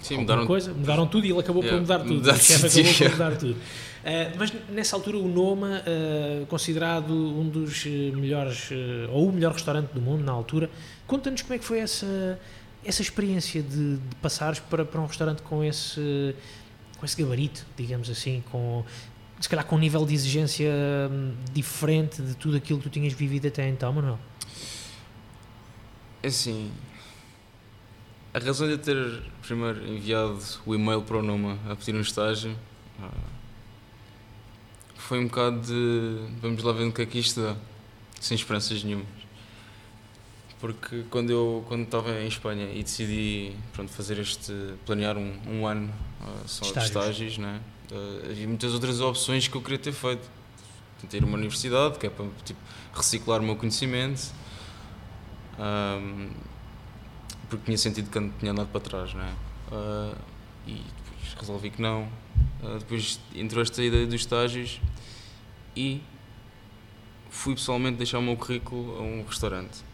Sim, 0.00 0.18
mudaram 0.18 0.46
coisa, 0.46 0.72
mudaram 0.72 1.06
tudo 1.06 1.26
e 1.26 1.30
ele 1.30 1.40
acabou 1.40 1.62
yeah, 1.62 1.76
por 1.76 1.82
mudar 1.82 1.98
tudo. 2.04 2.14
Mudar, 2.14 2.34
o 2.34 2.38
chefe 2.38 2.80
acabou 2.80 2.94
por 2.94 3.10
mudar 3.10 3.36
tudo. 3.36 3.52
Uh, 3.52 4.38
mas 4.38 4.52
nessa 4.70 4.96
altura 4.96 5.18
o 5.18 5.28
Noma, 5.28 5.82
uh, 5.82 6.46
considerado 6.46 7.12
um 7.12 7.46
dos 7.48 7.84
melhores, 7.84 8.70
uh, 8.70 9.10
ou 9.10 9.28
o 9.28 9.32
melhor 9.32 9.52
restaurante 9.52 9.90
do 9.90 10.00
mundo 10.00 10.24
na 10.24 10.32
altura, 10.32 10.70
conta-nos 11.06 11.42
como 11.42 11.54
é 11.54 11.58
que 11.58 11.64
foi 11.64 11.80
essa 11.80 12.38
essa 12.84 13.02
experiência 13.02 13.62
de, 13.62 13.96
de 13.96 14.16
passares 14.22 14.58
para, 14.58 14.84
para 14.84 15.00
um 15.00 15.06
restaurante 15.06 15.42
com 15.42 15.62
esse, 15.62 16.34
com 16.98 17.04
esse 17.04 17.20
gabarito, 17.20 17.66
digamos 17.76 18.08
assim, 18.08 18.42
com 18.50 18.84
se 19.40 19.48
calhar 19.48 19.64
com 19.64 19.76
um 19.76 19.78
nível 19.78 20.04
de 20.04 20.14
exigência 20.14 20.70
hum, 21.10 21.34
diferente 21.52 22.20
de 22.22 22.34
tudo 22.34 22.56
aquilo 22.56 22.78
que 22.78 22.88
tu 22.88 22.92
tinhas 22.92 23.12
vivido 23.12 23.48
até 23.48 23.68
então, 23.68 23.92
Manuel? 23.92 24.18
É 26.22 26.28
assim, 26.28 26.70
a 28.32 28.38
razão 28.38 28.66
de 28.66 28.74
eu 28.74 28.78
ter 28.78 29.22
primeiro 29.42 29.84
enviado 29.86 30.38
o 30.64 30.74
e-mail 30.74 31.02
para 31.02 31.16
o 31.16 31.22
Numa 31.22 31.58
a 31.68 31.74
pedir 31.74 31.94
um 31.96 32.00
estágio 32.00 32.56
ah, 33.02 33.10
foi 34.94 35.18
um 35.18 35.26
bocado 35.26 35.60
de 35.60 36.18
vamos 36.40 36.62
lá 36.62 36.72
ver 36.72 36.84
o 36.84 36.92
que 36.92 37.02
é 37.02 37.06
que 37.06 37.18
isto 37.18 37.40
dá, 37.40 37.56
sem 38.20 38.36
esperanças 38.36 38.84
nenhuma 38.84 39.04
porque 40.60 41.04
quando 41.10 41.30
eu 41.30 41.64
quando 41.66 41.82
estava 41.82 42.20
em 42.20 42.28
Espanha 42.28 42.70
e 42.72 42.84
decidi 42.84 43.52
pronto 43.72 43.90
fazer 43.90 44.18
este 44.20 44.52
planear 44.86 45.16
um, 45.16 45.32
um 45.48 45.66
ano 45.66 45.92
uh, 46.20 46.46
só 46.48 46.66
estágios. 46.66 46.92
de 46.92 46.98
estágios 46.98 47.38
né 47.38 47.60
uh, 47.92 48.30
havia 48.30 48.46
muitas 48.46 48.72
outras 48.72 49.00
opções 49.00 49.48
que 49.48 49.56
eu 49.56 49.62
queria 49.62 49.78
ter 49.78 49.92
feito 49.92 50.28
ter 51.08 51.24
uma 51.24 51.36
universidade 51.36 51.98
que 51.98 52.06
é 52.06 52.10
para 52.10 52.26
tipo, 52.44 52.60
reciclar 52.94 53.40
o 53.40 53.44
meu 53.44 53.56
conhecimento 53.56 54.32
um, 55.58 56.30
porque 57.48 57.64
tinha 57.64 57.78
sentido 57.78 58.10
que 58.10 58.38
tinha 58.38 58.52
andado 58.52 58.68
para 58.68 58.80
trás 58.80 59.14
né 59.14 59.34
uh, 59.72 60.16
e 60.66 60.74
depois 60.74 61.34
resolvi 61.38 61.70
que 61.70 61.80
não 61.80 62.02
uh, 62.62 62.78
depois 62.78 63.18
entrou 63.34 63.62
esta 63.62 63.82
ideia 63.82 64.04
dos 64.06 64.16
estágios 64.16 64.78
e 65.74 66.02
fui 67.30 67.54
pessoalmente 67.54 67.96
deixar 67.96 68.18
o 68.18 68.22
meu 68.22 68.36
currículo 68.36 68.98
a 68.98 69.00
um 69.00 69.24
restaurante 69.24 69.90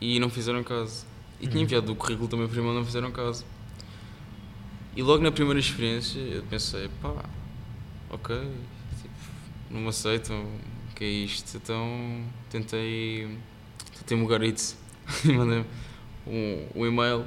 e 0.00 0.18
não 0.18 0.30
fizeram 0.30 0.64
caso. 0.64 1.04
E 1.40 1.46
tinha 1.46 1.56
uhum. 1.56 1.62
enviado 1.62 1.92
o 1.92 1.96
currículo 1.96 2.28
também 2.28 2.48
para 2.48 2.62
não 2.62 2.84
fizeram 2.84 3.12
caso. 3.12 3.44
E 4.96 5.02
logo 5.02 5.22
na 5.22 5.30
primeira 5.30 5.60
experiência 5.60 6.18
eu 6.18 6.42
pensei, 6.44 6.88
pá, 7.00 7.24
ok, 8.10 8.36
tipo, 9.00 9.14
não 9.70 9.82
me 9.82 9.88
aceitam, 9.88 10.42
o 10.42 10.94
que 10.94 11.04
é 11.04 11.08
isto? 11.08 11.56
Então 11.56 12.24
tentei, 12.50 13.38
tentei 13.98 14.20
o 14.20 14.26
Garitz 14.26 14.76
e 15.24 15.32
mandei 15.32 15.64
um, 16.26 16.66
um 16.74 16.86
e-mail 16.86 17.24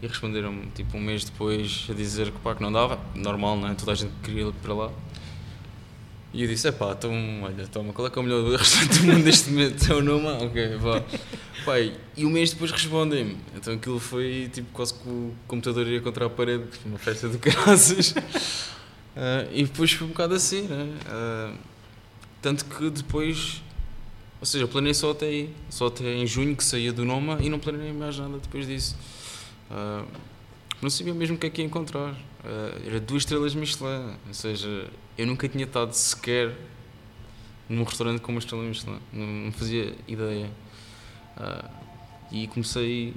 e 0.00 0.06
responderam-me 0.06 0.66
tipo 0.70 0.96
um 0.96 1.00
mês 1.00 1.24
depois 1.24 1.86
a 1.90 1.94
dizer 1.94 2.30
que 2.30 2.38
pá, 2.38 2.54
que 2.54 2.62
não 2.62 2.72
dava, 2.72 2.98
normal, 3.14 3.56
não 3.56 3.68
é? 3.68 3.74
Toda 3.74 3.92
a 3.92 3.94
gente 3.94 4.12
queria 4.22 4.46
ir 4.46 4.52
para 4.62 4.72
lá. 4.72 4.90
E 6.32 6.42
eu 6.42 6.48
disse, 6.48 6.68
é 6.68 6.72
pá, 6.72 6.92
então, 6.92 7.12
olha, 7.42 7.66
toma, 7.66 7.92
qual 7.92 8.06
é 8.06 8.10
que 8.10 8.18
é 8.18 8.22
o 8.22 8.24
melhor 8.24 8.44
restaurante 8.56 9.00
do 9.00 9.06
mundo 9.06 9.24
neste 9.24 9.50
momento? 9.50 9.92
É 9.92 9.96
o 9.96 10.02
nome? 10.02 10.26
Ok, 10.44 10.76
vá. 10.76 11.02
Pai, 11.64 11.96
e 12.16 12.24
um 12.24 12.30
mês 12.30 12.52
depois 12.52 12.70
respondem-me. 12.70 13.36
Então 13.54 13.74
aquilo 13.74 13.98
foi 13.98 14.50
tipo 14.52 14.70
quase 14.72 14.94
que 14.94 15.08
o 15.08 15.34
computador 15.46 15.86
ia 15.86 16.00
contra 16.00 16.26
a 16.26 16.30
parede, 16.30 16.64
uma 16.84 16.98
festa 16.98 17.28
de 17.28 17.36
graças. 17.38 18.10
uh, 18.12 19.48
e 19.52 19.64
depois 19.64 19.92
foi 19.92 20.06
um 20.06 20.10
bocado 20.10 20.34
assim, 20.34 20.62
né? 20.62 20.88
Uh, 21.06 21.58
tanto 22.40 22.64
que 22.64 22.90
depois, 22.90 23.62
ou 24.40 24.46
seja, 24.46 24.66
planei 24.66 24.94
só 24.94 25.10
até 25.10 25.26
aí, 25.26 25.54
só 25.68 25.86
até 25.88 26.04
em 26.14 26.26
junho 26.26 26.56
que 26.56 26.64
saía 26.64 26.92
do 26.92 27.04
Noma 27.04 27.38
e 27.40 27.48
não 27.48 27.58
planei 27.58 27.92
mais 27.92 28.18
nada 28.18 28.38
depois 28.38 28.66
disso. 28.66 28.96
Uh, 29.70 30.06
não 30.80 30.88
sabia 30.88 31.12
mesmo 31.12 31.36
o 31.36 31.38
que 31.38 31.46
é 31.46 31.50
que 31.50 31.60
ia 31.60 31.66
encontrar. 31.66 32.16
Era 32.86 32.98
duas 32.98 33.22
estrelas 33.22 33.54
Michelin, 33.54 34.16
ou 34.26 34.32
seja, 34.32 34.88
eu 35.18 35.26
nunca 35.26 35.46
tinha 35.46 35.64
estado 35.64 35.92
sequer 35.92 36.56
num 37.68 37.84
restaurante 37.84 38.20
com 38.20 38.32
uma 38.32 38.38
estrela 38.38 38.64
Michelin, 38.64 38.98
não, 39.12 39.26
não 39.26 39.52
fazia 39.52 39.94
ideia. 40.08 40.50
Uh, 41.36 41.70
e 42.32 42.46
comecei 42.46 43.14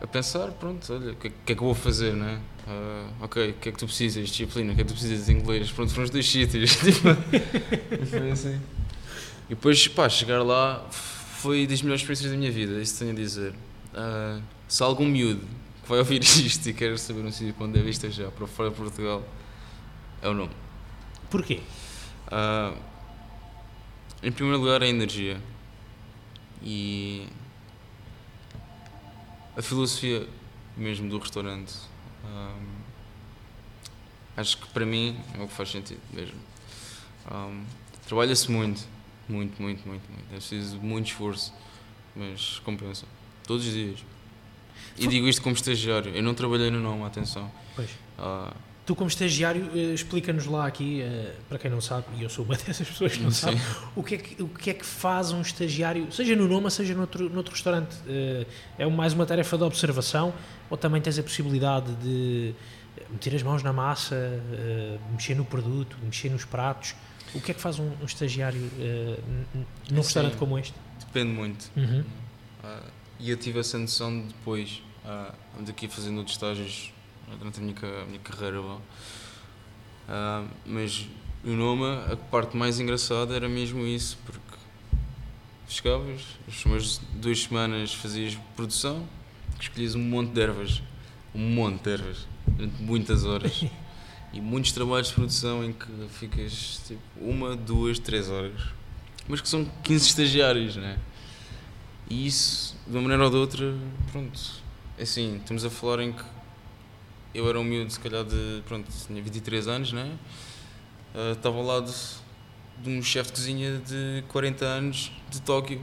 a 0.00 0.06
pensar, 0.06 0.48
pronto, 0.52 0.92
olha, 0.92 1.12
o 1.12 1.16
que, 1.16 1.30
que, 1.30 1.52
é 1.52 1.54
que 1.54 1.62
eu 1.62 1.66
vou 1.66 1.74
fazer, 1.74 2.14
né? 2.14 2.40
Uh, 2.66 3.24
ok, 3.24 3.50
o 3.50 3.54
que 3.54 3.68
é 3.68 3.72
que 3.72 3.78
tu 3.78 3.86
precisas? 3.86 4.28
Disciplina, 4.28 4.72
o 4.72 4.74
que 4.74 4.82
é 4.82 4.84
que 4.84 4.92
tu 4.92 4.94
precisas 4.94 5.26
de 5.26 5.32
inglês? 5.32 5.70
Pronto, 5.70 5.90
foram 5.90 6.04
os 6.04 6.10
dois 6.10 6.26
sítios. 6.30 6.76
Tipo, 6.76 7.08
foi 8.06 8.30
assim. 8.30 8.60
E 9.46 9.54
depois, 9.54 9.86
pá, 9.88 10.08
chegar 10.08 10.42
lá 10.42 10.86
foi 10.90 11.66
das 11.66 11.82
melhores 11.82 12.02
experiências 12.02 12.30
da 12.30 12.36
minha 12.36 12.52
vida, 12.52 12.80
isso 12.80 12.98
tenho 12.98 13.10
a 13.10 13.14
dizer. 13.14 13.52
Uh, 13.92 14.42
se 14.68 14.82
algum 14.82 15.04
miúdo 15.04 15.46
que 15.82 15.88
vai 15.88 15.98
ouvir 15.98 16.22
isto 16.24 16.68
e 16.68 16.72
quer 16.72 16.96
saber 16.98 17.20
um 17.20 17.32
sítio 17.32 17.52
para 17.54 17.66
onde 17.66 17.74
deve 17.74 17.90
esteja 17.90 18.30
para 18.30 18.46
fora 18.46 18.70
de 18.70 18.76
Portugal, 18.76 19.22
é 20.22 20.28
o 20.28 20.34
nome. 20.34 20.52
Porquê? 21.28 21.60
Uh, 22.28 22.76
em 24.22 24.30
primeiro 24.30 24.60
lugar, 24.60 24.82
a 24.82 24.86
energia. 24.86 25.38
E 26.64 27.26
a 29.56 29.62
filosofia 29.62 30.28
mesmo 30.76 31.08
do 31.08 31.18
restaurante. 31.18 31.74
Um, 32.24 32.82
acho 34.36 34.58
que 34.58 34.66
para 34.68 34.86
mim 34.86 35.18
é 35.34 35.42
o 35.42 35.48
que 35.48 35.54
faz 35.54 35.70
sentido 35.70 36.00
mesmo. 36.12 36.38
Um, 37.30 37.64
Trabalha-se 38.06 38.50
muito, 38.50 38.86
muito, 39.28 39.60
muito, 39.62 39.86
muito, 39.86 40.10
muito. 40.10 40.24
É 40.30 40.36
preciso 40.36 40.78
muito 40.80 41.06
esforço, 41.06 41.52
mas 42.14 42.58
compensa. 42.64 43.06
Todos 43.46 43.66
os 43.66 43.72
dias. 43.72 44.04
E 44.98 45.06
digo 45.06 45.26
isto 45.28 45.40
como 45.40 45.54
estagiário. 45.54 46.14
Eu 46.14 46.22
não 46.22 46.34
trabalhei 46.34 46.70
no 46.70 46.80
nome, 46.80 47.04
atenção. 47.04 47.50
Pois. 47.74 47.90
Uh, 48.18 48.54
Tu, 48.84 48.96
como 48.96 49.08
estagiário, 49.08 49.70
eh, 49.74 49.94
explica-nos 49.94 50.46
lá 50.46 50.66
aqui, 50.66 51.02
eh, 51.02 51.36
para 51.48 51.56
quem 51.56 51.70
não 51.70 51.80
sabe, 51.80 52.04
e 52.18 52.24
eu 52.24 52.28
sou 52.28 52.44
uma 52.44 52.56
dessas 52.58 52.88
pessoas 52.88 53.12
que 53.12 53.22
não 53.22 53.30
Sim. 53.30 53.56
sabe, 53.56 53.60
o 53.94 54.02
que, 54.02 54.14
é 54.16 54.18
que, 54.18 54.42
o 54.42 54.48
que 54.48 54.70
é 54.70 54.74
que 54.74 54.84
faz 54.84 55.30
um 55.30 55.40
estagiário, 55.40 56.10
seja 56.10 56.34
no 56.34 56.48
Noma, 56.48 56.68
seja 56.68 56.92
noutro, 56.92 57.30
noutro 57.30 57.52
restaurante? 57.52 57.96
Eh, 58.08 58.44
é 58.78 58.86
mais 58.86 59.12
uma 59.12 59.24
tarefa 59.24 59.56
de 59.56 59.62
observação 59.62 60.34
ou 60.68 60.76
também 60.76 61.00
tens 61.00 61.16
a 61.16 61.22
possibilidade 61.22 61.94
de 61.96 62.54
meter 63.10 63.36
as 63.36 63.42
mãos 63.42 63.62
na 63.62 63.72
massa, 63.72 64.42
mexer 65.12 65.34
no 65.34 65.44
produto, 65.44 65.96
mexer 66.02 66.30
nos 66.30 66.44
pratos? 66.44 66.94
O 67.34 67.40
que 67.40 67.52
é 67.52 67.54
que 67.54 67.60
faz 67.60 67.78
um, 67.78 67.90
um 68.00 68.04
estagiário 68.04 68.60
num 69.90 69.96
restaurante 69.96 70.36
como 70.36 70.58
este? 70.58 70.74
Depende 70.98 71.32
muito. 71.32 71.70
Uhum. 71.76 72.00
Uh, 72.00 72.90
e 73.20 73.30
eu 73.30 73.36
tive 73.36 73.60
essa 73.60 73.78
noção 73.78 74.26
depois, 74.26 74.82
uh, 75.04 75.70
aqui 75.70 75.88
fazendo 75.88 76.18
outros 76.18 76.36
estágios 76.36 76.92
durante 77.38 77.60
a 77.60 77.62
minha, 77.62 78.02
a 78.02 78.06
minha 78.06 78.18
carreira. 78.20 78.60
Uh, 78.60 78.80
mas 80.66 81.06
o 81.44 81.50
Noma, 81.50 82.06
a 82.10 82.16
parte 82.16 82.56
mais 82.56 82.78
engraçada 82.80 83.34
era 83.34 83.48
mesmo 83.48 83.86
isso, 83.86 84.18
porque 84.24 84.40
chegavas, 85.68 86.22
as 86.46 86.56
primeiras 86.56 87.00
duas 87.14 87.42
semanas 87.42 87.94
fazias 87.94 88.38
produção, 88.54 89.06
escolhias 89.60 89.94
um 89.94 90.02
monte 90.02 90.32
de 90.32 90.40
ervas, 90.40 90.82
um 91.34 91.40
monte 91.54 91.82
de 91.82 91.90
ervas, 91.90 92.26
durante 92.46 92.82
muitas 92.82 93.24
horas. 93.24 93.64
e 94.32 94.40
muitos 94.40 94.72
trabalhos 94.72 95.08
de 95.08 95.14
produção 95.14 95.62
em 95.62 95.72
que 95.72 95.86
ficas 96.08 96.80
tipo 96.86 97.02
uma, 97.20 97.54
duas, 97.54 97.98
três 97.98 98.30
horas, 98.30 98.60
mas 99.28 99.40
que 99.40 99.48
são 99.48 99.64
15 99.82 100.06
estagiários, 100.06 100.76
né? 100.76 100.98
E 102.08 102.26
isso, 102.26 102.76
de 102.86 102.92
uma 102.92 103.02
maneira 103.02 103.24
ou 103.24 103.30
de 103.30 103.36
outra, 103.36 103.74
pronto, 104.10 104.40
é 104.98 105.02
assim, 105.02 105.36
estamos 105.36 105.64
a 105.64 105.70
falar 105.70 106.02
em 106.02 106.12
que 106.12 106.24
eu 107.34 107.48
era 107.48 107.58
um 107.58 107.64
miúdo, 107.64 107.90
se 107.90 108.00
calhar, 108.00 108.24
de. 108.24 108.62
Pronto, 108.66 108.86
tinha 109.06 109.22
23 109.22 109.68
anos, 109.68 109.92
né? 109.92 110.16
Uh, 111.14 111.32
estava 111.32 111.56
ao 111.56 111.64
lado 111.64 111.92
de 112.82 112.90
um 112.90 113.02
chefe 113.02 113.30
de 113.30 113.36
cozinha 113.36 113.78
de 113.78 114.24
40 114.28 114.64
anos 114.64 115.12
de 115.30 115.40
Tóquio, 115.42 115.80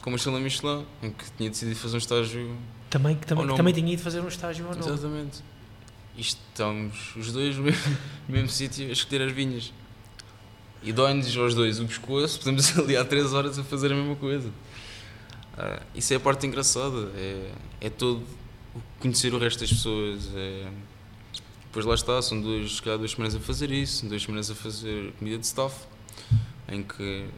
com 0.00 0.10
uma 0.10 0.16
estrela 0.16 0.38
Michelin, 0.38 0.86
em 1.02 1.10
que 1.10 1.24
tinha 1.36 1.50
decidido 1.50 1.78
fazer 1.78 1.96
um 1.96 1.98
estágio. 1.98 2.56
Também, 2.88 3.16
que 3.16 3.26
também, 3.26 3.56
também 3.56 3.74
tinha 3.74 3.92
ido 3.92 4.02
fazer 4.02 4.20
um 4.20 4.28
estágio 4.28 4.66
ou 4.66 4.74
não? 4.74 4.86
Exatamente. 4.86 5.42
E 6.16 6.20
estamos 6.20 7.14
os 7.16 7.32
dois 7.32 7.56
no 7.56 7.64
mesmo, 7.64 7.96
mesmo 8.28 8.48
sítio 8.48 8.88
a 8.88 8.92
escolher 8.92 9.22
as 9.22 9.32
vinhas. 9.32 9.72
E 10.82 10.92
dói-nos 10.92 11.36
aos 11.36 11.54
dois 11.54 11.80
o 11.80 11.86
pescoço, 11.86 12.38
podemos 12.38 12.76
ali 12.78 12.96
há 12.96 13.04
3 13.04 13.32
horas 13.32 13.58
a 13.58 13.64
fazer 13.64 13.92
a 13.92 13.96
mesma 13.96 14.16
coisa. 14.16 14.48
Uh, 14.48 15.82
isso 15.94 16.12
é 16.12 16.16
a 16.16 16.20
parte 16.20 16.46
engraçada, 16.46 17.10
é, 17.16 17.50
é 17.80 17.90
todo 17.90 18.22
conhecer 19.00 19.32
o 19.34 19.38
resto 19.38 19.60
das 19.60 19.70
pessoas. 19.70 20.30
É... 20.34 20.68
Depois 21.64 21.84
lá 21.84 21.94
está, 21.94 22.22
são 22.22 22.40
duas, 22.40 22.80
calhar, 22.80 22.98
duas 22.98 23.10
semanas 23.10 23.34
a 23.34 23.40
fazer 23.40 23.70
isso, 23.70 24.06
duas 24.08 24.22
semanas 24.22 24.50
a 24.50 24.54
fazer 24.54 25.12
comida 25.18 25.38
de 25.38 25.44
staff, 25.44 25.86
em 26.68 26.82
que, 26.82 27.28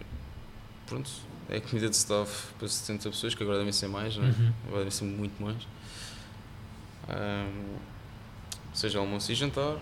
pronto, 0.87 1.11
é 1.49 1.59
comida 1.59 1.89
de 1.89 1.97
staff 1.97 2.53
para 2.57 2.69
70 2.69 3.11
pessoas, 3.11 3.35
que 3.35 3.43
agora 3.43 3.59
devem 3.59 3.73
ser 3.73 3.89
mais, 3.89 4.17
né? 4.17 4.33
Uhum. 4.39 4.53
agora 4.67 4.79
devem 4.79 4.91
ser 4.93 5.05
muito 5.05 5.43
mais. 5.43 5.57
Um, 7.09 7.77
seja 8.73 8.99
almoço 8.99 9.33
e 9.33 9.35
jantar. 9.35 9.77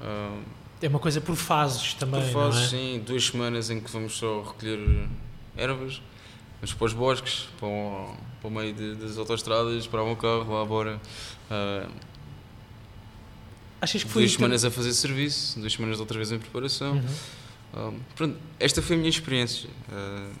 Um, 0.00 0.42
é 0.80 0.88
uma 0.88 0.98
coisa 0.98 1.20
por 1.20 1.34
fases 1.34 1.94
também. 1.94 2.22
Por 2.22 2.32
fases, 2.32 2.64
é? 2.64 2.66
sim. 2.68 3.02
Duas 3.04 3.24
semanas 3.24 3.70
em 3.70 3.80
que 3.80 3.90
vamos 3.90 4.16
só 4.16 4.42
recolher 4.42 5.08
ervas, 5.56 6.02
vamos 6.60 6.74
para 6.74 6.84
os 6.86 6.92
bosques, 6.92 7.48
para 7.58 7.68
o, 7.68 8.16
para 8.40 8.48
o 8.48 8.50
meio 8.50 8.72
de, 8.72 8.94
das 8.94 9.18
autostradas, 9.18 9.86
para 9.86 10.02
o 10.02 10.16
carro, 10.16 10.54
lá 10.54 10.64
embora. 10.64 11.00
Uh, 11.50 11.90
Achas 13.80 14.02
que 14.02 14.10
foi 14.10 14.22
duas 14.22 14.32
semanas 14.32 14.64
a 14.64 14.70
fazer 14.70 14.92
serviço, 14.92 15.60
duas 15.60 15.72
semanas 15.72 16.00
outra 16.00 16.16
vez 16.16 16.32
em 16.32 16.38
preparação. 16.38 16.94
Uhum. 16.94 17.88
Uh, 17.88 18.00
pronto, 18.14 18.38
esta 18.58 18.80
foi 18.80 18.96
a 18.96 18.98
minha 18.98 19.10
experiência. 19.10 19.68
Uh, 19.88 20.32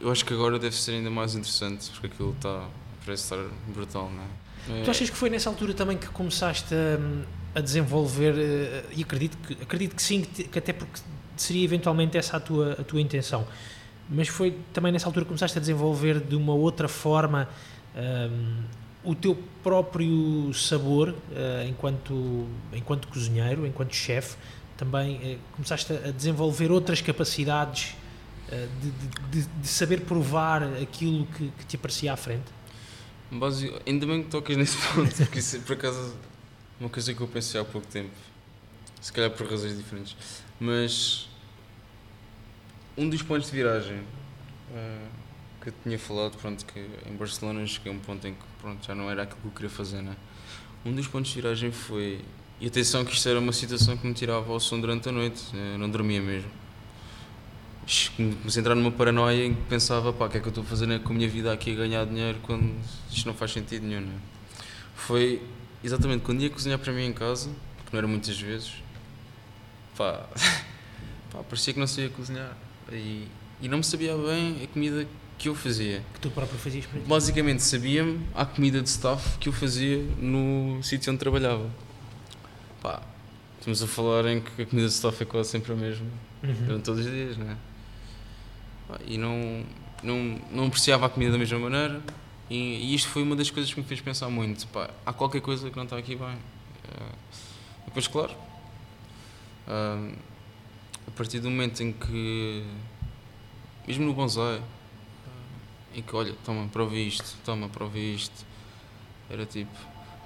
eu 0.00 0.10
acho 0.10 0.24
que 0.24 0.32
agora 0.32 0.58
deve 0.58 0.74
ser 0.74 0.92
ainda 0.92 1.10
mais 1.10 1.34
interessante, 1.34 1.90
porque 1.90 2.06
aquilo 2.06 2.32
está, 2.32 2.66
parece 3.04 3.24
estar 3.24 3.38
brutal, 3.68 4.10
não 4.10 4.22
é? 4.22 4.82
Tu 4.82 4.90
achas 4.90 5.10
que 5.10 5.16
foi 5.16 5.30
nessa 5.30 5.48
altura 5.48 5.74
também 5.74 5.96
que 5.98 6.06
começaste 6.08 6.74
a, 6.74 7.58
a 7.58 7.60
desenvolver, 7.60 8.34
e 8.92 9.02
acredito 9.02 9.36
que, 9.38 9.62
acredito 9.62 9.96
que 9.96 10.02
sim, 10.02 10.22
que 10.22 10.58
até 10.58 10.72
porque 10.72 11.00
seria 11.36 11.64
eventualmente 11.64 12.16
essa 12.16 12.36
a 12.36 12.40
tua, 12.40 12.72
a 12.72 12.84
tua 12.84 13.00
intenção, 13.00 13.46
mas 14.10 14.26
foi 14.26 14.58
também 14.72 14.90
nessa 14.90 15.06
altura 15.06 15.24
que 15.24 15.28
começaste 15.28 15.56
a 15.56 15.60
desenvolver 15.60 16.18
de 16.20 16.34
uma 16.34 16.52
outra 16.52 16.88
forma 16.88 17.48
um, 17.94 18.62
o 19.04 19.14
teu 19.14 19.38
próprio 19.62 20.52
sabor 20.52 21.10
uh, 21.10 21.16
enquanto, 21.68 22.46
enquanto 22.72 23.06
cozinheiro, 23.08 23.64
enquanto 23.66 23.94
chefe, 23.94 24.36
também 24.76 25.34
uh, 25.34 25.38
começaste 25.52 25.92
a 25.92 26.10
desenvolver 26.10 26.72
outras 26.72 27.00
capacidades 27.00 27.94
uh, 28.48 28.68
de, 28.80 28.90
de, 29.42 29.48
de, 29.48 29.68
saber 29.68 30.00
provar 30.00 30.64
aquilo 30.82 31.26
que, 31.26 31.50
que 31.58 31.66
te 31.66 31.76
aparecia 31.76 32.12
à 32.12 32.16
frente? 32.16 32.44
Basi, 33.30 33.72
ainda 33.86 34.06
bem 34.06 34.24
que 34.24 34.28
tocas 34.28 34.56
nesse 34.56 34.76
ponto, 34.92 35.14
porque 35.14 35.38
isso 35.38 35.56
é 35.56 35.60
por 35.60 35.74
acaso 35.74 36.14
uma 36.80 36.88
coisa 36.88 37.14
que 37.14 37.20
eu 37.20 37.28
pensei 37.28 37.60
há 37.60 37.64
pouco 37.64 37.86
tempo, 37.86 38.10
se 39.00 39.12
calhar 39.12 39.30
por 39.30 39.48
razões 39.48 39.76
diferentes, 39.76 40.16
mas 40.58 41.29
um 43.00 43.08
dos 43.08 43.22
pontos 43.22 43.50
de 43.50 43.56
viragem 43.56 43.96
uh, 43.96 45.08
que 45.62 45.70
eu 45.70 45.74
tinha 45.82 45.98
falado, 45.98 46.36
pronto, 46.36 46.66
que 46.66 46.78
em 46.78 47.16
Barcelona 47.16 47.66
cheguei 47.66 47.90
a 47.90 47.94
um 47.94 47.98
ponto 47.98 48.26
em 48.28 48.34
que 48.34 48.40
pronto, 48.60 48.86
já 48.86 48.94
não 48.94 49.10
era 49.10 49.22
aquilo 49.22 49.40
que 49.40 49.46
eu 49.46 49.52
queria 49.52 49.70
fazer, 49.70 50.02
né? 50.02 50.14
Um 50.84 50.92
dos 50.94 51.06
pontos 51.06 51.30
de 51.30 51.40
viragem 51.40 51.72
foi. 51.72 52.20
E 52.60 52.66
atenção 52.66 53.02
que 53.02 53.14
isto 53.14 53.26
era 53.26 53.38
uma 53.38 53.52
situação 53.52 53.96
que 53.96 54.06
me 54.06 54.12
tirava 54.12 54.52
ao 54.52 54.60
som 54.60 54.78
durante 54.78 55.08
a 55.08 55.12
noite, 55.12 55.42
eu 55.54 55.78
não 55.78 55.88
dormia 55.88 56.20
mesmo. 56.20 56.50
Comecei 58.16 58.60
a 58.60 58.62
entrar 58.62 58.74
numa 58.74 58.92
paranoia 58.92 59.46
em 59.46 59.54
que 59.54 59.62
pensava, 59.62 60.12
pá, 60.12 60.26
o 60.26 60.28
que 60.28 60.36
é 60.36 60.40
que 60.40 60.46
eu 60.46 60.50
estou 60.50 60.62
a 60.62 60.66
fazer 60.66 61.00
com 61.00 61.12
a 61.14 61.16
minha 61.16 61.28
vida 61.28 61.50
aqui 61.50 61.72
a 61.72 61.76
ganhar 61.76 62.04
dinheiro 62.04 62.38
quando 62.42 62.78
isto 63.10 63.26
não 63.26 63.34
faz 63.34 63.52
sentido 63.52 63.86
nenhum, 63.86 64.02
né? 64.02 64.18
Foi 64.94 65.42
exatamente 65.82 66.22
quando 66.22 66.42
ia 66.42 66.50
cozinhar 66.50 66.78
para 66.78 66.92
mim 66.92 67.06
em 67.06 67.14
casa, 67.14 67.48
que 67.86 67.92
não 67.92 67.98
era 67.98 68.06
muitas 68.06 68.38
vezes, 68.38 68.74
pá, 69.96 70.28
pá 71.32 71.42
parecia 71.42 71.72
que 71.72 71.80
não 71.80 71.86
sabia 71.86 72.10
cozinhar. 72.10 72.54
E, 72.92 73.28
e 73.60 73.68
não 73.68 73.78
me 73.78 73.84
sabia 73.84 74.16
bem 74.16 74.62
a 74.64 74.66
comida 74.66 75.06
que 75.38 75.48
eu 75.48 75.54
fazia. 75.54 76.02
Que 76.14 76.20
tu 76.20 76.30
próprio 76.30 76.58
fazias 76.58 76.86
para 76.86 77.00
ti? 77.00 77.06
Basicamente 77.06 77.62
sabia-me 77.62 78.20
a 78.34 78.44
comida 78.44 78.82
de 78.82 78.88
staff 78.88 79.38
que 79.38 79.48
eu 79.48 79.52
fazia 79.52 80.02
no 80.18 80.82
sítio 80.82 81.12
onde 81.12 81.18
trabalhava. 81.18 81.70
Pá, 82.82 83.02
estamos 83.58 83.82
a 83.82 83.86
falar 83.86 84.26
em 84.26 84.40
que 84.40 84.62
a 84.62 84.66
comida 84.66 84.88
de 84.88 84.94
staff 84.94 85.22
é 85.22 85.26
quase 85.26 85.48
sempre 85.50 85.72
a 85.72 85.76
mesma, 85.76 86.06
uhum. 86.42 86.52
durante 86.66 86.84
todos 86.84 87.04
os 87.04 87.10
dias, 87.10 87.38
não 87.38 87.50
é? 87.50 87.56
E 89.06 89.16
não, 89.16 89.64
não, 90.02 90.40
não 90.50 90.66
apreciava 90.66 91.06
a 91.06 91.08
comida 91.08 91.32
da 91.32 91.38
mesma 91.38 91.58
maneira 91.58 92.02
e, 92.50 92.56
e, 92.56 92.94
isto 92.94 93.08
foi 93.08 93.22
uma 93.22 93.36
das 93.36 93.48
coisas 93.48 93.72
que 93.72 93.80
me 93.80 93.86
fez 93.86 94.00
pensar 94.00 94.28
muito. 94.28 94.66
Pá, 94.68 94.90
há 95.06 95.12
qualquer 95.12 95.40
coisa 95.40 95.70
que 95.70 95.76
não 95.76 95.84
está 95.84 95.96
aqui 95.96 96.16
bem. 96.16 96.34
Uh, 96.34 97.14
depois, 97.86 98.08
claro, 98.08 98.32
uh, 99.68 100.12
a 101.12 101.16
partir 101.16 101.40
do 101.40 101.50
momento 101.50 101.82
em 101.82 101.92
que, 101.92 102.64
mesmo 103.86 104.06
no 104.06 104.14
bonsai, 104.14 104.62
em 105.94 106.02
que, 106.02 106.14
olha, 106.14 106.34
toma, 106.44 106.68
prova 106.68 106.96
isto, 106.96 107.36
toma, 107.44 107.68
prova 107.68 107.98
isto, 107.98 108.46
era 109.28 109.44
tipo, 109.44 109.70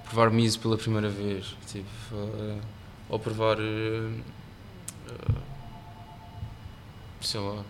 provar 0.05 0.29
miso 0.29 0.59
pela 0.59 0.77
primeira 0.77 1.09
vez, 1.09 1.55
tipo, 1.65 1.87
uh, 2.13 2.61
ou 3.09 3.19
provar, 3.19 3.57
uh, 3.59 4.21
uh, 5.09 5.41
sei 7.19 7.39
lá, 7.39 7.63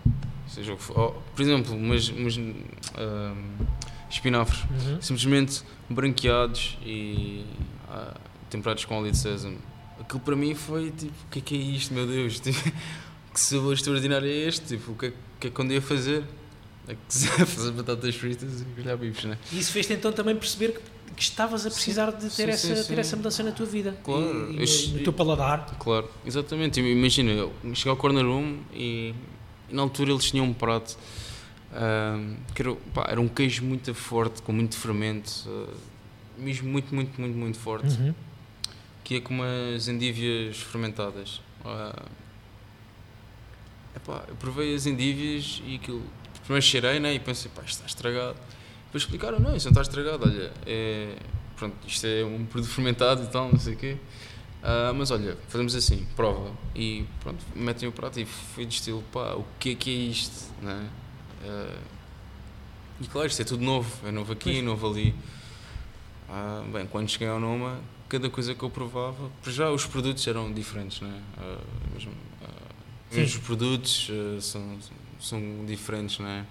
seja 0.47 0.73
o 0.73 0.77
que 0.77 0.83
for, 0.83 0.99
ou, 0.99 1.23
por 1.35 1.41
exemplo, 1.41 1.73
umas, 1.75 2.09
umas 2.09 2.37
espinafres, 4.09 4.63
uhum. 4.63 5.01
simplesmente 5.01 5.63
branqueados 5.89 6.77
e 6.83 7.45
temperados 8.49 8.85
com 8.85 8.99
óleo 8.99 9.11
de 9.11 9.17
sésamo. 9.17 9.57
Aquilo 9.99 10.19
para 10.19 10.35
mim 10.35 10.53
foi 10.53 10.91
tipo, 10.91 11.13
o 11.25 11.29
que 11.31 11.39
é 11.39 11.41
que 11.41 11.55
é 11.55 11.57
isto, 11.57 11.93
meu 11.93 12.05
Deus? 12.05 12.39
Tipo, 12.41 12.71
que 13.35 13.41
sabor 13.41 13.73
extraordinário 13.73 14.27
é 14.27 14.47
este? 14.47 14.65
Tipo, 14.65 14.93
o 14.93 14.95
que 14.95 15.07
é, 15.07 15.13
que 15.39 15.47
é 15.47 15.49
que 15.51 15.59
eu 15.59 15.65
andei 15.65 15.77
a 15.77 15.81
fazer? 15.81 16.23
a 16.87 16.95
fazer 17.45 17.71
batatas 17.71 18.15
fritas 18.15 18.61
e 18.61 18.63
grelhar 18.63 18.97
bifes, 18.97 19.25
né? 19.25 19.37
E 19.51 19.59
isso 19.59 19.71
fez-te 19.71 19.93
então 19.93 20.11
também 20.13 20.35
perceber 20.35 20.73
que, 20.73 20.81
que 21.15 21.21
estavas 21.21 21.65
a 21.65 21.69
precisar 21.69 22.11
sim, 22.11 22.27
de 22.27 22.35
ter, 22.35 22.55
sim, 22.57 22.71
essa, 22.71 22.83
sim, 22.83 22.93
ter 22.93 22.99
essa 22.99 23.15
mudança 23.17 23.43
na 23.43 23.51
tua 23.51 23.65
vida. 23.65 23.97
Claro. 24.03 24.51
E, 24.51 24.63
e 24.63 24.87
no 24.93 24.99
teu 25.03 25.11
paladar. 25.11 25.65
Claro, 25.77 26.09
exatamente. 26.25 26.79
Imagina, 26.79 27.31
eu 27.31 27.53
cheguei 27.73 27.89
ao 27.89 27.97
corner 27.97 28.25
room 28.25 28.59
e, 28.73 29.13
e 29.69 29.75
na 29.75 29.81
altura 29.81 30.11
eles 30.11 30.25
tinham 30.25 30.45
um 30.45 30.53
prato 30.53 30.97
uh, 31.71 32.35
que 32.53 32.61
era, 32.61 32.73
pá, 32.93 33.07
era, 33.09 33.19
um 33.19 33.27
queijo 33.27 33.65
muito 33.65 33.93
forte, 33.93 34.41
com 34.41 34.53
muito 34.53 34.77
fermento, 34.77 35.43
uh, 35.47 35.73
mesmo 36.37 36.69
muito, 36.69 36.95
muito, 36.95 37.19
muito, 37.19 37.37
muito 37.37 37.57
forte. 37.59 37.99
Uhum. 37.99 38.13
Que 39.03 39.15
é 39.15 39.19
com 39.19 39.33
umas 39.33 39.87
endívias 39.87 40.57
fermentadas. 40.57 41.41
Uh, 41.65 42.24
epá, 43.95 44.23
eu 44.27 44.35
provei 44.35 44.75
as 44.75 44.85
endívias 44.85 45.61
e 45.65 45.75
aquilo 45.75 46.03
primeiro 46.45 46.65
cheirei 46.65 46.99
né, 46.99 47.13
e 47.13 47.19
pensei, 47.19 47.51
pá, 47.53 47.61
isto 47.63 47.73
está 47.73 47.85
estragado. 47.85 48.37
Depois 48.85 49.03
explicaram, 49.03 49.39
não, 49.39 49.55
isso 49.55 49.65
não 49.65 49.71
está 49.71 49.81
estragado, 49.81 50.23
olha, 50.25 50.51
é, 50.65 51.17
pronto, 51.55 51.75
isto 51.87 52.05
é 52.05 52.23
um 52.23 52.45
produto 52.45 52.71
fermentado 52.71 53.23
e 53.23 53.27
tal, 53.27 53.51
não 53.51 53.59
sei 53.59 53.73
o 53.73 53.77
quê. 53.77 53.97
Uh, 54.61 54.93
mas 54.95 55.11
olha, 55.11 55.37
fazemos 55.47 55.75
assim, 55.75 56.07
prova. 56.15 56.51
E 56.75 57.05
pronto, 57.21 57.43
metem 57.55 57.89
o 57.89 57.91
prato 57.91 58.19
e 58.19 58.25
foi 58.25 58.65
de 58.65 58.75
estilo, 58.75 59.03
pá, 59.11 59.33
o 59.33 59.45
que 59.59 59.71
é 59.71 59.75
que 59.75 59.89
é 59.89 59.93
isto? 59.93 60.51
Né? 60.61 60.89
Uh, 61.43 61.79
e 63.01 63.07
claro, 63.07 63.27
isto 63.27 63.41
é 63.41 63.45
tudo 63.45 63.63
novo, 63.63 64.07
é 64.07 64.11
novo 64.11 64.31
aqui, 64.31 64.53
pois. 64.53 64.63
novo 64.63 64.89
ali. 64.89 65.15
Uh, 66.29 66.71
bem, 66.71 66.87
quando 66.87 67.09
cheguei 67.09 67.27
ao 67.27 67.39
Noma, 67.39 67.79
cada 68.09 68.29
coisa 68.29 68.55
que 68.55 68.63
eu 68.63 68.69
provava, 68.69 69.29
por 69.43 69.51
já 69.51 69.69
os 69.69 69.85
produtos 69.85 70.25
eram 70.25 70.51
diferentes, 70.51 71.01
né? 71.01 71.21
mesmo, 71.93 72.11
os 73.23 73.37
produtos 73.37 74.09
são, 74.41 74.77
são 75.19 75.65
diferentes, 75.65 76.19
não 76.19 76.27
é? 76.27 76.45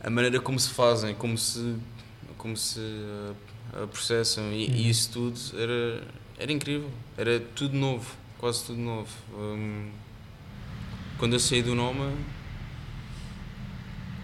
A 0.00 0.10
maneira 0.10 0.40
como 0.40 0.58
se 0.58 0.70
fazem, 0.70 1.14
como 1.14 1.36
se, 1.36 1.76
como 2.36 2.56
se 2.56 2.78
uh, 2.78 3.86
processam 3.88 4.52
e, 4.52 4.66
uhum. 4.66 4.74
e, 4.74 4.90
isso 4.90 5.10
tudo 5.10 5.38
era, 5.54 6.06
era 6.38 6.52
incrível. 6.52 6.90
Era 7.16 7.40
tudo 7.40 7.76
novo, 7.76 8.08
quase 8.38 8.64
tudo 8.64 8.78
novo. 8.78 9.10
Um, 9.34 9.90
quando 11.18 11.32
eu 11.32 11.40
saí 11.40 11.62
do 11.62 11.74
Noma, 11.74 12.12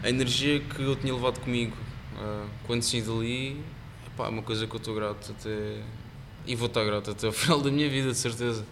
a 0.03 0.09
energia 0.09 0.61
que 0.61 0.81
eu 0.83 0.95
tinha 0.95 1.13
levado 1.13 1.41
comigo 1.41 1.77
uh, 2.15 2.49
quando 2.67 2.83
saí 2.83 3.03
dali, 3.03 3.61
é 4.17 4.29
uma 4.29 4.43
coisa 4.43 4.67
que 4.67 4.75
eu 4.75 4.79
estou 4.79 4.95
grato 4.95 5.33
até. 5.33 5.83
E 6.47 6.55
vou 6.55 6.67
estar 6.67 6.85
grato 6.85 7.11
até 7.11 7.27
ao 7.27 7.33
final 7.35 7.61
da 7.61 7.71
minha 7.71 7.89
vida, 7.89 8.13
de 8.13 8.19
certeza. 8.19 8.65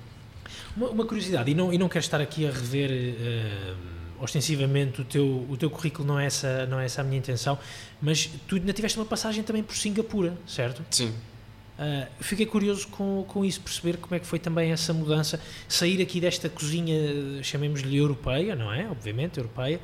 Uma, 0.76 0.88
uma 0.88 1.04
curiosidade, 1.04 1.50
e 1.50 1.54
não, 1.54 1.72
e 1.72 1.78
não 1.78 1.88
quero 1.88 2.04
estar 2.04 2.20
aqui 2.20 2.46
a 2.46 2.50
rever. 2.50 2.90
Uh 2.90 4.02
ostensivamente 4.22 5.00
o 5.00 5.04
teu, 5.04 5.46
o 5.50 5.56
teu 5.56 5.68
currículo 5.68 6.06
não 6.06 6.18
é, 6.18 6.26
essa, 6.26 6.64
não 6.66 6.78
é 6.78 6.84
essa 6.84 7.00
a 7.00 7.04
minha 7.04 7.18
intenção, 7.18 7.58
mas 8.00 8.30
tu 8.46 8.54
ainda 8.54 8.72
tiveste 8.72 8.96
uma 8.96 9.04
passagem 9.04 9.42
também 9.42 9.64
por 9.64 9.74
Singapura, 9.74 10.38
certo? 10.46 10.84
Sim. 10.90 11.08
Uh, 11.08 12.06
fiquei 12.20 12.46
curioso 12.46 12.86
com, 12.86 13.24
com 13.26 13.44
isso, 13.44 13.60
perceber 13.60 13.96
como 13.96 14.14
é 14.14 14.20
que 14.20 14.26
foi 14.26 14.38
também 14.38 14.70
essa 14.70 14.92
mudança, 14.92 15.40
sair 15.68 16.00
aqui 16.00 16.20
desta 16.20 16.48
cozinha, 16.48 17.42
chamemos-lhe 17.42 17.96
europeia, 17.96 18.54
não 18.54 18.72
é? 18.72 18.88
Obviamente, 18.88 19.38
europeia, 19.38 19.80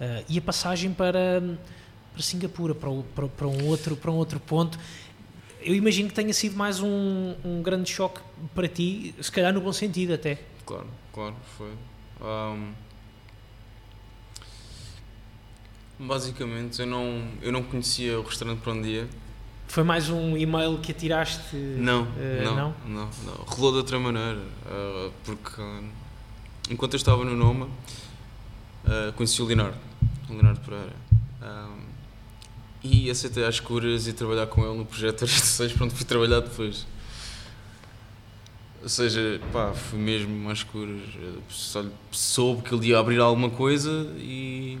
uh, 0.00 0.24
e 0.26 0.38
a 0.38 0.40
passagem 0.40 0.90
para, 0.94 1.42
para 2.14 2.22
Singapura, 2.22 2.74
para, 2.74 2.90
para, 3.14 3.28
para, 3.28 3.46
um 3.46 3.66
outro, 3.66 3.94
para 3.94 4.10
um 4.10 4.16
outro 4.16 4.40
ponto. 4.40 4.78
Eu 5.64 5.74
imagino 5.74 6.08
que 6.08 6.14
tenha 6.14 6.32
sido 6.32 6.56
mais 6.56 6.80
um, 6.80 7.34
um 7.44 7.62
grande 7.62 7.90
choque 7.90 8.20
para 8.54 8.68
ti, 8.68 9.14
se 9.20 9.30
calhar 9.30 9.52
no 9.52 9.60
bom 9.60 9.72
sentido 9.72 10.14
até. 10.14 10.38
Claro, 10.64 10.86
claro, 11.12 11.34
foi. 11.56 11.72
Um, 12.20 12.72
Basicamente, 15.98 16.80
eu 16.80 16.86
não, 16.86 17.28
eu 17.40 17.52
não 17.52 17.62
conhecia 17.62 18.18
o 18.18 18.22
restaurante 18.24 18.60
para 18.60 18.72
onde 18.72 18.88
ia. 18.88 19.08
Foi 19.68 19.84
mais 19.84 20.10
um 20.10 20.36
e-mail 20.36 20.78
que 20.78 20.90
atiraste? 20.90 21.54
Não, 21.54 22.02
uh, 22.02 22.06
não, 22.44 22.56
não, 22.56 22.74
não, 22.86 23.10
não, 23.24 23.34
Rolou 23.46 23.70
de 23.70 23.78
outra 23.78 23.98
maneira, 24.00 24.40
uh, 24.66 25.12
porque 25.24 25.60
uh, 25.60 25.84
enquanto 26.68 26.94
eu 26.94 26.96
estava 26.96 27.24
no 27.24 27.36
Noma, 27.36 27.68
conheci 29.16 29.40
o 29.40 29.44
Leonardo, 29.44 29.78
o 30.28 30.32
Leonardo 30.32 30.60
Pereira. 30.60 30.92
E 32.82 33.10
aceitei 33.10 33.44
às 33.44 33.60
curas 33.60 34.06
e 34.06 34.12
trabalhar 34.12 34.46
com 34.46 34.64
ele 34.64 34.78
no 34.78 34.84
projeto 34.84 35.22
Ares 35.22 35.40
6, 35.40 35.72
para 35.72 35.84
onde 35.84 35.94
fui 35.94 36.04
trabalhar 36.04 36.40
depois. 36.40 36.86
Ou 38.82 38.88
seja, 38.88 39.40
pá, 39.52 39.72
fui 39.72 39.98
mesmo 39.98 40.50
às 40.50 40.62
curas. 40.62 41.02
Só 41.48 41.84
soube 42.10 42.62
que 42.62 42.74
ele 42.74 42.88
ia 42.88 42.98
abrir 42.98 43.20
alguma 43.20 43.50
coisa 43.50 43.90
e 44.16 44.78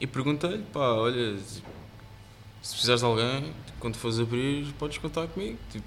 e 0.00 0.06
perguntei-lhe, 0.06 0.62
pá, 0.72 0.92
olha, 0.92 1.36
se 1.38 2.70
precisares 2.70 3.00
de 3.00 3.06
alguém, 3.06 3.52
quando 3.80 3.96
fores 3.96 4.20
abrir, 4.20 4.72
podes 4.78 4.98
contar 4.98 5.26
comigo. 5.26 5.58
Tipo, 5.70 5.84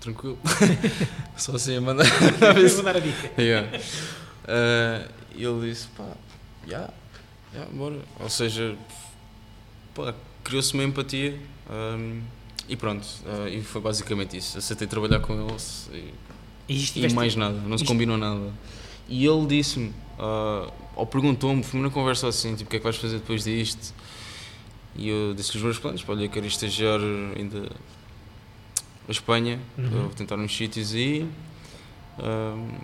tranquilo. 0.00 0.38
Só 1.36 1.54
assim 1.54 1.76
a 1.76 1.80
mandar, 1.80 2.04
a 2.04 2.54
mandar 2.76 2.96
a 2.96 3.00
dica. 3.00 3.40
Yeah. 3.40 3.78
Uh, 3.78 5.08
e 5.36 5.44
ele 5.44 5.70
disse, 5.70 5.86
pá, 5.96 6.16
já, 6.66 6.76
yeah, 6.76 6.94
yeah, 7.54 7.72
bora. 7.72 8.00
Ou 8.18 8.28
seja, 8.28 8.76
pá, 9.94 10.12
criou-se 10.48 10.72
uma 10.72 10.82
empatia 10.82 11.38
um, 11.70 12.22
e 12.66 12.74
pronto. 12.74 13.04
Uh, 13.26 13.48
e 13.48 13.62
foi 13.62 13.82
basicamente 13.82 14.36
isso. 14.38 14.56
Aceitei 14.56 14.86
trabalhar 14.86 15.20
com 15.20 15.34
eles 15.34 15.90
e, 15.92 16.14
e, 16.72 17.06
e 17.06 17.12
mais 17.12 17.36
nada, 17.36 17.60
não 17.60 17.76
se 17.76 17.84
combinou 17.84 18.16
nada. 18.16 18.50
E 19.06 19.26
ele 19.26 19.46
disse-me, 19.46 19.88
uh, 20.18 20.72
ou 20.96 21.06
perguntou-me, 21.06 21.62
foi 21.62 21.78
uma 21.78 21.90
conversa 21.90 22.28
assim, 22.28 22.54
tipo, 22.54 22.68
o 22.68 22.70
que 22.70 22.76
é 22.76 22.78
que 22.78 22.84
vais 22.84 22.96
fazer 22.96 23.18
depois 23.18 23.44
disto? 23.44 23.94
E 24.96 25.08
eu 25.08 25.34
disse-lhe 25.34 25.58
os 25.58 25.64
meus 25.64 25.78
planos, 25.78 26.04
olha, 26.08 26.24
eu 26.24 26.30
quero 26.30 26.46
estagiar 26.46 26.98
ainda 27.36 27.70
a 29.06 29.10
Espanha, 29.10 29.60
uhum. 29.76 29.88
vou 29.88 30.08
tentar 30.10 30.36
uns 30.36 30.54
sítios 30.54 30.94
aí, 30.94 31.28
uh, 32.18 32.78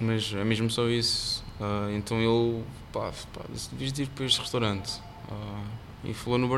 mas 0.00 0.32
é 0.34 0.44
mesmo 0.44 0.68
só 0.68 0.88
isso. 0.88 1.44
Uh, 1.60 1.96
então 1.96 2.18
ele, 2.18 2.62
pá, 2.92 3.12
pá 3.32 3.42
disse, 3.52 3.70
devias 3.70 3.98
ir 3.98 4.08
para 4.08 4.26
este 4.26 4.40
restaurante. 4.40 5.00
Uh, 5.28 5.85
e 6.08 6.14
falou 6.14 6.38
no 6.38 6.48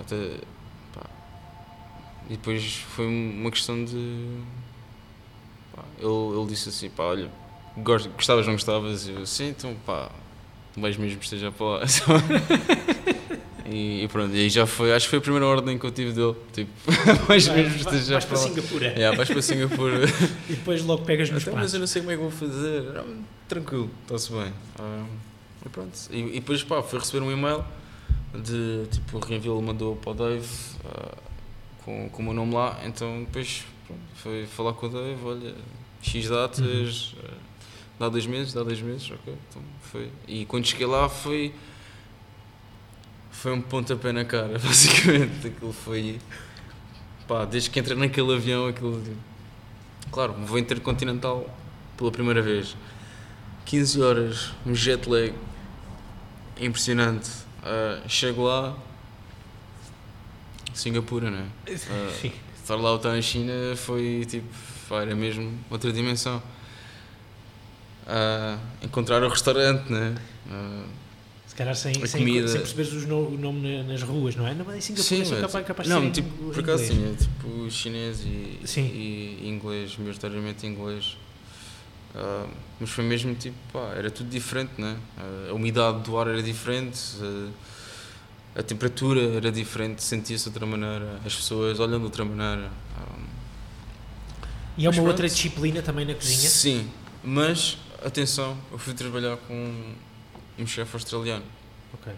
até, 0.00 0.36
pá. 0.94 1.06
E 2.28 2.36
depois 2.36 2.76
foi 2.94 3.06
uma 3.06 3.50
questão 3.50 3.84
de. 3.84 4.40
Pá, 5.74 5.82
ele, 5.98 6.38
ele 6.38 6.46
disse 6.46 6.68
assim: 6.68 6.90
pá, 6.90 7.04
olha, 7.04 7.30
gostavas, 8.16 8.46
não 8.46 8.52
gostavas? 8.52 9.08
Eu, 9.08 9.26
sim, 9.26 9.48
então 9.48 9.74
pá, 9.86 10.10
mais 10.76 10.96
mesmo 10.96 11.20
esteja 11.20 11.50
para 11.50 11.66
lá. 11.66 11.80
e, 13.66 14.04
e, 14.04 14.08
pronto, 14.08 14.34
e 14.34 14.40
aí 14.40 14.50
já 14.50 14.66
foi, 14.66 14.92
acho 14.92 15.06
que 15.06 15.10
foi 15.10 15.18
a 15.18 15.22
primeira 15.22 15.46
ordem 15.46 15.78
que 15.78 15.86
eu 15.86 15.90
tive 15.90 16.12
dele. 16.12 16.36
Tipo, 16.52 16.70
mais 17.28 17.46
vai, 17.46 17.62
mesmo 17.62 17.76
esteja 17.76 18.12
vais 18.12 18.24
para, 18.24 18.38
para 18.38 18.48
Singapura. 18.48 18.92
É, 19.00 19.16
vais 19.16 19.28
para 19.28 19.42
Singapura. 19.42 20.04
e 20.48 20.52
depois 20.52 20.82
logo 20.84 21.04
pegas 21.04 21.30
nos 21.30 21.42
então, 21.42 21.54
Mas 21.54 21.72
eu 21.72 21.80
não 21.80 21.86
sei 21.86 22.02
como 22.02 22.12
é 22.12 22.16
que 22.16 22.22
vou 22.22 22.30
fazer. 22.30 22.84
Tranquilo, 23.48 23.90
está-se 24.06 24.30
bem. 24.30 24.52
Ah, 24.78 25.04
e 25.64 25.68
pronto. 25.68 25.98
E, 26.10 26.18
e, 26.18 26.40
depois 26.40 26.62
pá, 26.62 26.82
fui 26.82 26.98
receber 26.98 27.24
um 27.24 27.30
e-mail 27.30 27.64
de 28.34 28.86
tipo, 28.90 29.18
o 29.18 29.20
Reenville 29.20 29.60
mandou 29.60 29.96
para 29.96 30.10
o 30.10 30.14
Dave 30.14 30.48
uh, 30.84 31.16
com, 31.84 32.08
com 32.10 32.22
o 32.22 32.24
meu 32.24 32.34
nome 32.34 32.54
lá. 32.54 32.80
Então 32.84 33.24
depois 33.24 33.64
pronto, 33.86 34.02
foi 34.14 34.46
falar 34.46 34.72
com 34.74 34.86
o 34.86 34.88
Dave, 34.88 35.24
olha, 35.24 35.54
X 36.02 36.28
datas. 36.28 37.12
Uhum. 37.12 37.20
Uh, 37.24 37.50
Dá 38.00 38.08
dois 38.08 38.24
meses, 38.24 38.54
dá 38.54 38.62
dois 38.62 38.80
meses, 38.80 39.10
ok. 39.10 39.34
Então 39.50 39.62
foi. 39.82 40.10
E 40.26 40.46
quando 40.46 40.64
cheguei 40.64 40.86
lá 40.86 41.06
foi. 41.06 41.54
Foi 43.30 43.52
um 43.52 43.60
pontapé 43.60 44.10
na 44.10 44.24
cara, 44.24 44.56
basicamente. 44.64 45.48
Aquilo 45.48 45.70
foi. 45.70 46.18
Pá, 47.28 47.44
desde 47.44 47.68
que 47.68 47.78
entrei 47.78 47.94
naquele 47.98 48.34
avião, 48.34 48.68
aquilo. 48.68 49.04
Claro, 50.10 50.32
vou 50.32 50.58
intercontinental 50.58 51.46
pela 51.98 52.10
primeira 52.10 52.40
vez. 52.40 52.74
15 53.66 54.00
horas, 54.00 54.52
um 54.64 54.74
jet 54.74 55.06
lag. 55.06 55.34
Impressionante. 56.60 57.30
Uh, 57.62 58.08
chego 58.08 58.44
lá. 58.44 58.76
Singapura, 60.74 61.30
né? 61.30 61.48
Uh, 61.66 62.32
estar 62.60 62.76
lá 62.76 62.90
ou 62.90 62.96
estar 62.96 63.12
na 63.12 63.22
China 63.22 63.52
foi 63.76 64.26
tipo. 64.28 64.46
Era 64.92 65.14
mesmo 65.14 65.56
outra 65.70 65.92
dimensão 65.92 66.42
a 68.10 68.58
encontrar 68.82 69.22
o 69.22 69.28
restaurante, 69.28 69.90
né? 69.90 70.16
Uh, 70.46 70.84
se 71.46 71.54
calhar 71.54 71.74
sem, 71.74 71.94
sem, 71.94 72.06
sem 72.06 72.24
perceberes 72.24 73.06
no, 73.06 73.28
o 73.28 73.38
nome 73.38 73.82
nas 73.84 74.02
ruas, 74.02 74.34
não 74.34 74.46
é? 74.46 74.54
Não, 74.54 74.64
em 74.74 74.80
Singapura 74.80 75.24
sim, 75.24 75.24
são 75.24 75.40
capaz, 75.40 75.66
capaz 75.66 75.88
não, 75.88 76.10
tipo, 76.10 76.52
por 76.52 76.60
acaso 76.60 76.84
sim, 76.84 77.12
é 77.12 77.16
tipo 77.16 77.70
chinês 77.70 78.20
e, 78.20 78.60
sim. 78.64 78.82
e 78.82 79.48
inglês, 79.48 79.96
maioritariamente 79.96 80.66
inglês. 80.66 81.16
Uh, 82.14 82.48
mas 82.80 82.90
foi 82.90 83.04
mesmo 83.04 83.34
tipo, 83.34 83.56
pá, 83.72 83.92
era 83.96 84.10
tudo 84.10 84.28
diferente, 84.28 84.72
né? 84.78 84.96
Uh, 85.16 85.50
a 85.50 85.54
umidade 85.54 86.00
do 86.00 86.18
ar 86.18 86.26
era 86.26 86.42
diferente, 86.42 86.98
uh, 87.20 87.50
a 88.54 88.62
temperatura 88.62 89.20
era 89.36 89.52
diferente, 89.52 90.02
sentia-se 90.02 90.44
de 90.44 90.50
outra 90.50 90.66
maneira, 90.66 91.20
as 91.24 91.34
pessoas 91.34 91.78
olham 91.78 91.98
de 91.98 92.04
outra 92.04 92.24
maneira. 92.24 92.70
e 94.76 94.86
é 94.86 94.90
uma 94.90 95.02
outra 95.02 95.28
disciplina 95.28 95.82
também 95.82 96.04
na 96.04 96.14
cozinha? 96.14 96.50
Sim, 96.50 96.90
mas 97.22 97.78
atenção, 98.04 98.56
eu 98.72 98.78
fui 98.78 98.92
trabalhar 98.92 99.36
com 99.36 99.94
um 100.58 100.66
chefe 100.66 100.96
australiano. 100.96 101.44
Ok. 101.94 102.12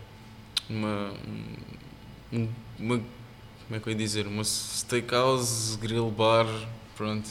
Uma, 0.71 1.13
uma, 2.31 2.49
uma, 2.79 2.97
como 2.99 3.77
é 3.77 3.79
que 3.79 3.89
eu 3.89 3.93
ia 3.93 3.99
dizer? 3.99 4.27
Uma 4.27 4.43
steakhouse, 4.43 5.77
grill 5.77 6.11
bar, 6.11 6.47
pronto. 6.97 7.29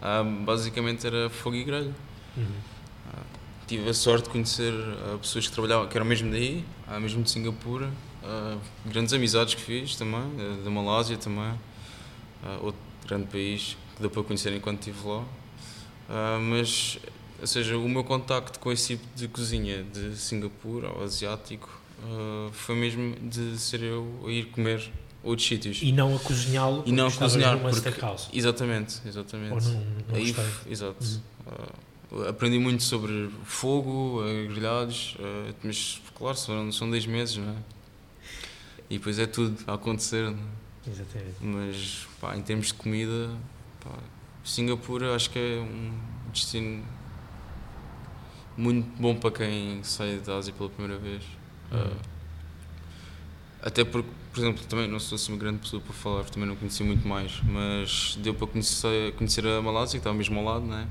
Ah, 0.00 0.22
basicamente 0.22 1.06
era 1.06 1.30
fogo 1.30 1.56
e 1.56 1.64
grelha. 1.64 1.94
Uhum. 2.36 2.46
Ah, 3.12 3.22
tive 3.66 3.88
a 3.88 3.94
sorte 3.94 4.24
de 4.24 4.30
conhecer 4.30 4.72
uh, 4.72 5.18
pessoas 5.18 5.46
que 5.46 5.52
trabalhavam, 5.52 5.88
que 5.88 5.96
eram 5.96 6.06
mesmo 6.06 6.30
daí, 6.30 6.64
uh, 6.88 7.00
mesmo 7.00 7.22
de 7.22 7.30
Singapura. 7.30 7.90
Uh, 8.22 8.58
grandes 8.84 9.12
amizades 9.12 9.54
que 9.54 9.62
fiz 9.62 9.96
também, 9.96 10.22
da 10.64 10.70
Malásia 10.70 11.16
também. 11.16 11.54
outro 12.60 12.80
grande 13.06 13.26
país 13.26 13.76
que 13.94 14.02
deu 14.02 14.10
para 14.10 14.22
conhecer 14.22 14.52
enquanto 14.52 14.80
estive 14.80 15.08
lá. 15.08 15.24
mas, 16.40 16.98
ou 17.40 17.46
seja, 17.46 17.78
o 17.78 17.88
meu 17.88 18.02
contacto 18.02 18.58
com 18.58 18.72
esse 18.72 18.96
tipo 18.96 19.04
de 19.14 19.28
cozinha 19.28 19.84
de 19.84 20.16
Singapura 20.16 20.90
ou 20.90 21.04
asiático 21.04 21.68
foi 22.52 22.74
mesmo 22.74 23.14
de 23.20 23.56
ser 23.58 23.82
eu 23.82 24.24
a 24.26 24.30
ir 24.30 24.46
comer 24.46 24.90
outros 25.26 25.46
sítios. 25.46 25.80
E 25.82 25.92
não 25.92 26.14
a 26.14 26.18
cozinhá-lo 26.18 26.82
e 26.86 26.92
não 26.92 27.08
a 27.08 27.12
cozinhar 27.12 27.56
numa 27.56 27.70
porque, 27.70 27.90
steakhouse. 27.90 28.28
Exatamente, 28.32 29.00
exatamente. 29.06 29.52
Ou 29.52 29.60
num, 29.60 29.84
num 30.08 30.14
Aí, 30.14 30.34
exato. 30.68 31.04
Uhum 31.04 31.20
aprendi 32.28 32.58
muito 32.58 32.82
sobre 32.82 33.30
fogo, 33.44 34.22
grelhados, 34.48 35.16
eh, 35.18 35.52
mas 35.62 36.00
claro, 36.14 36.36
são, 36.36 36.72
são 36.72 36.90
10 36.90 37.06
meses, 37.06 37.36
não 37.36 37.50
é? 37.50 37.56
E 38.88 38.98
depois 38.98 39.18
é 39.18 39.26
tudo 39.26 39.56
a 39.66 39.74
acontecer, 39.74 40.30
não 40.30 40.38
é? 40.38 40.90
Exatamente. 40.90 41.36
Mas 41.40 42.06
pá, 42.20 42.36
em 42.36 42.42
termos 42.42 42.68
de 42.68 42.74
comida, 42.74 43.30
pá, 43.82 43.98
Singapura 44.44 45.14
acho 45.14 45.30
que 45.30 45.38
é 45.38 45.58
um 45.60 45.98
destino 46.32 46.84
muito 48.56 48.88
bom 49.00 49.16
para 49.16 49.32
quem 49.32 49.82
sai 49.82 50.18
da 50.18 50.36
Ásia 50.36 50.54
pela 50.56 50.70
primeira 50.70 50.98
vez. 50.98 51.22
Uhum. 51.72 52.15
Até 53.66 53.84
porque, 53.84 54.08
por 54.32 54.40
exemplo, 54.40 54.64
também 54.66 54.88
não 54.88 55.00
sou 55.00 55.16
assim 55.16 55.32
uma 55.32 55.38
grande 55.38 55.58
pessoa 55.58 55.82
para 55.82 55.92
falar, 55.92 56.24
também 56.24 56.48
não 56.48 56.54
conheci 56.54 56.84
muito 56.84 57.06
mais, 57.06 57.32
mas 57.42 58.16
deu 58.22 58.32
para 58.32 58.46
conhecer, 58.46 59.12
conhecer 59.14 59.44
a 59.46 59.60
Malásia, 59.60 59.92
que 59.92 59.96
estava 59.98 60.16
mesmo 60.16 60.38
ao 60.38 60.44
lado, 60.44 60.64
não 60.64 60.78
é? 60.78 60.86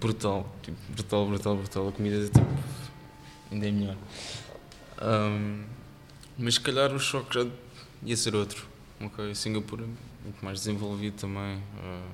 brutal, 0.00 0.46
tipo, 0.62 0.76
brutal, 0.92 1.26
brutal, 1.26 1.56
brutal. 1.56 1.88
A 1.88 1.92
comida 1.92 2.16
é 2.16 2.28
tipo, 2.28 2.46
ainda 3.50 3.68
é 3.68 3.70
melhor. 3.70 3.96
Um, 5.02 5.64
mas 6.38 6.54
se 6.54 6.60
calhar 6.60 6.92
o 6.92 6.98
choque 6.98 7.34
já 7.34 7.46
ia 8.02 8.16
ser 8.16 8.34
outro. 8.34 8.66
Ok, 9.00 9.34
Singapura 9.34 9.84
muito 10.22 10.44
mais 10.44 10.60
desenvolvido 10.60 11.16
também. 11.16 11.56
Uh, 11.56 12.10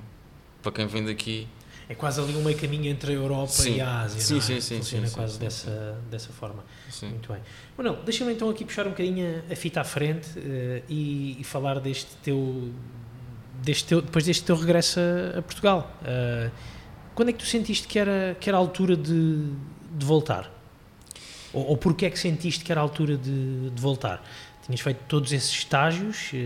para 0.61 0.71
quem 0.71 0.87
vem 0.87 1.05
daqui. 1.05 1.47
É 1.93 1.95
quase 1.95 2.19
ali 2.19 2.35
um 2.35 2.41
meio 2.41 2.57
caminho 2.57 2.87
entre 2.87 3.11
a 3.11 3.15
Europa 3.15 3.51
sim. 3.51 3.75
e 3.75 3.81
a 3.81 4.01
Ásia. 4.01 4.19
Sim, 4.19 4.33
não 4.33 4.39
é? 4.39 4.41
sim, 4.41 4.61
sim. 4.61 4.77
Funciona 4.77 5.07
sim, 5.07 5.13
quase 5.13 5.33
sim, 5.33 5.39
dessa, 5.39 6.01
dessa 6.09 6.33
forma. 6.33 6.65
Sim. 6.89 7.09
Muito 7.09 7.31
bem. 7.31 7.39
Bom, 7.77 8.03
deixa-me 8.03 8.33
então 8.33 8.49
aqui 8.49 8.65
puxar 8.65 8.87
um 8.87 8.89
bocadinho 8.89 9.43
a 9.49 9.55
fita 9.55 9.81
à 9.81 9.83
frente 9.83 10.27
uh, 10.39 10.83
e, 10.89 11.39
e, 11.39 11.43
falar 11.43 11.79
deste 11.79 12.09
teu, 12.23 12.71
deste 13.61 13.85
teu. 13.85 14.01
depois 14.01 14.25
deste 14.25 14.43
teu 14.43 14.55
regresso 14.55 14.99
a, 14.99 15.37
a 15.37 15.41
Portugal. 15.43 15.95
Uh, 16.01 16.49
quando 17.13 17.29
é 17.29 17.31
que 17.31 17.37
tu 17.37 17.45
sentiste 17.45 17.87
que 17.87 17.99
era, 17.99 18.35
que 18.39 18.49
era 18.49 18.57
a 18.57 18.59
altura 18.59 18.97
de, 18.97 19.51
de 19.91 20.05
voltar? 20.05 20.51
Ou, 21.53 21.67
ou 21.67 21.77
porquê 21.77 22.07
é 22.07 22.09
que 22.09 22.17
sentiste 22.17 22.65
que 22.65 22.71
era 22.71 22.81
a 22.81 22.83
altura 22.83 23.15
de, 23.15 23.69
de 23.69 23.81
voltar? 23.81 24.25
Tinhas 24.65 24.79
feito 24.79 24.99
todos 25.09 25.33
esses 25.33 25.51
estágios, 25.51 26.31
uh, 26.31 26.37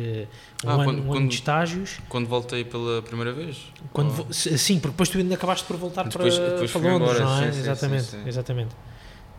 um, 0.65 0.69
ah, 0.69 0.73
ano, 0.73 0.83
quando, 0.83 1.03
um 1.03 1.13
ano 1.13 1.29
de 1.29 1.35
estágios. 1.35 1.99
Quando 2.09 2.27
voltei 2.27 2.65
pela 2.65 3.01
primeira 3.03 3.31
vez? 3.31 3.71
Quando 3.93 4.25
oh. 4.27 4.33
Sim, 4.33 4.79
porque 4.79 4.93
depois 4.93 5.09
tu 5.09 5.19
ainda 5.19 5.35
acabaste 5.35 5.65
por 5.67 5.77
voltar 5.77 6.07
depois, 6.07 6.35
para, 6.35 6.49
depois 6.49 6.71
para 6.71 6.81
Londres, 6.81 7.11
embora, 7.11 7.25
não 7.25 7.43
é? 7.43 7.51
Sim, 7.51 7.59
exatamente, 7.59 8.03
sim, 8.03 8.23
sim. 8.23 8.27
exatamente. 8.27 8.75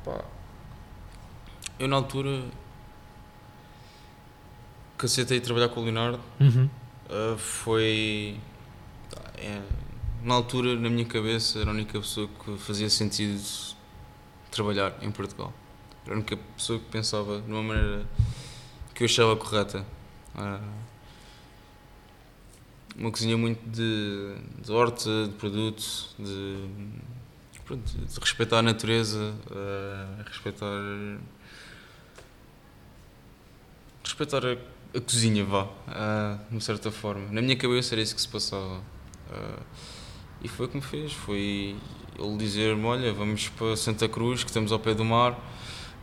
Pá. 0.05 0.25
Eu 1.77 1.89
na 1.89 1.97
altura 1.97 2.45
que 4.97 5.07
aceitei 5.07 5.41
trabalhar 5.41 5.69
com 5.71 5.81
o 5.81 5.85
Leonardo 5.85 6.21
uhum. 6.41 6.69
uh, 7.11 7.37
foi... 7.37 8.37
É, 9.39 9.61
na 10.23 10.35
altura, 10.35 10.77
na 10.77 10.89
minha 10.89 11.05
cabeça, 11.05 11.61
era 11.61 11.71
a 11.71 11.73
única 11.73 11.99
pessoa 11.99 12.29
que 12.45 12.57
fazia 12.59 12.91
sentido 12.91 13.41
trabalhar 14.51 14.95
em 15.03 15.11
Portugal. 15.11 15.53
Era 16.05 16.15
a 16.15 16.19
única 16.19 16.37
pessoa 16.57 16.79
que 16.79 16.87
pensava 16.87 17.41
de 17.41 17.51
uma 17.51 17.63
maneira 17.63 18.07
que 18.99 19.05
eu 19.05 19.07
achava 19.07 19.37
correta. 19.37 19.87
Uh, 20.35 20.89
uma 22.97 23.13
cozinha 23.13 23.39
muito 23.39 23.61
de, 23.71 24.35
de 24.61 24.73
horta, 24.73 25.29
de 25.29 25.35
produtos, 25.35 26.17
de, 26.19 26.69
pronto, 27.65 27.85
de 27.85 28.19
respeitar 28.19 28.59
a 28.59 28.63
natureza, 28.63 29.33
uh, 29.53 30.23
respeitar. 30.27 30.67
respeitar 34.03 34.45
a, 34.45 34.99
a 34.99 35.01
cozinha, 35.01 35.45
vá, 35.45 35.63
uh, 35.63 36.59
de 36.59 36.65
certa 36.65 36.91
forma. 36.91 37.29
Na 37.31 37.41
minha 37.41 37.55
cabeça 37.57 37.95
era 37.95 38.03
isso 38.03 38.17
que 38.17 38.21
se 38.21 38.29
passava. 38.29 38.83
E 40.43 40.49
foi 40.49 40.67
como 40.67 40.83
fez, 40.83 41.13
foi 41.13 41.77
ele 42.19 42.37
dizer-me, 42.37 42.85
olha, 42.85 43.13
vamos 43.13 43.49
para 43.51 43.77
Santa 43.77 44.09
Cruz, 44.09 44.43
que 44.43 44.51
estamos 44.51 44.73
ao 44.73 44.81
pé 44.81 44.93
do 44.93 45.05
mar, 45.05 45.39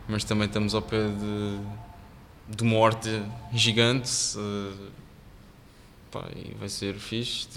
mas 0.08 0.24
também 0.24 0.46
estamos 0.46 0.74
ao 0.74 0.80
pé 0.80 1.08
de, 1.08 1.60
de 2.48 2.62
uma 2.62 2.76
horta 2.76 3.24
gigante, 3.52 4.10
uh, 4.36 4.90
pá, 6.10 6.24
e 6.34 6.54
vai 6.54 6.68
ser 6.68 6.94
fixe. 6.94 7.48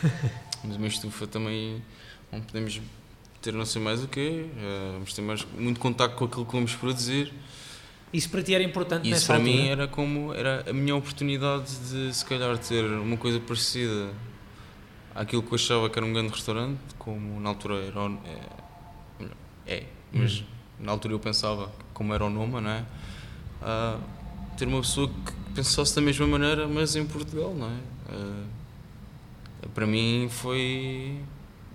mas 0.64 0.76
uma 0.76 0.86
estufa 0.86 1.26
também, 1.26 1.82
onde 2.32 2.46
podemos 2.46 2.80
ter 3.40 3.52
não 3.52 3.66
sei 3.66 3.82
mais 3.82 4.02
o 4.02 4.08
quê, 4.08 4.46
uh, 4.46 4.92
vamos 4.92 5.12
ter 5.12 5.22
mais, 5.22 5.46
muito 5.58 5.80
contato 5.80 6.14
com 6.14 6.24
aquilo 6.24 6.46
que 6.46 6.52
vamos 6.52 6.74
produzir. 6.74 7.32
Isso 8.12 8.28
para 8.28 8.42
ti 8.42 8.54
era 8.54 8.62
importante 8.62 9.10
Isso 9.10 9.26
para 9.26 9.36
altura? 9.36 9.56
mim 9.56 9.68
era 9.68 9.88
como 9.88 10.34
era 10.34 10.68
a 10.68 10.72
minha 10.72 10.94
oportunidade 10.94 11.74
de 11.88 12.14
se 12.14 12.24
calhar 12.24 12.58
ter 12.58 12.84
uma 12.84 13.16
coisa 13.16 13.40
parecida 13.40 14.12
aquilo 15.14 15.42
que 15.42 15.50
eu 15.50 15.54
achava 15.54 15.88
que 15.88 15.98
era 15.98 16.04
um 16.06 16.12
grande 16.12 16.30
restaurante, 16.30 16.78
como 16.98 17.40
na 17.40 17.48
altura 17.48 17.76
era. 17.76 18.00
É, 19.66 19.74
é 19.74 19.86
mas 20.12 20.40
uhum. 20.40 20.46
na 20.80 20.92
altura 20.92 21.14
eu 21.14 21.18
pensava 21.18 21.72
como 21.94 22.12
era 22.12 22.24
o 22.24 22.30
Noma, 22.30 22.60
não 22.60 22.70
é? 22.70 22.84
Uh, 23.62 24.00
ter 24.62 24.68
uma 24.68 24.80
pessoa 24.80 25.08
que 25.08 25.32
pensasse 25.56 25.92
da 25.92 26.00
mesma 26.00 26.24
maneira, 26.24 26.68
mas 26.68 26.94
em 26.94 27.04
Portugal, 27.04 27.52
não 27.52 27.66
é? 27.66 28.14
Uh, 28.14 29.68
para 29.74 29.86
mim 29.86 30.28
foi. 30.30 31.16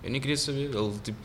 Eu 0.02 0.10
nem 0.10 0.18
queria 0.18 0.38
saber. 0.38 0.74
Ele, 0.74 0.92
tipo, 1.04 1.18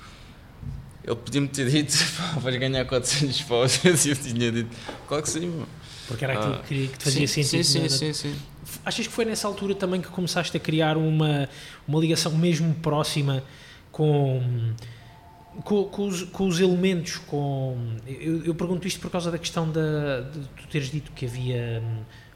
ele 1.05 1.15
podia-me 1.15 1.47
ter 1.47 1.69
dito: 1.69 1.93
vais 2.41 2.57
ganhar 2.57 2.83
400 2.83 3.41
paus. 3.43 3.79
eu 3.85 3.95
tinha 3.95 4.51
dito: 4.51 4.75
claro 5.07 5.23
que 5.23 5.29
sim, 5.29 5.47
mano. 5.47 5.67
Porque 6.05 6.25
era 6.25 6.33
aquilo 6.33 6.63
que, 6.63 6.87
que 6.89 6.97
te 6.97 7.03
fazia 7.05 7.27
sim, 7.27 7.43
sentido. 7.43 7.63
Sim, 7.63 7.87
sim, 7.87 8.13
sim, 8.13 8.33
sim. 8.33 8.35
Achas 8.83 9.07
que 9.07 9.13
foi 9.13 9.23
nessa 9.23 9.47
altura 9.47 9.73
também 9.73 10.01
que 10.01 10.09
começaste 10.09 10.57
a 10.57 10.59
criar 10.59 10.97
uma, 10.97 11.47
uma 11.87 11.99
ligação 12.01 12.33
mesmo 12.33 12.73
próxima 12.75 13.41
com, 13.89 14.73
com, 15.63 15.85
com, 15.85 16.07
os, 16.07 16.23
com 16.23 16.47
os, 16.47 16.59
elementos? 16.59 17.17
Com, 17.17 17.77
eu, 18.07 18.45
eu, 18.45 18.55
pergunto 18.55 18.87
isto 18.87 18.99
por 18.99 19.11
causa 19.11 19.31
da 19.31 19.37
questão 19.37 19.69
da, 19.69 20.21
de 20.21 20.39
tu 20.39 20.67
teres 20.67 20.89
dito 20.89 21.11
que 21.11 21.25
havia 21.25 21.81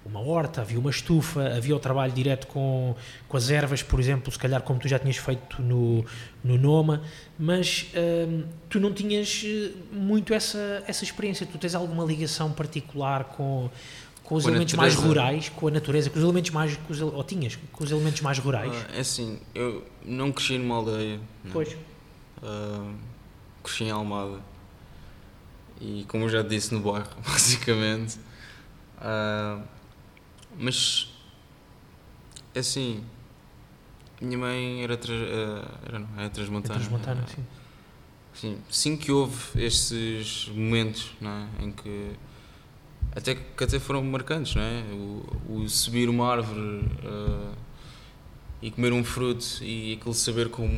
uma 0.07 0.22
horta, 0.22 0.61
havia 0.61 0.80
uma 0.80 0.89
estufa, 0.89 1.55
havia 1.55 1.76
o 1.76 1.80
trabalho 1.80 2.11
direto 2.13 2.47
com, 2.47 2.95
com 3.28 3.38
as 3.38 3.49
ervas, 3.49 3.84
por 3.84 3.99
exemplo, 3.99 4.32
se 4.32 4.39
calhar 4.39 4.61
como 4.61 4.80
tu 4.80 4.88
já 4.88 4.97
tinhas 4.97 5.18
feito 5.18 5.61
no, 5.61 6.05
no 6.43 6.57
Noma, 6.57 7.01
mas 7.38 7.88
hum, 7.95 8.43
tu 8.70 8.80
não 8.80 8.93
tinhas 8.93 9.43
eh, 9.45 9.72
muito 9.91 10.34
essa, 10.34 10.84
essa 10.88 11.03
experiência, 11.03 11.45
tu 11.45 11.57
tens 11.57 11.76
alguma 11.76 12.05
ligação 12.05 12.51
particular 12.51 13.26
com, 13.26 13.70
com 14.24 14.36
os 14.36 14.43
com 14.43 14.49
elementos 14.49 14.74
mais 14.76 14.95
rurais, 14.95 15.49
com 15.49 15.68
a 15.68 15.72
natureza, 15.72 16.09
com 16.09 16.18
os 16.18 16.24
elementos 16.24 16.51
mais, 16.51 16.78
com 16.78 16.93
os, 16.93 17.01
ou 17.01 17.24
tinhas, 17.24 17.57
com 17.72 17.84
os 17.84 17.91
elementos 17.91 18.22
mais 18.22 18.39
rurais? 18.39 18.72
Ah, 18.74 18.97
é 18.97 19.01
assim, 19.01 19.39
eu 19.53 19.84
não 20.05 20.32
cresci 20.32 20.57
numa 20.57 20.76
aldeia. 20.76 21.20
Não. 21.43 21.51
Pois. 21.51 21.76
Uh, 22.42 22.96
cresci 23.64 23.86
em 23.86 23.92
Almada. 23.92 24.42
E 25.80 26.06
como 26.08 26.26
eu 26.26 26.30
já 26.30 26.42
disse, 26.42 26.74
no 26.74 26.80
bairro, 26.80 27.10
basicamente. 27.26 28.20
Uh, 28.98 29.64
mas, 30.58 31.14
é 32.56 32.60
assim, 32.60 33.04
minha 34.20 34.38
mãe 34.38 34.84
era, 34.84 34.98
tra, 34.98 35.14
uh, 35.14 35.78
era, 35.86 36.00
não, 36.00 36.10
era 36.18 36.30
transmontana. 36.30 36.76
É 36.76 36.78
transmontana, 36.80 37.28
sim. 37.28 37.46
Sim, 38.34 38.58
sim 38.70 38.98
que 38.98 39.12
houve 39.12 39.36
esses 39.56 40.48
momentos 40.50 41.12
não 41.20 41.32
é? 41.32 41.48
em 41.64 41.72
que 41.72 42.12
até 43.16 43.34
que 43.34 43.64
até 43.64 43.80
foram 43.80 44.04
marcantes, 44.04 44.54
não 44.54 44.62
é? 44.62 44.84
O, 44.92 45.64
o 45.64 45.70
subir 45.70 46.08
uma 46.08 46.32
árvore 46.32 46.86
uh, 47.04 47.52
e 48.62 48.72
comer 48.72 48.91
um 48.91 49.03
fruto 49.03 49.64
e 49.64 49.93
aquele 49.93 50.16
saber 50.16 50.49
como 50.49 50.72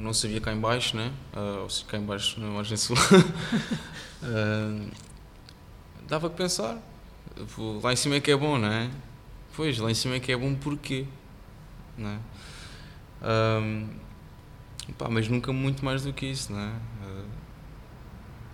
não 0.00 0.12
sabia 0.12 0.40
cá 0.40 0.52
em 0.52 0.58
baixo, 0.58 0.96
né? 0.96 1.12
Uh, 1.34 1.62
ou 1.62 1.70
se 1.70 1.84
cá 1.84 1.96
em 1.96 2.04
baixo 2.04 2.40
na 2.40 2.48
margem 2.48 2.76
sul. 2.76 2.96
uh, 4.22 4.90
dava 6.08 6.28
que 6.28 6.36
pensar. 6.36 6.78
Lá 7.82 7.92
em 7.92 7.96
cima 7.96 8.16
é 8.16 8.20
que 8.20 8.30
é 8.30 8.36
bom, 8.36 8.58
não 8.58 8.68
é? 8.68 8.90
Pois, 9.54 9.78
lá 9.78 9.90
em 9.90 9.94
cima 9.94 10.16
é 10.16 10.20
que 10.20 10.32
é 10.32 10.36
bom 10.36 10.54
porquê, 10.54 11.06
não 11.96 12.10
é? 12.10 12.18
Um, 13.22 13.88
pá, 14.98 15.08
mas 15.08 15.28
nunca 15.28 15.52
muito 15.52 15.84
mais 15.84 16.02
do 16.02 16.12
que 16.12 16.26
isso, 16.26 16.52
não 16.52 16.60
é? 16.60 16.72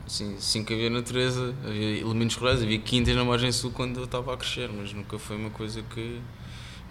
Assim, 0.06 0.38
sim 0.38 0.64
que 0.64 0.72
havia 0.72 0.88
natureza, 0.88 1.52
havia 1.64 2.00
elementos 2.00 2.36
rurais, 2.36 2.62
havia 2.62 2.78
quintas 2.78 3.16
na 3.16 3.24
margem 3.24 3.50
sul 3.50 3.72
quando 3.72 3.98
eu 3.98 4.04
estava 4.04 4.32
a 4.32 4.36
crescer, 4.36 4.70
mas 4.72 4.92
nunca 4.92 5.18
foi 5.18 5.36
uma 5.36 5.50
coisa 5.50 5.82
que, 5.82 6.20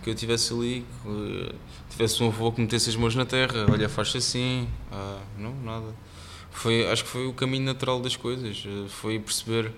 que 0.06 0.12
eu 0.12 0.14
tivesse 0.14 0.54
ali, 0.54 0.86
que 1.02 1.56
tivesse 1.90 2.22
um 2.22 2.28
avô 2.28 2.52
que 2.52 2.62
metesse 2.62 2.92
as 2.92 2.96
mãos 2.96 3.16
na 3.16 3.26
terra, 3.26 3.66
olha, 3.68 3.90
faz 3.90 4.16
assim, 4.16 4.68
ah, 4.92 5.20
não, 5.36 5.52
nada. 5.64 5.88
Foi, 6.52 6.88
acho 6.92 7.04
que 7.04 7.10
foi 7.10 7.26
o 7.26 7.34
caminho 7.34 7.66
natural 7.66 8.00
das 8.00 8.16
coisas, 8.16 8.64
eh, 8.68 8.88
foi 8.88 9.18
perceber 9.18 9.72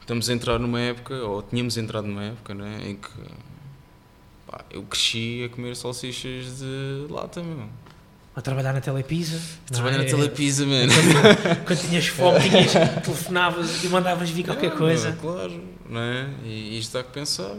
estamos 0.00 0.30
a 0.30 0.32
entrar 0.32 0.60
numa 0.60 0.78
época, 0.78 1.12
ou 1.12 1.42
tínhamos 1.42 1.76
entrado 1.76 2.06
numa 2.06 2.22
época, 2.22 2.54
né, 2.54 2.82
em 2.84 2.94
que 2.94 3.08
pá, 4.46 4.64
eu 4.70 4.84
cresci 4.84 5.42
a 5.44 5.48
comer 5.48 5.74
salsichas 5.74 6.60
de 6.60 7.06
lata, 7.10 7.42
meu. 7.42 7.66
A 8.36 8.40
trabalhar 8.40 8.72
na 8.72 8.80
Telepisa. 8.80 9.40
Trabalhar 9.66 9.98
na 9.98 10.04
é? 10.04 10.06
Telepisa, 10.06 10.64
mano. 10.66 10.92
Quando, 10.92 11.64
quando 11.66 11.80
tinhas 11.80 12.06
fome, 12.06 12.38
tinhas, 12.48 12.72
telefonavas 13.02 13.82
e 13.82 13.88
mandavas 13.88 14.30
vir 14.30 14.44
qualquer 14.44 14.72
é, 14.72 14.76
coisa. 14.76 15.18
Claro, 15.20 15.64
não 15.88 16.00
é? 16.00 16.28
E 16.44 16.78
isto 16.78 16.92
dá 16.92 17.02
que 17.02 17.10
pensar. 17.10 17.56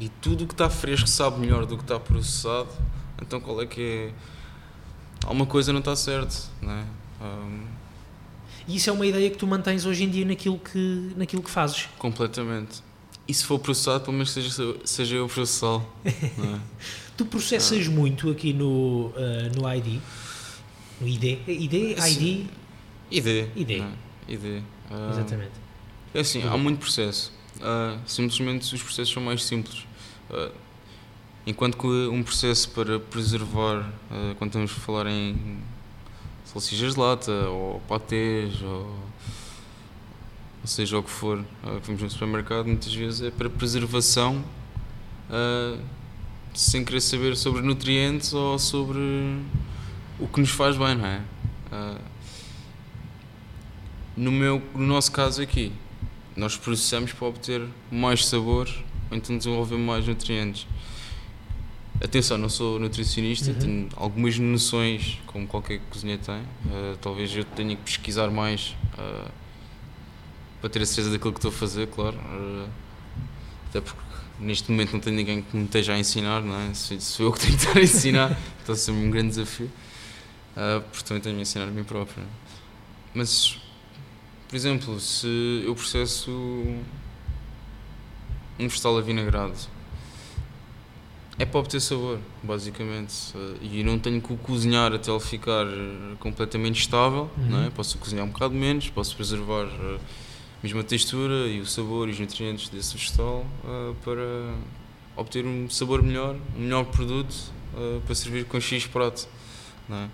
E 0.00 0.08
tudo 0.08 0.44
o 0.44 0.46
que 0.46 0.54
está 0.54 0.70
fresco 0.70 1.08
sabe 1.08 1.40
melhor 1.40 1.66
do 1.66 1.76
que 1.76 1.84
está 1.84 1.98
processado. 2.00 2.70
Então 3.20 3.40
qual 3.40 3.60
é 3.62 3.66
que 3.66 3.80
é? 3.80 4.12
Alguma 5.24 5.46
coisa 5.46 5.72
não 5.72 5.80
está 5.80 5.94
certo, 5.94 6.50
não 6.60 6.72
é? 6.72 6.84
Um... 7.20 7.64
E 8.66 8.76
isso 8.76 8.90
é 8.90 8.92
uma 8.92 9.06
ideia 9.06 9.30
que 9.30 9.36
tu 9.36 9.46
mantens 9.46 9.84
hoje 9.84 10.04
em 10.04 10.08
dia 10.08 10.24
naquilo 10.24 10.58
que, 10.58 11.12
naquilo 11.16 11.42
que 11.42 11.50
fazes? 11.50 11.88
Completamente. 11.98 12.82
E 13.26 13.34
se 13.34 13.44
for 13.44 13.58
processado, 13.58 14.04
pelo 14.04 14.12
menos 14.14 14.30
seja, 14.30 14.76
seja 14.84 15.16
eu 15.16 15.28
processá-lo. 15.28 15.86
É? 16.04 16.10
tu 17.16 17.24
processas 17.24 17.86
ah. 17.86 17.90
muito 17.90 18.30
aqui 18.30 18.52
no, 18.52 19.06
uh, 19.06 19.12
no 19.54 19.72
ID? 19.72 20.00
No 21.00 21.08
ID? 21.08 21.24
ID? 21.46 21.74
ID? 21.98 22.46
ID. 23.10 23.48
ID. 23.56 23.70
É? 23.70 24.32
ID. 24.32 24.44
Uh, 24.90 25.10
Exatamente. 25.10 25.52
É 26.14 26.20
assim, 26.20 26.40
ID. 26.40 26.46
há 26.46 26.56
muito 26.56 26.78
processo. 26.78 27.32
Uh, 27.56 28.00
simplesmente 28.06 28.74
os 28.74 28.82
processos 28.82 29.12
são 29.12 29.22
mais 29.22 29.44
simples. 29.44 29.86
Uh, 30.30 30.52
enquanto 31.46 31.76
que 31.76 31.86
um 31.86 32.22
processo 32.22 32.70
para 32.70 32.98
preservar, 32.98 33.92
quando 34.38 34.50
estamos 34.50 34.70
a 34.70 34.74
falar 34.74 35.06
em 35.08 35.58
salsichas 36.44 36.94
de 36.94 37.00
lata, 37.00 37.32
ou 37.48 37.80
patês, 37.88 38.62
ou 38.62 38.94
ou 40.62 40.68
seja 40.68 40.96
o 40.96 41.02
que 41.02 41.10
for 41.10 41.38
uh, 41.38 41.80
que 41.80 41.88
vemos 41.88 42.02
no 42.02 42.10
supermercado, 42.10 42.66
muitas 42.66 42.94
vezes 42.94 43.20
é 43.20 43.30
para 43.32 43.50
preservação, 43.50 44.44
uh, 45.28 45.80
sem 46.54 46.84
querer 46.84 47.00
saber 47.00 47.36
sobre 47.36 47.62
nutrientes 47.62 48.32
ou 48.32 48.56
sobre 48.60 49.00
o 50.20 50.28
que 50.28 50.40
nos 50.40 50.50
faz 50.50 50.76
bem, 50.76 50.94
não 50.94 51.04
é? 51.04 51.20
Uh, 51.72 52.00
no, 54.16 54.30
meu, 54.30 54.62
no 54.72 54.86
nosso 54.86 55.10
caso 55.10 55.42
aqui, 55.42 55.72
nós 56.36 56.56
processamos 56.56 57.12
para 57.12 57.28
obter 57.28 57.66
mais 57.90 58.26
sabor 58.26 58.68
ou 59.10 59.16
então 59.16 59.36
desenvolver 59.36 59.76
mais 59.76 60.06
nutrientes. 60.06 60.66
Atenção, 62.02 62.36
não 62.36 62.48
sou 62.48 62.80
nutricionista, 62.80 63.52
uhum. 63.52 63.58
tenho 63.58 63.88
algumas 63.94 64.36
noções, 64.38 65.20
como 65.26 65.46
qualquer 65.46 65.80
cozinheiro 65.88 66.20
tem. 66.22 66.40
Uh, 66.40 66.96
talvez 67.00 67.34
eu 67.36 67.44
tenha 67.44 67.76
que 67.76 67.82
pesquisar 67.82 68.28
mais 68.28 68.74
uh, 68.94 69.30
para 70.60 70.70
ter 70.70 70.82
a 70.82 70.86
certeza 70.86 71.10
daquilo 71.10 71.32
que 71.32 71.38
estou 71.38 71.50
a 71.50 71.54
fazer, 71.54 71.86
claro. 71.86 72.16
Uh, 72.16 72.68
até 73.68 73.80
porque 73.80 74.02
neste 74.40 74.70
momento 74.70 74.92
não 74.94 75.00
tenho 75.00 75.14
ninguém 75.14 75.42
que 75.42 75.56
me 75.56 75.64
esteja 75.64 75.94
a 75.94 75.98
ensinar, 75.98 76.40
não 76.40 76.54
é? 76.60 76.74
Sou 76.74 77.26
eu 77.26 77.32
que 77.32 77.40
tenho 77.40 77.56
que 77.56 77.64
estar 77.64 77.78
a 77.78 77.82
ensinar, 77.82 78.38
está 78.60 78.72
a 78.72 78.76
ser 78.76 78.90
um 78.90 79.10
grande 79.10 79.28
desafio. 79.28 79.70
Uh, 80.56 80.82
também 81.04 81.22
tenho 81.22 81.36
me 81.36 81.42
ensinar 81.42 81.64
a 81.64 81.70
mim 81.70 81.84
próprio. 81.84 82.24
Mas, 83.14 83.58
por 84.52 84.56
exemplo, 84.56 85.00
se 85.00 85.62
eu 85.64 85.74
processo 85.74 86.30
um 88.60 88.68
vegetal 88.68 88.98
avinagrado, 88.98 89.56
é 91.38 91.46
para 91.46 91.58
obter 91.58 91.80
sabor, 91.80 92.18
basicamente. 92.42 93.14
E 93.62 93.82
não 93.82 93.98
tenho 93.98 94.20
que 94.20 94.30
o 94.30 94.36
cozinhar 94.36 94.92
até 94.92 95.10
ele 95.10 95.20
ficar 95.20 95.64
completamente 96.20 96.80
estável, 96.80 97.30
uhum. 97.34 97.48
não 97.48 97.64
é? 97.64 97.70
Posso 97.70 97.96
cozinhar 97.96 98.26
um 98.26 98.28
bocado 98.28 98.52
menos, 98.52 98.90
posso 98.90 99.16
preservar. 99.16 99.64
Uh, 99.64 99.98
mesma 100.62 100.84
textura 100.84 101.48
e 101.48 101.58
o 101.58 101.64
sabor 101.64 102.10
e 102.10 102.12
os 102.12 102.20
nutrientes 102.20 102.68
desse 102.68 102.94
vegetal 102.94 103.46
uh, 103.64 103.96
para 104.04 104.54
obter 105.16 105.46
um 105.46 105.70
sabor 105.70 106.02
melhor, 106.02 106.36
um 106.54 106.60
melhor 106.60 106.84
produto 106.84 107.34
uh, 107.72 108.02
para 108.02 108.14
servir 108.14 108.44
com 108.44 108.60
X 108.60 108.86
prato. 108.86 109.26
É? 109.90 110.08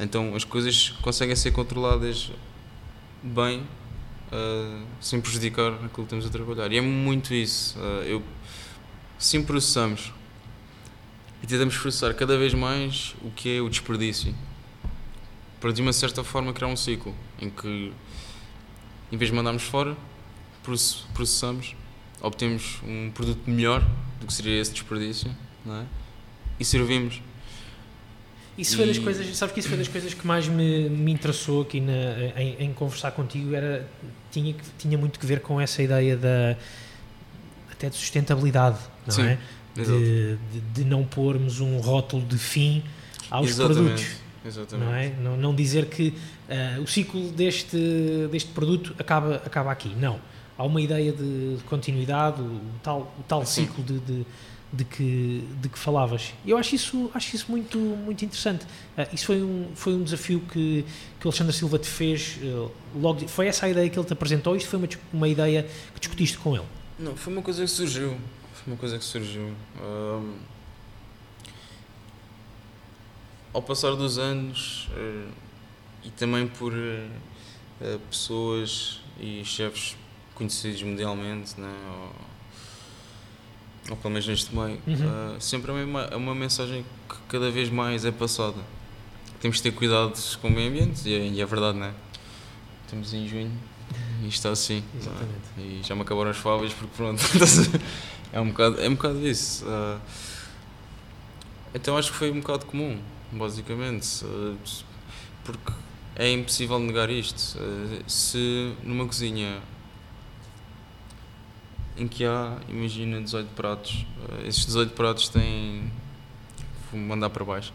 Então 0.00 0.34
as 0.34 0.42
coisas 0.42 0.88
conseguem 1.02 1.36
ser 1.36 1.52
controladas 1.52 2.32
bem 3.22 3.60
uh, 3.60 4.86
sem 5.00 5.20
prejudicar 5.20 5.72
aquilo 5.74 5.90
que 5.90 6.00
estamos 6.02 6.26
a 6.26 6.30
trabalhar. 6.30 6.72
E 6.72 6.78
é 6.78 6.80
muito 6.80 7.34
isso. 7.34 7.78
eu, 8.06 8.22
sim 9.18 9.42
processamos 9.42 10.12
e 11.42 11.46
tentamos 11.46 11.76
processar 11.76 12.14
cada 12.14 12.36
vez 12.36 12.54
mais 12.54 13.14
o 13.22 13.30
que 13.30 13.56
é 13.56 13.60
o 13.60 13.68
desperdício 13.68 14.34
para 15.60 15.72
de 15.72 15.82
uma 15.82 15.92
certa 15.92 16.24
forma 16.24 16.52
criar 16.52 16.68
um 16.68 16.76
ciclo 16.76 17.14
em 17.40 17.50
que 17.50 17.92
em 19.12 19.16
vez 19.16 19.30
de 19.30 19.36
mandarmos 19.36 19.64
fora, 19.64 19.96
processamos, 21.12 21.74
obtemos 22.20 22.80
um 22.84 23.10
produto 23.10 23.50
melhor 23.50 23.84
do 24.20 24.26
que 24.26 24.32
seria 24.32 24.60
esse 24.60 24.72
desperdício 24.72 25.34
é? 25.66 25.84
e 26.60 26.64
servimos. 26.64 27.20
Isso 28.60 28.76
foi 28.76 28.86
das 28.86 28.98
coisas, 28.98 29.36
sabes 29.36 29.54
que 29.54 29.60
isso 29.60 29.68
foi 29.68 29.78
das 29.78 29.88
coisas 29.88 30.12
que 30.12 30.26
mais 30.26 30.46
me, 30.46 30.88
me 30.88 31.12
interessou 31.12 31.62
aqui 31.62 31.80
na, 31.80 31.92
em, 32.36 32.56
em, 32.64 32.72
conversar 32.72 33.12
contigo, 33.12 33.54
era, 33.54 33.88
tinha, 34.30 34.54
tinha 34.78 34.98
muito 34.98 35.18
que 35.18 35.24
ver 35.24 35.40
com 35.40 35.60
essa 35.60 35.82
ideia 35.82 36.16
da 36.16 36.56
até 37.72 37.88
de 37.88 37.96
sustentabilidade, 37.96 38.78
não 39.06 39.14
Sim, 39.14 39.22
é? 39.22 39.38
De, 39.74 39.84
de, 39.84 40.38
de, 40.74 40.84
não 40.84 41.04
pormos 41.04 41.60
um 41.60 41.78
rótulo 41.78 42.22
de 42.26 42.36
fim 42.36 42.82
aos 43.30 43.48
Exatamente. 43.48 43.78
produtos. 43.78 44.06
Exatamente. 44.44 44.86
Não, 44.86 44.94
é? 44.94 45.08
não, 45.20 45.36
não 45.36 45.54
dizer 45.54 45.86
que 45.86 46.08
uh, 46.08 46.82
o 46.82 46.86
ciclo 46.86 47.30
deste, 47.30 47.78
deste 48.30 48.50
produto 48.50 48.94
acaba, 48.98 49.36
acaba 49.36 49.70
aqui. 49.70 49.94
Não. 49.98 50.20
Há 50.58 50.64
uma 50.64 50.80
ideia 50.80 51.12
de 51.12 51.58
continuidade, 51.68 52.42
o 52.42 52.60
tal, 52.82 53.14
o 53.18 53.22
tal 53.22 53.46
ciclo 53.46 53.82
de, 53.82 53.98
de, 54.00 54.26
de, 54.72 54.84
que, 54.84 55.44
de 55.60 55.68
que 55.68 55.78
falavas. 55.78 56.32
Eu 56.46 56.56
acho 56.56 56.74
isso, 56.74 57.10
acho 57.14 57.34
isso 57.34 57.46
muito, 57.50 57.78
muito 57.78 58.24
interessante. 58.24 58.64
Uh, 58.96 59.14
isso 59.14 59.26
foi 59.26 59.42
um, 59.42 59.68
foi 59.74 59.94
um 59.94 60.02
desafio 60.02 60.40
que, 60.40 60.84
que 61.18 61.26
o 61.26 61.28
Alexandre 61.28 61.52
Silva 61.52 61.78
te 61.78 61.88
fez. 61.88 62.38
Uh, 62.42 62.70
logo, 62.94 63.26
foi 63.28 63.48
essa 63.48 63.66
a 63.66 63.68
ideia 63.68 63.88
que 63.88 63.98
ele 63.98 64.06
te 64.06 64.12
apresentou? 64.12 64.54
Isto 64.54 64.68
foi 64.68 64.78
uma, 64.78 64.88
uma 65.12 65.28
ideia 65.28 65.66
que 65.94 66.00
discutiste 66.00 66.38
com 66.38 66.54
ele? 66.54 66.66
Não, 66.98 67.16
foi 67.16 67.32
uma 67.32 67.42
coisa 67.42 67.62
que 67.62 67.70
surgiu. 67.70 68.16
Foi 68.54 68.72
uma 68.72 68.76
coisa 68.76 68.98
que 68.98 69.04
surgiu 69.04 69.54
ao 73.52 73.60
passar 73.60 73.96
dos 73.96 74.16
anos 74.16 74.88
uh, 74.92 75.28
e 76.04 76.10
também 76.10 76.46
por 76.46 76.72
pessoas 78.08 79.00
e 79.18 79.42
chefes 79.44 79.96
conhecidos 80.34 80.82
mundialmente, 80.82 81.60
né, 81.60 81.74
ou, 81.88 82.29
ou 83.90 83.96
pelo 83.96 84.12
menos 84.12 84.26
neste 84.26 84.54
meio, 84.54 84.78
uhum. 84.86 85.36
uh, 85.36 85.40
sempre 85.40 85.72
é 85.72 85.74
uma, 85.84 86.02
é 86.02 86.16
uma 86.16 86.34
mensagem 86.34 86.84
que 87.08 87.16
cada 87.28 87.50
vez 87.50 87.68
mais 87.68 88.04
é 88.04 88.12
passada. 88.12 88.58
Temos 89.40 89.56
de 89.56 89.64
ter 89.64 89.72
cuidado 89.72 90.14
com 90.40 90.48
o 90.48 90.50
meio 90.50 90.68
ambiente 90.68 91.08
e 91.08 91.14
é, 91.14 91.26
e 91.26 91.40
é 91.40 91.46
verdade, 91.46 91.76
não 91.76 91.86
é? 91.86 91.94
Estamos 92.84 93.12
em 93.12 93.26
junho 93.26 93.52
e 94.22 94.28
está 94.28 94.50
assim. 94.50 94.82
Exatamente. 94.96 95.48
E 95.58 95.80
já 95.82 95.94
me 95.94 96.02
acabaram 96.02 96.30
as 96.30 96.36
favas 96.36 96.72
porque 96.72 96.92
pronto. 96.96 97.22
é 98.32 98.40
um 98.40 98.48
bocado, 98.48 98.80
é 98.80 98.88
um 98.88 98.94
bocado 98.94 99.26
isso. 99.26 99.64
então 101.74 101.96
acho 101.96 102.12
que 102.12 102.18
foi 102.18 102.30
um 102.30 102.40
bocado 102.40 102.66
comum 102.66 102.98
basicamente. 103.32 104.24
Porque 105.44 105.72
é 106.16 106.30
impossível 106.30 106.78
negar 106.78 107.10
isto. 107.10 107.58
Se 108.06 108.74
numa 108.84 109.06
cozinha 109.06 109.60
em 112.00 112.08
que 112.08 112.24
há, 112.24 112.56
imagina, 112.66 113.20
18 113.20 113.48
pratos, 113.54 114.06
esses 114.46 114.64
18 114.64 114.94
pratos 114.94 115.28
têm, 115.28 115.92
vou 116.90 116.98
mandar 116.98 117.28
para 117.28 117.44
baixo, 117.44 117.74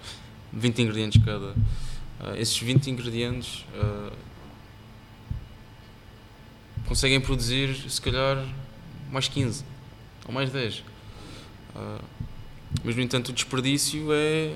20 0.52 0.82
ingredientes 0.82 1.24
cada. 1.24 1.56
Esses 2.36 2.58
20 2.58 2.90
ingredientes 2.90 3.64
conseguem 6.88 7.22
produzir, 7.22 7.76
se 7.88 8.02
calhar, 8.02 8.44
mais 9.12 9.28
15 9.28 9.64
ou 10.26 10.34
mais 10.34 10.50
10. 10.50 10.84
Mas, 12.84 12.96
no 12.96 13.02
entanto, 13.04 13.30
o 13.30 13.34
desperdício 13.34 14.12
é, 14.12 14.56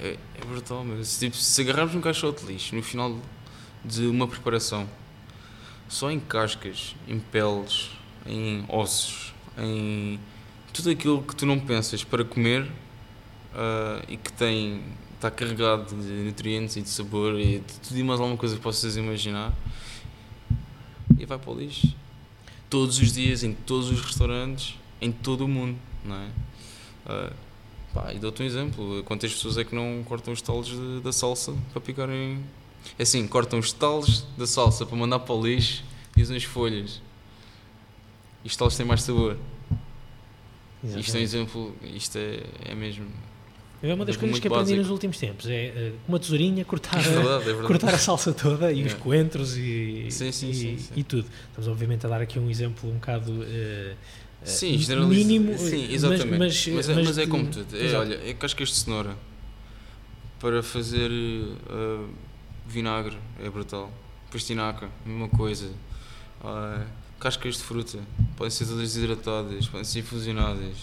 é, 0.00 0.18
é 0.34 0.44
brutal, 0.44 0.84
mas 0.84 1.18
tipo, 1.18 1.34
se 1.34 1.62
agarrarmos 1.62 1.94
um 1.94 2.00
caixote 2.02 2.44
de 2.44 2.52
lixo 2.52 2.76
no 2.76 2.82
final 2.82 3.18
de 3.82 4.06
uma 4.06 4.28
preparação, 4.28 4.86
só 5.88 6.10
em 6.10 6.20
cascas, 6.20 6.94
em 7.06 7.18
peles, 7.18 7.96
em 8.28 8.64
ossos, 8.68 9.34
em 9.56 10.20
tudo 10.72 10.90
aquilo 10.90 11.22
que 11.22 11.34
tu 11.34 11.46
não 11.46 11.58
pensas 11.58 12.04
para 12.04 12.24
comer 12.24 12.62
uh, 12.62 14.04
e 14.08 14.16
que 14.16 14.32
tem 14.32 14.82
está 15.18 15.32
carregado 15.32 15.96
de 15.96 16.12
nutrientes 16.12 16.76
e 16.76 16.82
de 16.82 16.88
sabor 16.88 17.40
e 17.40 17.58
de 17.58 17.80
tudo 17.80 17.98
e 17.98 18.04
mais 18.04 18.20
alguma 18.20 18.38
coisa 18.38 18.54
que 18.54 18.62
possas 18.62 18.96
imaginar 18.96 19.52
e 21.18 21.26
vai 21.26 21.36
para 21.36 21.50
o 21.50 21.58
lixo. 21.58 21.92
Todos 22.70 22.98
os 23.00 23.12
dias, 23.12 23.42
em 23.42 23.52
todos 23.52 23.90
os 23.90 24.00
restaurantes, 24.00 24.76
em 25.00 25.10
todo 25.10 25.44
o 25.44 25.48
mundo, 25.48 25.76
não 26.04 26.14
é? 26.14 26.28
Uh, 27.06 27.34
pá, 27.92 28.12
e 28.12 28.18
dou-te 28.18 28.42
um 28.42 28.46
exemplo: 28.46 29.02
quantas 29.04 29.32
pessoas 29.32 29.58
é 29.58 29.64
que 29.64 29.74
não 29.74 30.04
cortam 30.04 30.32
os 30.32 30.40
talos 30.40 30.68
de, 30.68 31.00
da 31.00 31.12
salsa 31.12 31.52
para 31.72 31.80
picarem. 31.80 32.44
É 32.96 33.02
assim, 33.02 33.26
cortam 33.26 33.58
os 33.58 33.72
talos 33.72 34.24
da 34.36 34.46
salsa 34.46 34.86
para 34.86 34.96
mandar 34.96 35.18
para 35.18 35.34
o 35.34 35.44
lixo 35.44 35.82
e 36.16 36.22
usam 36.22 36.36
as 36.36 36.44
folhas. 36.44 37.00
Os 38.44 38.56
talos 38.56 38.76
têm 38.76 38.86
mais 38.86 39.02
sabor. 39.02 39.36
Exatamente. 40.82 41.06
Isto 41.06 41.16
é 41.16 41.20
um 41.20 41.22
exemplo, 41.22 41.76
isto 41.82 42.18
é, 42.18 42.42
é 42.66 42.74
mesmo 42.74 43.06
é 43.82 43.94
uma 43.94 44.04
das 44.04 44.16
coisas 44.16 44.40
que 44.40 44.48
aprendi 44.48 44.64
básico. 44.64 44.82
nos 44.82 44.90
últimos 44.90 45.18
tempos. 45.18 45.46
É 45.48 45.92
uh, 45.94 45.98
uma 46.08 46.18
tesourinha 46.18 46.64
cortar, 46.64 46.98
é 46.98 47.02
verdade, 47.02 47.42
é 47.42 47.44
verdade. 47.44 47.66
cortar 47.66 47.94
a 47.94 47.98
salsa 47.98 48.32
toda 48.32 48.72
e 48.72 48.82
é. 48.82 48.86
os 48.86 48.94
coentros 48.94 49.56
e, 49.56 50.08
sim, 50.10 50.32
sim, 50.32 50.50
e, 50.50 50.54
sim, 50.54 50.78
sim, 50.78 50.92
e, 50.96 51.04
tudo. 51.04 51.28
Estamos 51.50 51.68
obviamente 51.68 52.04
a 52.04 52.08
dar 52.08 52.20
aqui 52.20 52.38
um 52.38 52.50
exemplo 52.50 52.90
um 52.90 52.94
bocado 52.94 53.30
uh, 53.30 53.96
sim, 54.42 54.76
mínimo. 55.06 55.56
Sim, 55.56 55.92
exatamente. 55.92 56.38
Mas, 56.38 56.66
mas, 56.66 56.88
mas, 56.88 56.88
é, 56.88 57.02
mas 57.02 57.18
é 57.18 57.26
como 57.26 57.46
tudo. 57.46 57.76
É, 57.76 57.96
olha, 57.96 58.20
é 58.28 58.34
cascas 58.34 58.68
de 58.70 58.74
cenoura 58.74 59.16
para 60.40 60.60
fazer 60.62 61.10
uh, 61.10 62.08
vinagre 62.66 63.16
é 63.40 63.48
brutal. 63.48 63.92
Pastinaca, 64.30 64.88
mesma 65.06 65.28
coisa. 65.28 65.70
Uh, 66.42 66.84
cascas 67.18 67.56
de 67.56 67.62
fruta 67.62 67.98
podem 68.36 68.50
ser 68.50 68.66
todas 68.66 68.94
desidratadas, 68.94 69.66
podem 69.66 69.84
ser 69.84 70.00
infusionadas. 70.00 70.76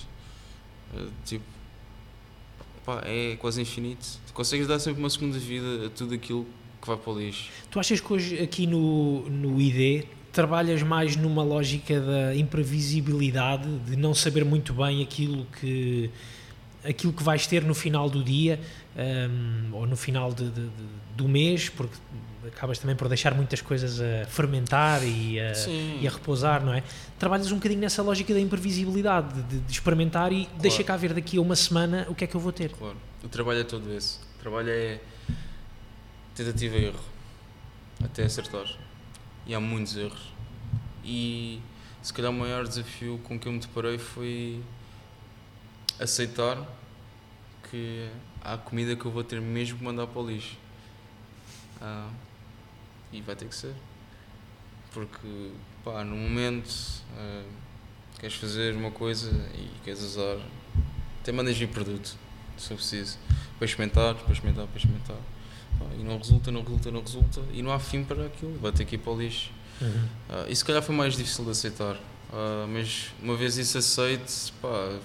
Uh, 0.93 1.09
tipo, 1.25 1.43
pá, 2.86 3.01
é 3.05 3.36
quase 3.38 3.61
infinito. 3.61 4.05
Consegues 4.33 4.67
dar 4.67 4.79
sempre 4.79 4.99
uma 4.99 5.09
segunda 5.09 5.39
vida 5.39 5.88
a 5.88 5.89
tudo 5.89 6.13
aquilo 6.13 6.45
que 6.81 6.88
vai 6.88 6.97
para 6.97 7.11
o 7.11 7.19
lixo. 7.19 7.49
Tu 7.71 7.79
achas 7.79 7.99
que 7.99 8.13
hoje 8.13 8.39
aqui 8.41 8.67
no, 8.67 9.27
no 9.29 9.59
ID 9.59 10.05
trabalhas 10.31 10.83
mais 10.83 11.15
numa 11.15 11.43
lógica 11.43 11.99
da 11.99 12.36
imprevisibilidade, 12.36 13.79
de 13.79 13.95
não 13.95 14.13
saber 14.13 14.43
muito 14.43 14.73
bem 14.73 15.01
aquilo 15.01 15.47
que 15.59 16.11
aquilo 16.83 17.11
que 17.11 17.23
vais 17.23 17.47
ter 17.47 17.63
no 17.63 17.73
final 17.73 18.09
do 18.09 18.23
dia 18.23 18.59
um, 18.95 19.75
ou 19.75 19.88
no 19.88 19.97
final 19.97 20.31
de, 20.31 20.49
de, 20.49 20.69
do 21.16 21.28
mês, 21.28 21.70
porque 21.70 21.95
acabas 22.47 22.78
também 22.78 22.95
por 22.95 23.07
deixar 23.07 23.34
muitas 23.34 23.61
coisas 23.61 23.99
a 23.99 24.26
fermentar 24.28 25.03
e 25.03 25.39
a, 25.39 25.53
e 26.01 26.07
a, 26.07 26.11
repousar, 26.11 26.63
não 26.63 26.74
é? 26.74 26.84
Trabalhas 27.18 27.51
um 27.51 27.55
bocadinho 27.55 27.82
nessa 27.82 28.01
lógica 28.01 28.34
da 28.34 28.39
imprevisibilidade, 28.39 29.41
de, 29.43 29.59
de 29.59 29.72
experimentar 29.72 30.32
e 30.32 30.45
claro. 30.45 30.61
deixa 30.61 30.84
cá 30.84 30.95
ver 30.95 31.13
daqui 31.13 31.38
a 31.38 31.41
uma 31.41 31.55
semana 31.55 32.05
o 32.09 32.16
que 32.16 32.24
é 32.24 32.28
que 32.28 32.36
eu 32.36 32.41
vou 32.41 32.51
ter. 32.51 32.72
Claro, 32.72 32.97
o 33.24 33.30
trabalho 33.30 33.61
é 33.61 33.63
todo 33.63 33.91
esse. 33.93 34.20
O 34.38 34.39
trabalho 34.39 34.70
é 34.70 34.99
tentativa 36.36 36.76
e 36.78 36.86
erro, 36.86 36.99
até 38.03 38.24
acertar. 38.24 38.68
E 39.45 39.55
há 39.55 39.59
muitos 39.59 39.95
erros. 39.95 40.34
E 41.03 41.61
se 42.01 42.13
calhar 42.13 42.32
o 42.32 42.34
maior 42.34 42.68
desafio 42.68 43.20
com 43.24 43.39
que 43.39 43.47
eu 43.47 43.51
me 43.51 43.59
deparei 43.59 43.97
foi 43.97 44.61
aceitar 45.99 46.57
que 47.70 48.07
há 48.43 48.57
comida 48.57 48.95
que 48.95 49.05
eu 49.05 49.11
vou 49.11 49.24
ter 49.24 49.39
mesmo 49.41 49.78
que 49.78 49.84
mandar 49.84 50.07
para 50.07 50.22
o 50.22 50.28
lixo. 50.28 50.57
Ah, 51.86 52.09
e 53.13 53.21
vai 53.21 53.36
ter 53.36 53.47
que 53.47 53.55
ser. 53.55 53.75
Porque, 54.91 55.51
pá, 55.83 56.03
no 56.03 56.15
momento 56.15 56.67
uh, 56.67 57.47
queres 58.19 58.36
fazer 58.38 58.73
uma 58.75 58.89
coisa 58.89 59.29
e 59.53 59.69
queres 59.83 60.01
usar, 60.01 60.38
até 61.21 61.31
mandas 61.31 61.55
vir 61.55 61.67
produto, 61.67 62.17
se 62.57 62.71
eu 62.71 62.77
preciso, 62.77 63.19
para 63.59 63.65
experimentar, 63.65 64.15
para 64.15 64.33
experimentar, 64.33 64.65
para 64.65 64.77
experimentar. 64.77 65.17
Pá, 65.77 65.86
e 65.93 66.03
não 66.03 66.17
resulta, 66.17 66.51
não 66.51 66.63
resulta, 66.63 66.89
não 66.89 67.01
resulta, 67.01 67.41
e 67.53 67.61
não 67.61 67.71
há 67.71 67.79
fim 67.79 68.03
para 68.03 68.25
aquilo, 68.25 68.57
vai 68.59 68.71
ter 68.71 68.86
que 68.86 68.95
ir 68.95 68.99
para 68.99 69.11
o 69.11 69.21
lixo. 69.21 69.51
Uhum. 69.79 69.88
Uh, 69.88 70.49
e 70.49 70.55
se 70.55 70.65
calhar 70.65 70.81
foi 70.81 70.95
mais 70.95 71.15
difícil 71.15 71.45
de 71.45 71.51
aceitar, 71.51 71.95
uh, 71.95 72.67
mas 72.67 73.11
uma 73.21 73.36
vez 73.36 73.57
isso 73.57 73.77
aceite, 73.77 74.51
pá, 74.59 74.97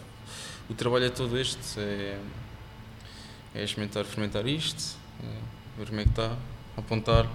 o 0.71 0.75
trabalho 0.75 1.05
é 1.05 1.11
todo 1.11 1.39
este: 1.39 1.79
é, 1.79 2.19
é 3.55 3.65
experimentar, 3.65 4.07
fermentar 4.07 4.47
isto, 4.47 4.97
é 5.23 5.79
ver 5.79 5.89
como 5.89 6.01
é 6.01 6.05
que 6.05 6.11
está, 6.11 6.39
apontar, 6.81 7.27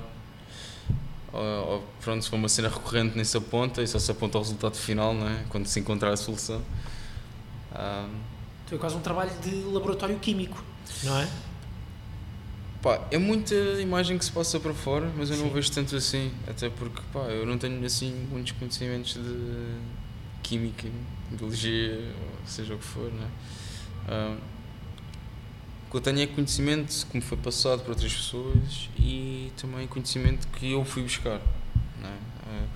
ou, 1.31 1.41
ou, 1.41 1.83
pronto, 2.01 2.23
se 2.23 2.29
for 2.29 2.37
uma 2.37 2.49
cena 2.49 2.69
recorrente 2.69 3.15
nem 3.15 3.25
se 3.25 3.35
aponta 3.37 3.81
e 3.81 3.87
só 3.87 3.99
se 3.99 4.09
aponta 4.09 4.37
ao 4.37 4.43
resultado 4.43 4.75
final, 4.75 5.13
não 5.13 5.27
é? 5.27 5.43
quando 5.49 5.65
se 5.67 5.79
encontrar 5.79 6.11
a 6.11 6.17
solução. 6.17 6.61
Um, 7.73 8.09
então 8.65 8.77
é 8.77 8.77
quase 8.77 8.95
um 8.95 9.01
trabalho 9.01 9.31
de 9.41 9.63
laboratório 9.63 10.17
químico, 10.17 10.63
não 11.03 11.17
é? 11.19 11.29
Pá, 12.81 13.01
é 13.11 13.17
muita 13.17 13.55
imagem 13.81 14.17
que 14.17 14.23
se 14.23 14.31
passa 14.31 14.59
para 14.59 14.73
fora, 14.73 15.11
mas 15.17 15.29
eu 15.29 15.35
Sim. 15.35 15.43
não 15.43 15.49
vejo 15.51 15.71
tanto 15.71 15.95
assim, 15.95 16.31
até 16.47 16.69
porque 16.69 17.01
pá, 17.11 17.21
eu 17.21 17.45
não 17.45 17.57
tenho 17.57 17.83
assim 17.85 18.27
muitos 18.31 18.53
conhecimentos 18.53 19.15
de 19.15 19.75
química, 20.41 20.87
biologia, 21.31 22.11
seja 22.45 22.75
o 22.75 22.77
que 22.77 22.83
for, 22.83 23.11
não 23.11 23.23
é? 23.23 24.31
Um, 24.31 24.54
que 25.95 25.99
eu 25.99 26.01
tenho 26.01 26.19
é 26.19 26.27
conhecimento 26.27 27.07
que 27.09 27.15
me 27.15 27.21
foi 27.21 27.37
passado 27.37 27.81
por 27.81 27.91
outras 27.91 28.13
pessoas 28.13 28.89
e 28.99 29.49
também 29.55 29.87
conhecimento 29.87 30.45
que 30.49 30.73
eu 30.73 30.83
fui 30.83 31.03
buscar. 31.03 31.39
É? 32.03 32.07
Uh, 32.07 32.67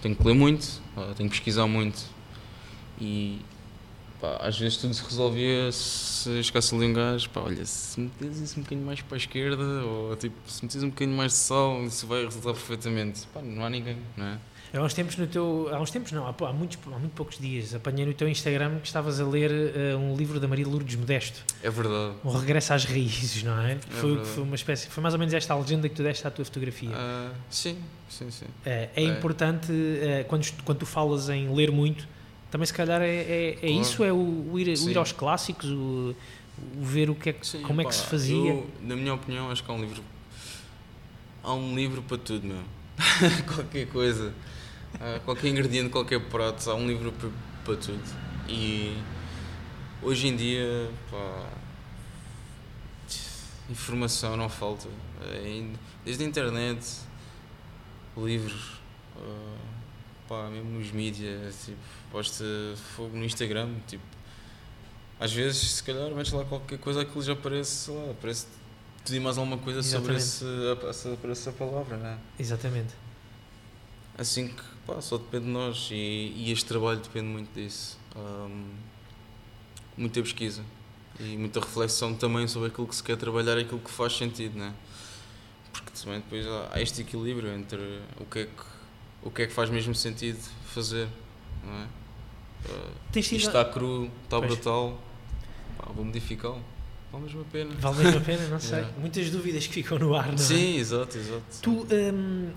tenho 0.00 0.14
que 0.14 0.24
ler 0.24 0.34
muito, 0.34 0.80
tenho 1.16 1.28
que 1.28 1.36
pesquisar 1.36 1.66
muito 1.66 2.00
e 3.00 3.40
pá, 4.20 4.36
às 4.40 4.56
vezes 4.56 4.78
tudo 4.78 4.94
se 4.94 5.02
resolvia 5.02 5.72
se 5.72 6.42
chegasse 6.44 6.72
ali 6.74 6.86
um 6.86 6.92
gajo, 6.92 7.28
pá, 7.30 7.40
olha, 7.40 7.66
se 7.66 8.00
metes 8.00 8.38
isso 8.38 8.60
um 8.60 8.62
bocadinho 8.62 8.86
mais 8.86 9.02
para 9.02 9.16
a 9.16 9.18
esquerda 9.18 9.64
ou 9.84 10.14
tipo, 10.14 10.36
se 10.46 10.62
metes 10.62 10.80
um 10.82 10.90
bocadinho 10.90 11.16
mais 11.16 11.32
de 11.32 11.38
sal, 11.38 11.84
isso 11.84 12.06
vai 12.06 12.24
resultar 12.24 12.52
perfeitamente. 12.52 13.26
Pá, 13.34 13.42
não 13.42 13.64
há 13.64 13.70
ninguém, 13.70 13.98
não 14.16 14.26
é? 14.26 14.38
Há 14.74 14.82
uns 14.82 14.92
tempos 14.92 15.16
no 15.16 15.26
teu. 15.26 15.68
Há 15.72 15.80
uns 15.80 15.90
tempos 15.90 16.10
não, 16.10 16.26
há, 16.26 16.30
há, 16.30 16.52
muitos, 16.52 16.78
há 16.84 16.98
muito 16.98 17.12
poucos 17.12 17.38
dias 17.38 17.74
apanhei 17.74 18.04
no 18.04 18.12
teu 18.12 18.28
Instagram 18.28 18.80
que 18.80 18.86
estavas 18.86 19.20
a 19.20 19.24
ler 19.24 19.50
uh, 19.50 19.98
um 19.98 20.16
livro 20.16 20.40
da 20.40 20.48
Maria 20.48 20.66
Lourdes 20.66 20.96
Modesto. 20.96 21.44
É 21.62 21.70
verdade. 21.70 22.14
Um 22.24 22.30
regresso 22.30 22.74
às 22.74 22.84
raízes, 22.84 23.44
não 23.44 23.56
é? 23.60 23.74
é 23.74 23.78
foi, 23.90 24.24
foi 24.24 24.42
uma 24.42 24.56
espécie. 24.56 24.88
Foi 24.88 25.00
mais 25.00 25.14
ou 25.14 25.18
menos 25.18 25.32
esta 25.32 25.54
a 25.54 25.56
legenda 25.56 25.88
que 25.88 25.94
tu 25.94 26.02
deste 26.02 26.26
à 26.26 26.30
tua 26.30 26.44
fotografia. 26.44 26.90
Uh, 26.90 27.34
sim, 27.48 27.78
sim, 28.08 28.30
sim. 28.30 28.46
é, 28.66 28.90
é, 28.96 29.02
importante 29.02 29.70
uh, 29.70 30.24
quando, 30.26 30.50
quando 30.64 30.78
tu 30.78 30.86
falas 30.86 31.28
em 31.28 31.54
ler 31.54 31.70
muito, 31.70 32.08
também 32.50 32.66
se 32.66 32.74
calhar 32.74 33.00
é, 33.00 33.06
é, 33.06 33.48
é 33.50 33.56
claro. 33.60 33.80
isso, 33.80 34.04
é 34.04 34.12
o, 34.12 34.16
o, 34.52 34.58
ir, 34.58 34.76
o, 34.76 34.90
ir, 34.90 34.98
aos 34.98 35.12
clássicos, 35.12 35.70
o, 35.70 36.16
o 36.76 36.84
ver 36.84 37.10
o 37.10 37.14
que 37.14 37.30
é, 37.30 37.36
sim, 37.42 37.62
como 37.62 37.76
pá, 37.76 37.82
é 37.82 37.84
que 37.86 37.94
se 37.94 38.06
fazia. 38.06 38.50
Eu, 38.50 38.66
na 38.82 38.96
minha 38.96 39.14
opinião, 39.14 39.50
acho 39.52 39.62
que 39.62 39.70
há 39.70 39.74
um 39.74 39.80
livro. 39.80 40.02
Há 41.44 41.54
um 41.54 41.76
livro 41.76 42.02
para 42.02 42.18
tudo, 42.18 42.44
meu. 42.44 42.62
Qualquer 43.54 43.86
coisa. 43.86 44.32
Uh, 44.94 45.20
qualquer 45.24 45.48
ingrediente, 45.48 45.90
qualquer 45.90 46.20
prato, 46.20 46.70
há 46.70 46.74
um 46.74 46.86
livro 46.86 47.12
para, 47.64 47.76
tudo. 47.76 48.02
E 48.48 48.96
hoje 50.02 50.28
em 50.28 50.36
dia, 50.36 50.90
pá, 51.10 51.50
informação 53.68 54.36
não 54.36 54.48
falta. 54.48 54.88
É, 55.22 55.64
desde 56.04 56.24
a 56.24 56.26
internet, 56.26 56.84
livros, 58.16 58.80
uh, 59.16 59.58
pá, 60.28 60.48
mesmo 60.50 60.78
os 60.78 60.90
mídias, 60.90 61.64
tipo, 61.64 61.78
posta 62.10 62.44
fogo 62.94 63.16
no 63.16 63.24
Instagram, 63.24 63.70
tipo, 63.86 64.04
às 65.18 65.32
vezes, 65.32 65.60
se 65.72 65.82
calhar, 65.82 66.10
metes 66.10 66.32
lá 66.32 66.44
qualquer 66.44 66.78
coisa, 66.78 67.02
aquilo 67.02 67.22
já 67.22 67.32
aparece, 67.32 67.70
sei 67.70 67.94
lá, 67.94 68.10
aparece 68.10 68.46
e 69.10 69.20
mais 69.20 69.36
alguma 69.36 69.58
coisa 69.58 69.80
Exatamente. 69.80 70.22
sobre, 70.22 70.90
esse, 70.90 71.02
sobre 71.02 71.32
essa 71.32 71.52
palavra, 71.52 71.96
não 71.96 72.06
é? 72.06 72.18
Exatamente. 72.38 72.94
Assim 74.16 74.48
que 74.48 74.73
Pá, 74.86 75.00
só 75.00 75.16
depende 75.16 75.46
de 75.46 75.50
nós 75.50 75.88
e, 75.90 76.32
e, 76.36 76.52
este 76.52 76.66
trabalho 76.66 77.00
depende 77.00 77.26
muito 77.26 77.52
disso. 77.54 77.98
Um, 78.14 78.66
muita 79.96 80.20
pesquisa 80.22 80.62
e 81.18 81.36
muita 81.36 81.60
reflexão 81.60 82.14
também 82.14 82.46
sobre 82.46 82.68
aquilo 82.68 82.86
que 82.86 82.94
se 82.94 83.02
quer 83.02 83.16
trabalhar 83.16 83.56
e 83.56 83.62
aquilo 83.62 83.80
que 83.80 83.90
faz 83.90 84.16
sentido, 84.16 84.58
né? 84.58 84.74
Porque 85.72 85.90
também 85.90 86.20
depois 86.20 86.46
há 86.46 86.80
este 86.80 87.00
equilíbrio 87.00 87.50
entre 87.54 88.00
o 88.20 88.24
que 88.26 88.40
é 88.40 88.44
que, 88.44 88.62
o 89.22 89.30
que, 89.30 89.42
é 89.42 89.46
que 89.46 89.52
faz 89.52 89.70
mesmo 89.70 89.94
sentido 89.94 90.38
fazer, 90.66 91.08
não 91.64 91.72
é? 91.72 91.88
Uh, 92.66 93.18
isto 93.18 93.34
está 93.36 93.64
cru, 93.64 94.10
está 94.24 94.38
pois. 94.38 94.54
brutal, 94.54 95.00
pá, 95.78 95.90
vou 95.92 96.04
modificá-lo. 96.04 96.62
Vale 97.10 97.24
mesmo 97.24 97.40
a 97.42 97.44
pena. 97.44 97.74
Vale 97.78 98.04
mesmo 98.04 98.18
a 98.18 98.20
pena, 98.20 98.48
não 98.48 98.60
sei. 98.60 98.78
Yeah. 98.78 98.98
Muitas 98.98 99.30
dúvidas 99.30 99.66
que 99.66 99.72
ficam 99.72 99.98
no 99.98 100.14
ar, 100.14 100.26
não 100.26 100.34
é? 100.34 100.38
Sim, 100.38 100.76
exato, 100.76 101.16
exato. 101.16 101.44
Tu, 101.62 101.70
um, 101.70 102.50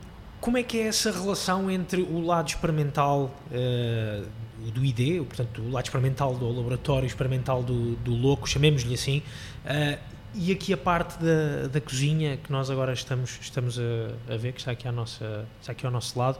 como 0.47 0.57
é 0.57 0.63
que 0.63 0.79
é 0.79 0.83
essa 0.83 1.11
relação 1.11 1.69
entre 1.69 2.01
o 2.01 2.21
lado 2.21 2.47
experimental 2.47 3.35
uh, 3.51 4.71
do 4.71 4.85
ID, 4.85 5.21
portanto, 5.25 5.61
o 5.61 5.69
lado 5.69 5.83
experimental 5.83 6.33
do 6.35 6.49
laboratório 6.49 7.05
experimental 7.05 7.61
do, 7.61 7.97
do 7.97 8.15
louco, 8.15 8.47
chamemos-lhe 8.47 8.93
assim, 8.93 9.21
uh, 9.65 9.99
e 10.33 10.53
aqui 10.53 10.71
a 10.71 10.77
parte 10.77 11.21
da, 11.21 11.67
da 11.67 11.81
cozinha 11.81 12.37
que 12.37 12.49
nós 12.49 12.69
agora 12.69 12.93
estamos, 12.93 13.37
estamos 13.41 13.77
a, 13.77 14.33
a, 14.33 14.37
ver, 14.37 14.53
que 14.53 14.59
está 14.59 14.71
aqui, 14.71 14.87
à 14.87 14.91
nossa, 14.93 15.45
está 15.59 15.73
aqui 15.73 15.85
ao 15.85 15.91
nosso 15.91 16.17
lado. 16.17 16.39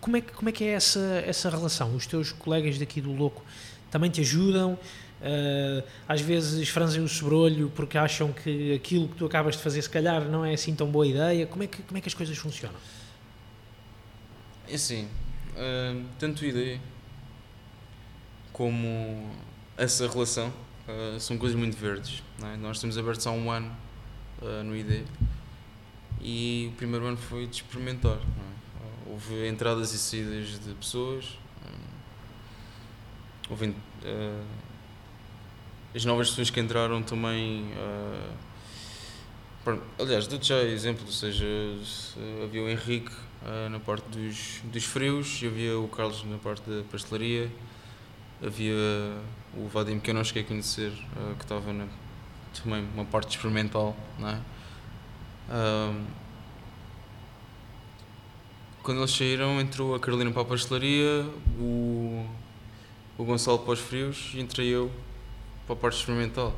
Como 0.00 0.16
é 0.16 0.20
que, 0.20 0.32
como 0.32 0.48
é, 0.48 0.52
que 0.52 0.62
é 0.62 0.74
essa, 0.74 1.24
essa 1.26 1.50
relação? 1.50 1.96
Os 1.96 2.06
teus 2.06 2.30
colegas 2.30 2.78
daqui 2.78 3.00
do 3.00 3.12
Louco 3.12 3.42
também 3.90 4.08
te 4.08 4.20
ajudam? 4.20 4.78
uh, 5.20 5.82
às 6.08 6.20
vezes 6.20 6.68
franzem 6.68 7.02
o 7.02 7.08
sobrolho 7.08 7.70
porque 7.74 7.98
acham 7.98 8.32
que 8.32 8.74
aquilo 8.74 9.08
que 9.08 9.16
tu 9.16 9.26
acabas 9.26 9.56
de 9.56 9.62
fazer 9.62 9.82
se 9.82 9.90
calhar 9.90 10.24
não 10.24 10.44
é 10.44 10.54
assim 10.54 10.74
tão 10.74 10.88
boa 10.88 11.06
ideia. 11.06 11.46
Como 11.46 11.62
é 11.62 11.66
que, 11.66 11.82
como 11.82 11.98
é 11.98 12.00
que 12.00 12.08
as 12.08 12.14
coisas 12.14 12.36
funcionam? 12.36 12.76
É 14.68 14.74
assim, 14.74 15.08
uh, 15.52 16.04
tanto 16.18 16.44
ideia 16.44 16.80
como 18.52 19.30
essa 19.76 20.08
relação 20.08 20.52
uh, 20.88 21.20
são 21.20 21.38
coisas 21.38 21.56
muito 21.56 21.76
verdes. 21.76 22.20
É? 22.42 22.56
Nós 22.56 22.78
estamos 22.78 22.98
abertos 22.98 23.24
há 23.28 23.30
um 23.30 23.48
ano 23.48 23.70
uh, 24.42 24.64
no 24.64 24.74
ID 24.74 25.04
e 26.20 26.70
o 26.72 26.76
primeiro 26.76 27.06
ano 27.06 27.16
foi 27.16 27.46
de 27.46 27.56
experimentar. 27.56 28.16
É? 28.16 29.08
Houve 29.08 29.46
entradas 29.46 29.92
e 29.92 29.98
saídas 29.98 30.58
de 30.58 30.74
pessoas, 30.74 31.38
houve 33.48 33.72
as 35.94 36.04
novas 36.04 36.28
pessoas 36.30 36.50
que 36.50 36.58
entraram 36.58 37.04
também. 37.04 37.70
Aliás, 39.98 40.26
dou-te 40.26 40.48
já 40.48 40.60
exemplo, 40.62 41.06
ou 41.06 41.12
seja, 41.12 41.46
havia 42.42 42.62
o 42.62 42.68
Henrique 42.68 43.12
uh, 43.46 43.68
na 43.70 43.78
parte 43.80 44.06
dos, 44.10 44.60
dos 44.64 44.84
frios, 44.84 45.40
havia 45.44 45.78
o 45.78 45.88
Carlos 45.88 46.24
na 46.24 46.38
parte 46.38 46.68
da 46.68 46.82
pastelaria, 46.84 47.50
havia 48.44 48.74
o 49.56 49.68
Vadim 49.68 49.98
que 49.98 50.10
eu 50.10 50.14
não 50.14 50.24
cheguei 50.24 50.42
a 50.42 50.46
conhecer, 50.46 50.90
uh, 50.90 51.34
que 51.36 51.44
estava 51.44 51.72
na, 51.72 51.86
também 52.62 52.86
uma 52.94 53.04
parte 53.04 53.36
experimental, 53.36 53.96
não 54.18 54.28
é? 54.28 54.40
quando 58.82 58.98
eles 58.98 59.10
saíram, 59.10 59.60
entrou 59.60 59.94
a 59.96 60.00
Carolina 60.00 60.30
para 60.30 60.42
a 60.42 60.44
pastelaria, 60.44 61.24
o, 61.58 62.24
o 63.18 63.24
Gonçalo 63.24 63.58
para 63.58 63.72
os 63.72 63.80
frios 63.80 64.32
e 64.34 64.40
entrei 64.40 64.68
eu 64.68 64.90
para 65.66 65.74
a 65.74 65.76
parte 65.76 65.98
experimental. 65.98 66.54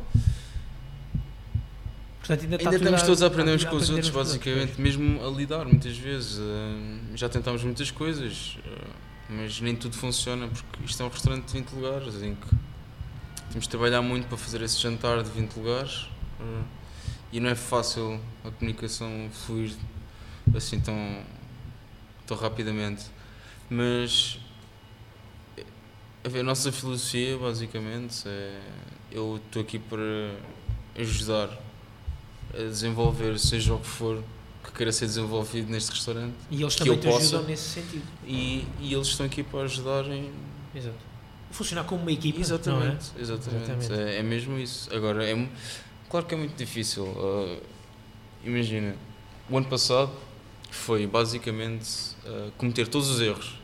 Portanto, 2.28 2.42
ainda, 2.42 2.56
ainda 2.62 2.76
estamos 2.76 3.02
todos 3.04 3.22
a 3.22 3.26
aprender 3.26 3.52
uns 3.52 3.64
com 3.64 3.76
os 3.76 3.88
outros, 3.88 4.10
basicamente, 4.10 4.78
mesmo 4.78 5.26
a 5.26 5.30
lidar 5.30 5.64
muitas 5.64 5.96
vezes. 5.96 6.36
Uh, 6.36 7.16
já 7.16 7.26
tentámos 7.26 7.64
muitas 7.64 7.90
coisas, 7.90 8.58
uh, 8.66 8.94
mas 9.30 9.58
nem 9.62 9.74
tudo 9.74 9.96
funciona, 9.96 10.46
porque 10.46 10.84
isto 10.84 11.02
é 11.02 11.06
um 11.06 11.08
restaurante 11.08 11.46
de 11.46 11.54
20 11.54 11.70
lugares, 11.70 12.22
em 12.22 12.34
que 12.34 12.48
temos 13.48 13.64
de 13.64 13.68
trabalhar 13.70 14.02
muito 14.02 14.28
para 14.28 14.36
fazer 14.36 14.60
esse 14.60 14.78
jantar 14.78 15.22
de 15.22 15.30
20 15.30 15.54
lugares 15.54 16.02
uh, 16.38 16.64
e 17.32 17.40
não 17.40 17.48
é 17.48 17.54
fácil 17.54 18.20
a 18.44 18.50
comunicação 18.50 19.30
fluir 19.32 19.72
assim 20.54 20.78
tão, 20.80 21.22
tão 22.26 22.36
rapidamente. 22.36 23.06
Mas 23.70 24.38
a 26.22 26.42
nossa 26.42 26.70
filosofia, 26.70 27.38
basicamente, 27.38 28.28
é 28.28 28.60
eu 29.10 29.40
estou 29.46 29.62
aqui 29.62 29.78
para 29.78 30.34
ajudar 30.94 31.67
a 32.54 32.62
desenvolver, 32.62 33.38
seja 33.38 33.74
o 33.74 33.78
que 33.78 33.86
for 33.86 34.22
que 34.64 34.72
queira 34.72 34.92
ser 34.92 35.06
desenvolvido 35.06 35.70
neste 35.70 35.90
restaurante. 35.90 36.34
E 36.50 36.62
eles 36.62 36.76
também 36.76 36.98
te 36.98 37.06
possa, 37.06 37.18
ajudam 37.18 37.42
nesse 37.44 37.68
sentido. 37.68 38.04
E, 38.26 38.66
e 38.80 38.92
eles 38.92 39.08
estão 39.08 39.26
aqui 39.26 39.42
para 39.42 39.62
ajudarem. 39.62 40.30
Exato. 40.74 40.96
Funcionar 41.50 41.84
como 41.84 42.02
uma 42.02 42.12
equipa. 42.12 42.40
Exatamente, 42.40 43.12
é? 43.16 43.20
exatamente. 43.20 43.70
exatamente. 43.70 43.92
É, 43.92 44.18
é, 44.18 44.22
mesmo 44.22 44.58
isso. 44.58 44.94
Agora, 44.94 45.24
é, 45.24 45.48
claro 46.10 46.26
que 46.26 46.34
é 46.34 46.38
muito 46.38 46.56
difícil. 46.56 47.04
Uh, 47.04 47.62
imagina, 48.44 48.94
o 49.48 49.56
ano 49.56 49.66
passado 49.66 50.12
foi 50.70 51.06
basicamente 51.06 52.14
uh, 52.26 52.50
cometer 52.58 52.86
todos 52.88 53.08
os 53.08 53.20
erros 53.20 53.58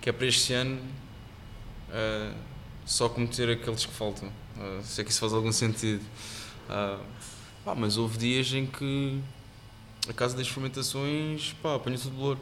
que 0.00 0.10
é 0.10 0.12
para 0.12 0.26
este 0.26 0.52
ano 0.52 0.80
uh, 1.90 2.34
só 2.84 3.08
cometer 3.08 3.50
aqueles 3.50 3.84
que 3.84 3.92
faltam. 3.92 4.32
se 4.82 5.00
é 5.00 5.04
que 5.04 5.10
isso 5.10 5.20
faz 5.20 5.32
algum 5.32 5.52
sentido. 5.52 6.04
Pá, 7.68 7.74
mas 7.74 7.98
houve 7.98 8.16
dias 8.16 8.50
em 8.54 8.64
que 8.64 9.20
a 10.08 10.12
casa 10.14 10.34
das 10.34 10.48
fermentações, 10.48 11.54
pá, 11.62 11.74
apanha 11.74 11.98
tudo 11.98 12.16
bolor. 12.16 12.38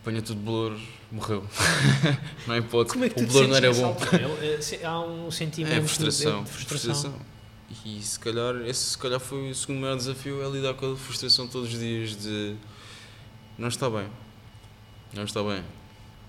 Apanha 0.00 0.22
tudo 0.22 0.40
bolor, 0.40 0.80
morreu. 1.12 1.46
não 2.48 2.54
é 2.54 2.58
hipótese. 2.60 2.94
Como 2.94 3.04
é 3.04 3.10
que 3.10 3.22
o 3.22 3.26
bolor 3.26 3.46
não 3.46 3.56
era 3.56 3.70
bom. 3.74 3.94
É, 4.40 4.86
há 4.86 5.00
um 5.00 5.30
sentimento 5.30 5.74
é 5.74 5.82
frustração, 5.82 6.44
de 6.44 6.50
frustração. 6.50 6.94
frustração. 6.94 7.26
E 7.84 8.00
se 8.00 8.18
calhar, 8.18 8.56
esse 8.66 8.92
se 8.92 8.96
calhar 8.96 9.20
foi 9.20 9.50
o 9.50 9.54
segundo 9.54 9.82
maior 9.82 9.98
desafio, 9.98 10.42
é 10.42 10.48
lidar 10.48 10.72
com 10.72 10.94
a 10.94 10.96
frustração 10.96 11.46
todos 11.46 11.70
os 11.70 11.78
dias 11.78 12.16
de 12.16 12.56
não 13.58 13.68
está 13.68 13.90
bem. 13.90 14.08
Não 15.12 15.24
está 15.24 15.42
bem. 15.42 15.62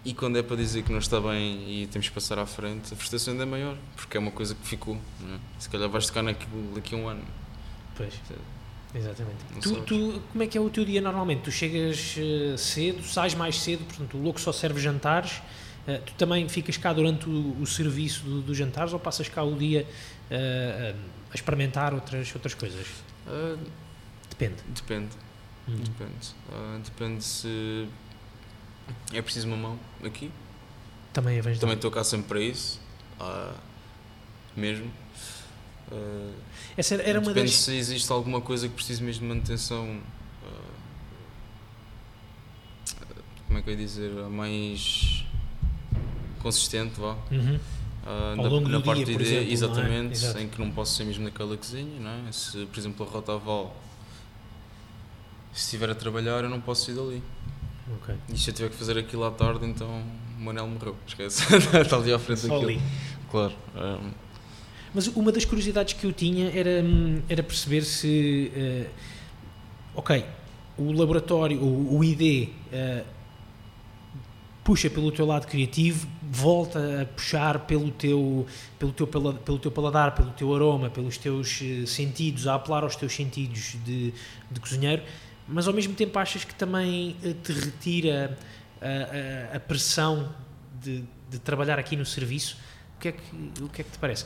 E 0.04 0.14
quando 0.14 0.38
é 0.38 0.44
para 0.44 0.56
dizer 0.56 0.84
que 0.84 0.92
não 0.92 1.00
está 1.00 1.20
bem 1.20 1.82
e 1.84 1.88
temos 1.88 2.08
que 2.08 2.14
passar 2.14 2.40
à 2.40 2.46
frente, 2.46 2.94
a 2.94 2.96
frustração 2.96 3.34
ainda 3.34 3.44
é 3.44 3.46
maior, 3.46 3.78
porque 3.98 4.16
é 4.16 4.20
uma 4.20 4.32
coisa 4.32 4.56
que 4.56 4.66
ficou. 4.66 4.96
É? 4.96 5.38
Se 5.60 5.70
calhar 5.70 5.90
vais 5.90 6.08
tocar 6.08 6.24
naquilo 6.24 6.74
daqui 6.74 6.96
a 6.96 6.98
um 6.98 7.08
ano. 7.08 7.24
Pois. 7.96 8.14
Exatamente. 8.96 9.38
Tu, 9.62 9.82
tu, 9.82 10.22
como 10.32 10.44
é 10.44 10.48
que 10.48 10.58
é 10.58 10.62
o 10.62 10.70
teu 10.70 10.86
dia 10.86 11.02
normalmente? 11.02 11.42
Tu 11.42 11.52
chegas 11.52 12.16
uh, 12.18 12.58
cedo, 12.58 13.04
sais 13.04 13.36
mais 13.36 13.60
cedo, 13.60 13.86
portanto 13.86 14.18
o 14.18 14.22
louco 14.22 14.40
só 14.40 14.52
serve 14.52 14.80
jantares. 14.80 15.42
Uh, 15.88 16.02
tu 16.06 16.14
também 16.14 16.48
ficas 16.48 16.78
cá 16.78 16.94
durante 16.94 17.30
o, 17.30 17.62
o 17.62 17.68
serviço 17.68 18.24
dos 18.24 18.44
do 18.46 18.56
jantares 18.56 18.94
ou 18.94 19.00
passas 19.00 19.28
cá 19.28 19.44
o 19.44 19.56
dia 19.56 19.86
uh, 20.32 20.96
a 21.32 21.36
experimentar 21.36 21.94
outras, 21.94 22.34
outras 22.34 22.54
coisas? 22.54 22.88
depende. 24.30 24.56
Depende. 24.74 25.10
Uhum. 25.68 25.76
Depende. 25.76 26.34
depende 26.84 27.24
se 27.24 27.88
é 29.14 29.22
preciso 29.22 29.48
uma 29.48 29.58
mão 29.58 29.80
aqui. 30.04 30.32
Também 31.14 31.40
é 31.40 31.42
Também 31.42 31.76
estou 31.76 31.92
cá 31.92 32.04
sempre 32.04 32.28
para 32.28 32.40
isso. 32.40 32.80
Ah, 33.20 33.56
mesmo. 34.56 34.92
Uh, 35.92 36.34
Essa 36.78 36.96
era, 36.96 37.04
era 37.04 37.20
uma 37.20 37.34
das... 37.34 37.52
se 37.52 37.76
existe 37.76 38.12
alguma 38.12 38.42
coisa 38.42 38.68
que 38.68 38.76
precise 38.76 39.02
mesmo 39.02 39.22
de 39.22 39.28
manutenção. 39.28 40.00
Uh, 40.44 40.70
como 43.48 43.60
é 43.60 43.62
que 43.62 43.70
eu 43.70 43.74
ia 43.74 43.80
dizer? 43.80 44.12
Mais 44.30 45.26
consistente, 46.42 47.00
vá. 47.00 47.18
Uhum. 47.32 47.60
Uh, 48.06 48.36
na, 48.36 48.44
longo 48.44 48.70
na 48.70 48.80
parte 48.82 49.04
dia, 49.04 49.18
de 49.18 49.24
exemplo, 49.24 49.50
é? 49.50 49.52
exatamente, 49.52 50.26
é? 50.26 50.42
em 50.42 50.48
que 50.48 50.60
não 50.60 50.72
posso 50.72 50.96
ser 50.96 51.04
mesmo 51.06 51.24
naquela 51.24 51.58
cozinha, 51.58 52.00
não 52.00 52.28
é? 52.28 52.32
Se, 52.32 52.66
por 52.66 52.80
exemplo, 52.80 53.06
a 53.06 53.10
Rotaval 53.10 53.76
se 55.52 55.66
estiver 55.66 55.90
a 55.90 55.96
trabalhar, 55.96 56.44
eu 56.44 56.50
não 56.50 56.62
posso 56.62 56.86
sair 56.86 56.96
dali. 56.96 57.24
Okay. 57.98 58.16
E 58.34 58.38
se 58.38 58.50
eu 58.50 58.54
tiver 58.54 58.70
que 58.70 58.76
fazer 58.76 58.98
aquilo 58.98 59.24
à 59.24 59.32
tarde, 59.32 59.66
então 59.66 60.04
o 60.38 60.42
Manel 60.42 60.68
morreu. 60.68 60.96
Esquece. 61.08 61.44
Está 61.82 61.98
ali 61.98 62.14
à 62.14 62.20
frente 62.20 62.48
daquilo. 62.48 62.70
Ali. 62.70 62.82
Claro. 63.32 63.54
Um... 63.76 64.12
Mas 64.94 65.08
uma 65.08 65.32
das 65.32 65.46
curiosidades 65.46 65.94
que 65.94 66.06
eu 66.06 66.12
tinha 66.12 66.50
era, 66.52 66.84
hum, 66.84 67.22
era 67.28 67.44
perceber 67.44 67.84
se. 67.84 68.52
Uh, 68.56 68.90
ok, 69.96 70.26
o 70.78 70.92
laboratório, 70.92 71.60
o, 71.62 71.98
o 71.98 72.04
ID. 72.04 72.50
Uh, 72.50 72.54
eh, 72.72 73.04
puxa 74.64 74.88
pelo 74.88 75.12
teu 75.12 75.26
lado 75.26 75.48
criativo, 75.48 76.08
volta 76.22 77.02
a 77.02 77.06
puxar 77.06 77.60
pelo 77.66 77.90
teu, 77.90 78.46
pelo 78.78 78.92
teu, 78.92 79.08
pelo, 79.08 79.34
pelo 79.34 79.58
teu 79.58 79.72
paladar, 79.72 80.14
pelo 80.14 80.30
teu 80.32 80.54
aroma, 80.54 80.92
pelos 80.92 81.18
teus 81.18 81.60
uh, 81.62 81.88
sentidos, 81.88 82.46
a 82.46 82.54
apelar 82.54 82.84
aos 82.84 82.96
teus 82.96 83.16
sentidos 83.16 83.76
de, 83.84 84.14
de 84.52 84.60
cozinheiro 84.60 85.02
mas 85.50 85.68
ao 85.68 85.74
mesmo 85.74 85.94
tempo 85.96 86.18
achas 86.20 86.44
que 86.44 86.54
também 86.54 87.18
eh, 87.24 87.34
te 87.34 87.52
retira 87.52 88.38
a, 88.82 89.54
a, 89.54 89.58
a 89.58 89.60
pressão 89.60 90.34
de, 90.80 91.04
de, 91.30 91.40
trabalhar 91.40 91.80
aqui 91.80 91.96
no 91.96 92.06
serviço? 92.06 92.58
O 92.96 93.00
que, 93.00 93.08
é 93.08 93.12
que, 93.14 93.64
o 93.64 93.70
que 93.70 93.82
é 93.82 93.84
que 93.84 93.92
te 93.92 93.98
parece? 93.98 94.26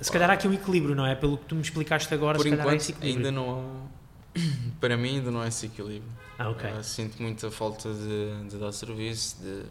Se 0.00 0.10
calhar 0.10 0.30
há 0.30 0.34
aqui 0.34 0.46
um 0.46 0.52
equilíbrio, 0.52 0.94
não 0.94 1.04
é? 1.04 1.14
Pelo 1.14 1.36
que 1.36 1.46
tu 1.46 1.54
me 1.54 1.60
explicaste 1.60 2.12
agora, 2.14 2.36
Por 2.36 2.44
se 2.44 2.48
enquanto, 2.48 2.60
calhar 2.60 2.74
há 2.74 2.76
esse 2.76 2.92
equilíbrio. 2.92 3.26
ainda 3.26 3.40
não 3.40 3.88
há, 4.36 4.40
para 4.80 4.96
mim 4.96 5.16
ainda 5.16 5.30
não 5.30 5.40
há 5.40 5.48
esse 5.48 5.66
equilíbrio. 5.66 6.10
Ah, 6.38 6.50
ok. 6.50 6.70
Uh, 6.70 6.84
sinto 6.84 7.20
muita 7.20 7.50
falta 7.50 7.92
de, 7.92 8.48
de 8.48 8.56
dar 8.56 8.72
serviço, 8.72 9.36
de, 9.42 9.64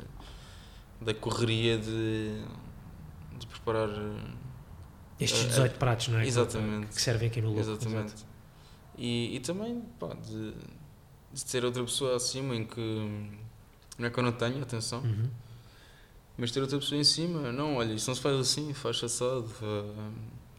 da 1.05 1.13
correria 1.13 1.77
de, 1.77 2.43
de 3.39 3.47
preparar... 3.47 3.89
Estes 5.19 5.47
18 5.47 5.75
uh, 5.75 5.77
pratos, 5.77 6.07
não 6.09 6.19
é? 6.19 6.27
Exatamente. 6.27 6.87
Que 6.87 7.01
servem 7.01 7.27
aqui 7.27 7.41
no 7.41 7.49
Lobo. 7.49 7.59
Exatamente. 7.59 8.13
E, 8.97 9.35
e 9.35 9.39
também, 9.39 9.81
pá, 9.99 10.13
de 10.13 10.53
de 11.33 11.45
ter 11.45 11.63
outra 11.63 11.83
pessoa 11.83 12.15
acima 12.15 12.55
em 12.55 12.65
que 12.65 13.29
não 13.97 14.07
é 14.07 14.09
que 14.09 14.17
eu 14.19 14.23
não 14.23 14.31
tenho, 14.31 14.61
atenção, 14.61 15.01
uhum. 15.01 15.29
mas 16.37 16.51
ter 16.51 16.61
outra 16.61 16.77
pessoa 16.79 16.99
em 16.99 17.03
cima, 17.03 17.51
não, 17.51 17.75
olha, 17.75 17.93
isto 17.93 18.07
não 18.07 18.15
se 18.15 18.21
faz 18.21 18.39
assim, 18.39 18.73
faz 18.73 19.03
assado, 19.03 19.49
uh, 19.61 20.13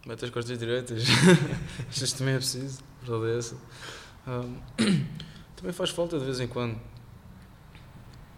mete 0.06 0.24
as 0.24 0.30
costas 0.30 0.58
direitas, 0.58 1.04
isto 1.90 2.18
também 2.18 2.34
é 2.34 2.38
preciso, 2.38 2.80
verdade 3.02 3.32
é 3.32 3.38
essa. 3.38 3.54
Uh, 4.26 5.06
também 5.56 5.72
faz 5.72 5.90
falta 5.90 6.18
de 6.18 6.24
vez 6.24 6.38
em 6.40 6.46
quando. 6.46 6.78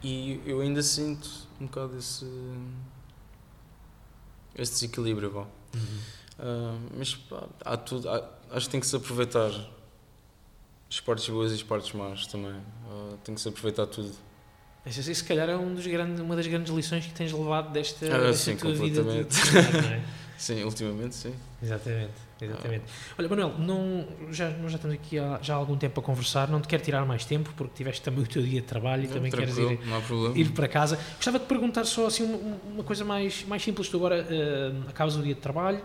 E 0.03 0.41
eu 0.45 0.61
ainda 0.61 0.83
sinto 0.83 1.31
um 1.61 1.67
bocado 1.67 1.97
esse, 1.97 2.27
esse 4.57 4.73
desequilíbrio. 4.73 5.31
Bom. 5.31 5.47
Uhum. 5.75 5.81
Uh, 6.39 6.81
mas 6.99 7.15
pá, 7.15 7.47
há 7.65 7.77
tudo, 7.77 8.09
há, 8.09 8.29
acho 8.51 8.67
que 8.67 8.73
tem 8.73 8.81
que 8.81 8.87
se 8.87 8.97
aproveitar 8.97 9.51
as 10.93 11.01
partes 11.01 11.27
boas 11.31 11.53
e 11.53 11.55
as 11.55 11.63
partes 11.63 11.93
más 11.93 12.27
também. 12.27 12.53
Uh, 12.53 13.17
tem 13.25 13.35
que 13.35 13.41
se 13.41 13.49
aproveitar 13.49 13.87
tudo. 13.87 14.13
Isso, 14.85 15.03
se 15.03 15.25
calhar 15.25 15.49
é 15.49 15.57
um 15.57 15.75
dos 15.75 15.87
grandes, 15.87 16.21
uma 16.21 16.37
das 16.37 16.47
grandes 16.47 16.75
lições 16.75 17.07
que 17.07 17.15
tens 17.15 17.33
levado 17.33 17.73
desta, 17.73 18.05
ah, 18.05 18.19
desta 18.19 18.51
sim, 18.51 18.57
tua 18.57 18.75
vida. 18.75 19.03
De, 19.03 19.21
é? 19.21 20.03
sim, 20.37 20.63
ultimamente 20.65 21.15
sim. 21.15 21.33
Exatamente, 21.63 22.13
exatamente. 22.39 22.85
Ah. 22.87 23.15
Olha, 23.19 23.29
Manuel, 23.29 23.55
não, 23.59 24.07
já, 24.31 24.51
nós 24.51 24.73
já 24.73 24.77
estamos 24.77 24.95
aqui 24.97 25.19
há, 25.19 25.39
já 25.41 25.55
há 25.55 25.57
algum 25.57 25.79
tempo 25.79 25.99
a 25.99 26.03
conversar, 26.03 26.49
não 26.49 26.61
te 26.61 26.69
quero 26.69 26.83
tirar 26.83 27.07
mais 27.07 27.25
tempo, 27.25 27.55
porque 27.57 27.73
tiveste 27.75 28.03
também 28.03 28.25
o 28.25 28.27
teu 28.27 28.43
dia 28.43 28.61
de 28.61 28.67
trabalho 28.67 29.05
e 29.05 29.07
não, 29.07 29.15
também 29.15 29.31
queres 29.31 29.57
ir, 29.57 29.79
ir 30.35 30.51
para 30.51 30.69
casa. 30.69 30.99
Gostava 31.15 31.39
de 31.39 31.47
perguntar 31.47 31.85
só 31.87 32.07
assim 32.07 32.25
uma, 32.25 32.59
uma 32.75 32.85
coisa 32.85 33.05
mais, 33.05 33.45
mais 33.45 33.63
simples. 33.63 33.89
Tu 33.89 33.97
agora 33.97 34.27
uh, 34.29 34.91
acabas 34.91 35.17
o 35.17 35.23
dia 35.23 35.35
de 35.35 35.41
trabalho, 35.41 35.81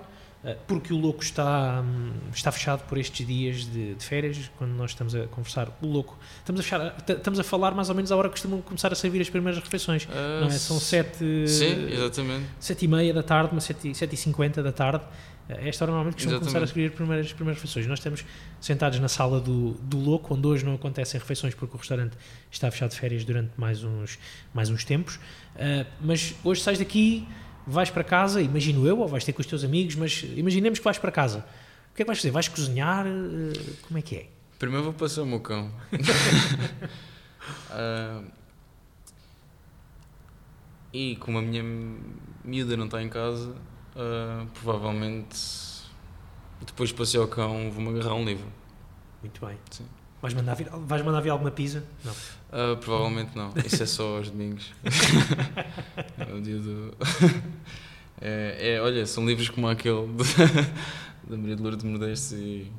porque 0.68 0.93
o 0.93 0.97
Louco 0.97 1.23
está, 1.23 1.81
um, 1.81 2.11
está 2.34 2.51
fechado 2.51 2.84
por 2.88 2.97
estes 2.97 3.26
dias 3.26 3.65
de, 3.65 3.95
de, 3.95 4.03
férias, 4.03 4.49
quando 4.57 4.72
nós 4.72 4.91
estamos 4.91 5.15
a 5.15 5.27
conversar. 5.27 5.69
O 5.81 5.88
Louco, 5.88 6.18
estamos 6.39 6.61
a, 6.61 6.64
fechar, 6.64 6.95
estamos 7.09 7.39
a 7.39 7.43
falar 7.43 7.72
mais 7.73 7.89
ou 7.89 7.95
menos 7.95 8.11
à 8.11 8.15
hora 8.15 8.30
que 8.30 8.34
costumam 8.34 8.61
começar 8.61 8.91
a 8.91 8.95
servir 8.95 9.22
as 9.22 9.30
primeiras 9.30 9.61
refeições, 9.61 10.05
uh, 10.05 10.41
não 10.41 10.47
é? 10.47 10.51
São 10.51 10.80
sete, 10.80 11.47
sim, 11.47 11.89
exatamente. 11.91 12.45
sete 12.59 12.85
e 12.85 12.88
meia 12.88 13.14
da 13.14 13.23
tarde, 13.23 13.51
uma 13.51 13.61
sete, 13.61 13.93
sete 13.93 14.14
e 14.14 14.18
cinquenta 14.18 14.61
da 14.61 14.72
tarde. 14.72 15.03
A 15.49 15.68
esta 15.68 15.85
hora 15.85 15.91
normalmente 15.91 16.15
costumam 16.15 16.39
começar 16.39 16.59
a 16.59 16.65
escolher 16.65 16.88
as 16.88 16.93
primeiras, 16.93 17.26
as 17.27 17.34
primeiras 17.34 17.61
refeições. 17.61 17.88
Nós 17.88 17.99
estamos 17.99 18.26
sentados 18.59 18.99
na 18.99 19.07
sala 19.07 19.39
do, 19.39 19.72
do 19.76 19.97
Louco, 19.97 20.34
onde 20.34 20.45
hoje 20.45 20.65
não 20.65 20.76
acontecem 20.76 21.19
refeições 21.19 21.55
porque 21.55 21.73
o 21.73 21.80
restaurante 21.80 22.18
está 22.51 22.69
fechado 22.69 22.91
de 22.91 22.99
férias 22.99 23.23
durante 23.23 23.51
mais 23.55 23.84
uns, 23.84 24.19
mais 24.53 24.69
uns 24.69 24.84
tempos. 24.84 25.15
Uh, 25.55 25.85
mas 26.01 26.35
hoje 26.43 26.61
sais 26.61 26.77
daqui, 26.77 27.26
vais 27.68 27.89
para 27.89 28.03
casa, 28.03 28.41
imagino 28.41 28.88
eu, 28.88 28.99
ou 28.99 29.07
vais 29.07 29.23
ter 29.23 29.34
com 29.34 29.41
os 29.41 29.48
teus 29.48 29.64
amigos, 29.64 29.95
mas 29.95 30.23
imaginemos 30.35 30.80
que 30.80 30.85
vais 30.85 30.98
para 30.98 31.11
casa. 31.11 31.45
O 31.91 31.95
que 31.95 32.02
é 32.02 32.06
que 32.06 32.07
vais 32.07 32.18
fazer? 32.18 32.31
Vais 32.31 32.48
cozinhar? 32.48 33.06
Uh, 33.06 33.76
como 33.88 33.99
é 33.99 34.02
que 34.02 34.15
é? 34.15 34.30
Primeiro 34.57 34.85
vou 34.85 34.94
passar 34.94 35.22
o 35.22 35.26
meu 35.26 35.39
cão. 35.39 35.72
uh, 37.72 38.23
e 40.94 41.15
como 41.18 41.38
a 41.38 41.41
minha 41.41 41.64
miúda 42.44 42.77
não 42.77 42.85
está 42.85 43.03
em 43.03 43.10
casa 43.10 43.56
Uh, 43.98 44.45
provavelmente 44.61 45.35
depois 46.64 46.89
de 46.89 46.95
passear 46.95 47.23
o 47.23 47.27
cão 47.27 47.72
vou-me 47.72 47.89
agarrar 47.89 48.14
um 48.14 48.23
livro. 48.23 48.45
Muito 49.23 49.44
bem. 49.44 49.57
Sim. 49.72 49.88
Vais 50.22 50.35
mandar 50.35 50.53
vir, 50.53 50.69
vais 50.69 51.02
mandar 51.03 51.19
vir 51.19 51.31
alguma 51.31 51.49
pizza? 51.49 51.84
Não. 52.06 52.14
Uh, 52.48 52.78
provavelmente 52.78 53.36
não. 53.36 53.52
Isso 53.65 53.84
é 53.84 53.86
só 53.86 54.18
aos 54.18 54.30
domingos. 54.30 54.74
é 56.18 56.34
o 56.34 56.41
dia 56.41 56.57
do. 56.57 56.95
é, 58.22 58.76
é, 58.76 58.82
olha, 58.82 59.06
são 59.06 59.26
livros 59.26 59.49
como 59.49 59.68
aquele 59.68 60.07
da 61.28 61.38
Maria 61.38 61.56
de 61.56 61.61
Lourdes 61.61 61.84
de 61.84 61.90
Modeste 61.90 62.36
e, 62.36 62.72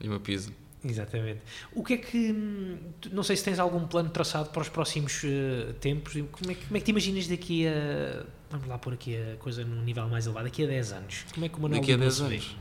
e 0.00 0.08
uma 0.08 0.20
pizza. 0.20 0.52
Exatamente. 0.84 1.40
O 1.74 1.82
que 1.82 1.94
é 1.94 1.96
que. 1.96 2.78
Não 3.10 3.24
sei 3.24 3.36
se 3.36 3.44
tens 3.44 3.58
algum 3.58 3.84
plano 3.88 4.08
traçado 4.08 4.50
para 4.50 4.62
os 4.62 4.68
próximos 4.68 5.20
uh, 5.24 5.72
tempos. 5.80 6.12
Como 6.12 6.52
é, 6.52 6.54
que, 6.54 6.66
como 6.66 6.76
é 6.76 6.80
que 6.80 6.86
te 6.86 6.90
imaginas 6.90 7.26
daqui 7.26 7.66
a. 7.66 8.24
Vamos 8.50 8.68
lá 8.68 8.78
pôr 8.78 8.92
aqui 8.92 9.16
a 9.16 9.36
coisa 9.38 9.64
num 9.64 9.82
nível 9.82 10.08
mais 10.08 10.26
elevado. 10.26 10.44
Daqui 10.44 10.62
a 10.62 10.68
10 10.68 10.92
anos. 10.92 11.26
Como 11.34 11.44
é 11.44 11.48
que 11.48 11.58
o 11.58 11.60
Manuel 11.60 11.80
Daqui 11.80 11.92
a 11.92 11.96
10 11.96 12.20
anos. 12.20 12.56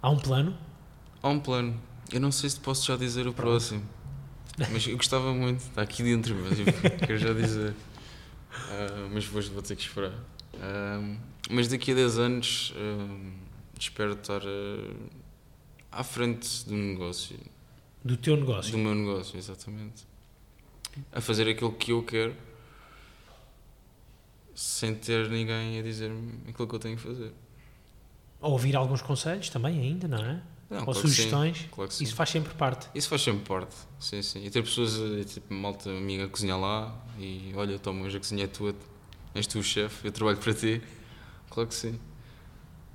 Há 0.00 0.10
um 0.10 0.18
plano? 0.18 0.56
Há 1.20 1.28
um 1.28 1.40
plano. 1.40 1.80
Eu 2.10 2.20
não 2.20 2.32
sei 2.32 2.50
se 2.50 2.58
posso 2.58 2.86
já 2.86 2.96
dizer 2.96 3.26
o 3.26 3.32
próximo. 3.32 3.82
Mas 4.70 4.86
eu 4.86 4.96
gostava 4.96 5.32
muito. 5.32 5.60
Está 5.60 5.82
aqui 5.82 6.02
dentro, 6.02 6.34
mas 6.36 6.58
eu 6.58 6.66
quero 6.98 7.18
já 7.18 7.32
dizer. 7.32 7.70
Uh, 7.70 9.08
mas 9.12 9.24
depois 9.24 9.48
vou 9.48 9.62
ter 9.62 9.76
que 9.76 9.82
esperar. 9.82 10.12
Uh, 10.54 11.16
mas 11.50 11.68
daqui 11.68 11.92
a 11.92 11.94
10 11.94 12.18
anos. 12.18 12.74
Uh, 12.76 13.32
espero 13.78 14.12
estar 14.12 14.42
à 15.90 16.04
frente 16.04 16.64
do 16.66 16.74
negócio. 16.74 17.38
Do 18.04 18.16
teu 18.16 18.36
negócio? 18.36 18.72
Do 18.72 18.78
meu 18.78 18.94
negócio, 18.94 19.38
exatamente. 19.38 20.06
A 21.10 21.20
fazer 21.20 21.48
aquilo 21.48 21.72
que 21.72 21.92
eu 21.92 22.02
quero 22.02 22.34
sem 24.54 24.94
ter 24.94 25.28
ninguém 25.28 25.78
a 25.78 25.82
dizer-me 25.82 26.40
aquilo 26.48 26.68
que 26.68 26.74
eu 26.74 26.78
tenho 26.78 26.96
que 26.96 27.02
fazer. 27.02 27.32
Ou 28.40 28.52
ouvir 28.52 28.76
alguns 28.76 29.02
conselhos 29.02 29.48
também 29.48 29.78
ainda, 29.80 30.08
não 30.08 30.18
é? 30.18 30.42
Não, 30.72 30.78
Ou 30.80 30.84
claro 30.86 31.00
sugestões. 31.00 31.68
Claro 31.70 31.90
Isso 32.00 32.14
faz 32.14 32.30
sempre 32.30 32.54
parte. 32.54 32.88
Isso 32.94 33.08
faz 33.08 33.22
sempre 33.22 33.44
parte, 33.44 33.76
sim, 34.00 34.22
sim. 34.22 34.44
E 34.44 34.50
ter 34.50 34.62
pessoas, 34.62 34.98
eh, 34.98 35.24
tipo, 35.24 35.52
malta 35.52 35.90
amiga 35.90 36.24
a 36.24 36.28
cozinhar 36.28 36.58
lá 36.58 36.94
e 37.18 37.52
olha, 37.54 37.78
toma, 37.78 38.04
hoje 38.04 38.16
a 38.16 38.20
cozinha 38.20 38.44
é 38.44 38.46
tua, 38.46 38.74
és 39.34 39.46
tu 39.46 39.58
o 39.58 39.62
chefe, 39.62 40.08
eu 40.08 40.12
trabalho 40.12 40.38
para 40.38 40.54
ti. 40.54 40.80
Claro 41.50 41.68
que 41.68 41.74
sim 41.74 41.98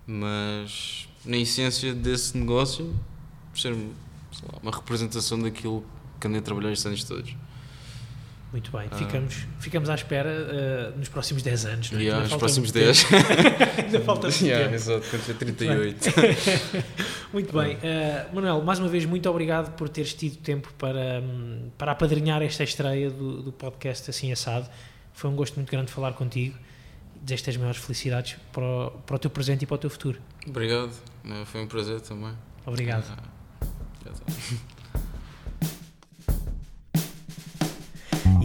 mas 0.07 1.09
na 1.25 1.35
essência 1.37 1.93
desse 1.93 2.37
negócio, 2.37 2.95
ser 3.53 3.73
lá, 3.73 4.59
uma 4.63 4.71
representação 4.71 5.37
daquilo 5.37 5.83
que 6.19 6.27
andei 6.27 6.39
a 6.39 6.41
trabalhar 6.41 6.71
estes 6.71 6.85
anos 6.85 7.03
todos. 7.03 7.35
Muito 8.51 8.71
bem, 8.71 8.87
ah. 8.89 8.95
ficamos, 8.95 9.45
ficamos 9.59 9.89
à 9.89 9.95
espera 9.95 10.29
uh, 10.29 10.97
nos 10.97 11.09
próximos 11.09 11.43
10 11.43 11.65
anos, 11.65 11.91
não 11.91 11.99
é? 11.99 12.03
Yeah, 12.03 12.23
nos 12.23 12.35
próximos 12.35 12.71
10. 12.71 13.05
Ainda 13.83 13.99
falta 14.01 14.27
muito 14.27 14.45
yeah, 14.45 14.63
tempo. 14.63 14.75
Exato, 14.75 15.05
quando 15.09 15.21
tiver 15.25 15.37
38. 15.37 16.13
muito 17.33 17.53
bem, 17.53 17.75
uh, 17.75 17.79
Manuel, 18.33 18.61
mais 18.61 18.79
uma 18.79 18.87
vez, 18.87 19.05
muito 19.05 19.29
obrigado 19.29 19.75
por 19.75 19.89
teres 19.89 20.13
tido 20.13 20.37
tempo 20.37 20.71
para, 20.77 21.21
um, 21.21 21.69
para 21.77 21.91
apadrinhar 21.91 22.41
esta 22.41 22.63
estreia 22.63 23.09
do, 23.09 23.43
do 23.43 23.51
podcast 23.51 24.09
Assim 24.09 24.31
Assado. 24.31 24.69
Foi 25.13 25.29
um 25.29 25.35
gosto 25.35 25.55
muito 25.55 25.69
grande 25.69 25.91
falar 25.91 26.13
contigo 26.13 26.55
desejo 27.21 27.49
as 27.49 27.57
maiores 27.57 27.81
felicidades 27.81 28.37
para 28.53 28.63
o, 28.63 28.91
para 29.05 29.15
o 29.15 29.19
teu 29.19 29.29
presente 29.29 29.63
e 29.63 29.65
para 29.65 29.75
o 29.75 29.77
teu 29.77 29.89
futuro. 29.89 30.19
Obrigado, 30.47 30.91
foi 31.45 31.61
um 31.61 31.67
prazer 31.67 31.99
também. 32.01 32.33
Obrigado. 32.65 33.05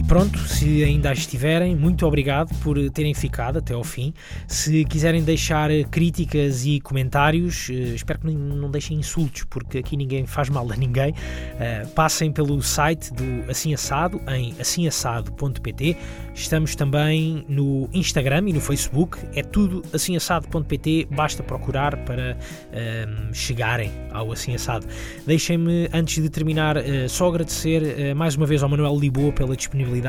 Pronto, 0.07 0.37
se 0.37 0.83
ainda 0.83 1.13
estiverem, 1.13 1.75
muito 1.75 2.05
obrigado 2.05 2.53
por 2.59 2.77
terem 2.91 3.13
ficado 3.13 3.59
até 3.59 3.73
ao 3.73 3.83
fim. 3.83 4.13
Se 4.47 4.83
quiserem 4.85 5.23
deixar 5.23 5.71
eh, 5.71 5.83
críticas 5.85 6.65
e 6.65 6.79
comentários, 6.81 7.69
eh, 7.69 7.95
espero 7.95 8.19
que 8.19 8.27
não 8.27 8.69
deixem 8.69 8.97
insultos, 8.97 9.45
porque 9.45 9.77
aqui 9.77 9.95
ninguém 9.95 10.25
faz 10.25 10.49
mal 10.49 10.69
a 10.71 10.75
ninguém. 10.75 11.11
Uh, 11.13 11.87
passem 11.91 12.31
pelo 12.31 12.61
site 12.61 13.13
do 13.13 13.49
Assim 13.49 13.73
Assado 13.73 14.21
em 14.27 14.53
assinassado.pt. 14.59 15.97
Estamos 16.35 16.75
também 16.75 17.45
no 17.47 17.89
Instagram 17.93 18.49
e 18.49 18.53
no 18.53 18.59
Facebook. 18.59 19.17
É 19.33 19.41
tudo 19.41 19.83
assinassado.pt. 19.93 21.07
Basta 21.11 21.41
procurar 21.41 21.97
para 22.05 22.37
uh, 22.37 23.33
chegarem 23.33 23.89
ao 24.11 24.31
Assim 24.31 24.53
Assado. 24.53 24.85
Deixem-me, 25.25 25.89
antes 25.93 26.21
de 26.21 26.29
terminar, 26.29 26.77
uh, 26.77 27.07
só 27.07 27.29
agradecer 27.29 28.13
mais 28.13 28.35
uma 28.35 28.45
vez 28.45 28.61
ao 28.61 28.69
Manuel 28.69 28.99
Lisboa 28.99 29.31
pela 29.31 29.55
disponibilidade 29.55 30.02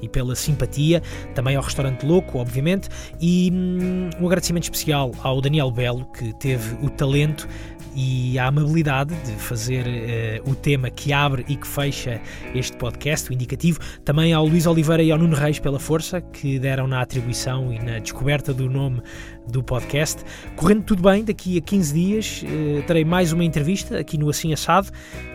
e 0.00 0.08
pela 0.08 0.34
simpatia, 0.34 1.02
também 1.34 1.56
ao 1.56 1.62
Restaurante 1.62 2.04
Louco, 2.04 2.38
obviamente, 2.38 2.88
e 3.20 3.50
hum, 3.52 4.10
um 4.20 4.26
agradecimento 4.26 4.64
especial 4.64 5.12
ao 5.22 5.40
Daniel 5.40 5.70
Belo, 5.70 6.04
que 6.12 6.32
teve 6.34 6.76
o 6.84 6.90
talento 6.90 7.48
e 7.94 8.38
a 8.38 8.46
amabilidade 8.46 9.14
de 9.24 9.32
fazer 9.32 9.84
uh, 9.86 10.50
o 10.50 10.54
tema 10.54 10.90
que 10.90 11.12
abre 11.12 11.44
e 11.48 11.56
que 11.56 11.66
fecha 11.66 12.20
este 12.54 12.76
podcast, 12.76 13.30
o 13.30 13.32
indicativo. 13.32 13.78
Também 14.04 14.32
ao 14.32 14.46
Luís 14.46 14.66
Oliveira 14.66 15.02
e 15.02 15.12
ao 15.12 15.18
Nuno 15.18 15.36
Reis 15.36 15.58
pela 15.58 15.78
força 15.78 16.20
que 16.20 16.58
deram 16.58 16.86
na 16.86 17.00
atribuição 17.00 17.72
e 17.72 17.78
na 17.78 17.98
descoberta 17.98 18.52
do 18.54 18.68
nome 18.68 19.02
do 19.48 19.62
podcast. 19.62 20.22
Correndo 20.56 20.84
tudo 20.84 21.02
bem, 21.02 21.24
daqui 21.24 21.58
a 21.58 21.60
15 21.60 21.94
dias 21.94 22.42
uh, 22.42 22.82
terei 22.86 23.04
mais 23.04 23.32
uma 23.32 23.44
entrevista 23.44 23.98
aqui 23.98 24.16
no 24.16 24.30
Assim 24.30 24.52
Assado. 24.52 24.88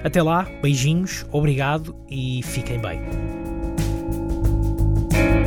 Até 0.03 0.21
lá, 0.21 0.47
beijinhos, 0.61 1.25
obrigado 1.31 1.95
e 2.09 2.41
fiquem 2.43 2.79
bem. 2.79 3.66
Bye. 5.17 5.46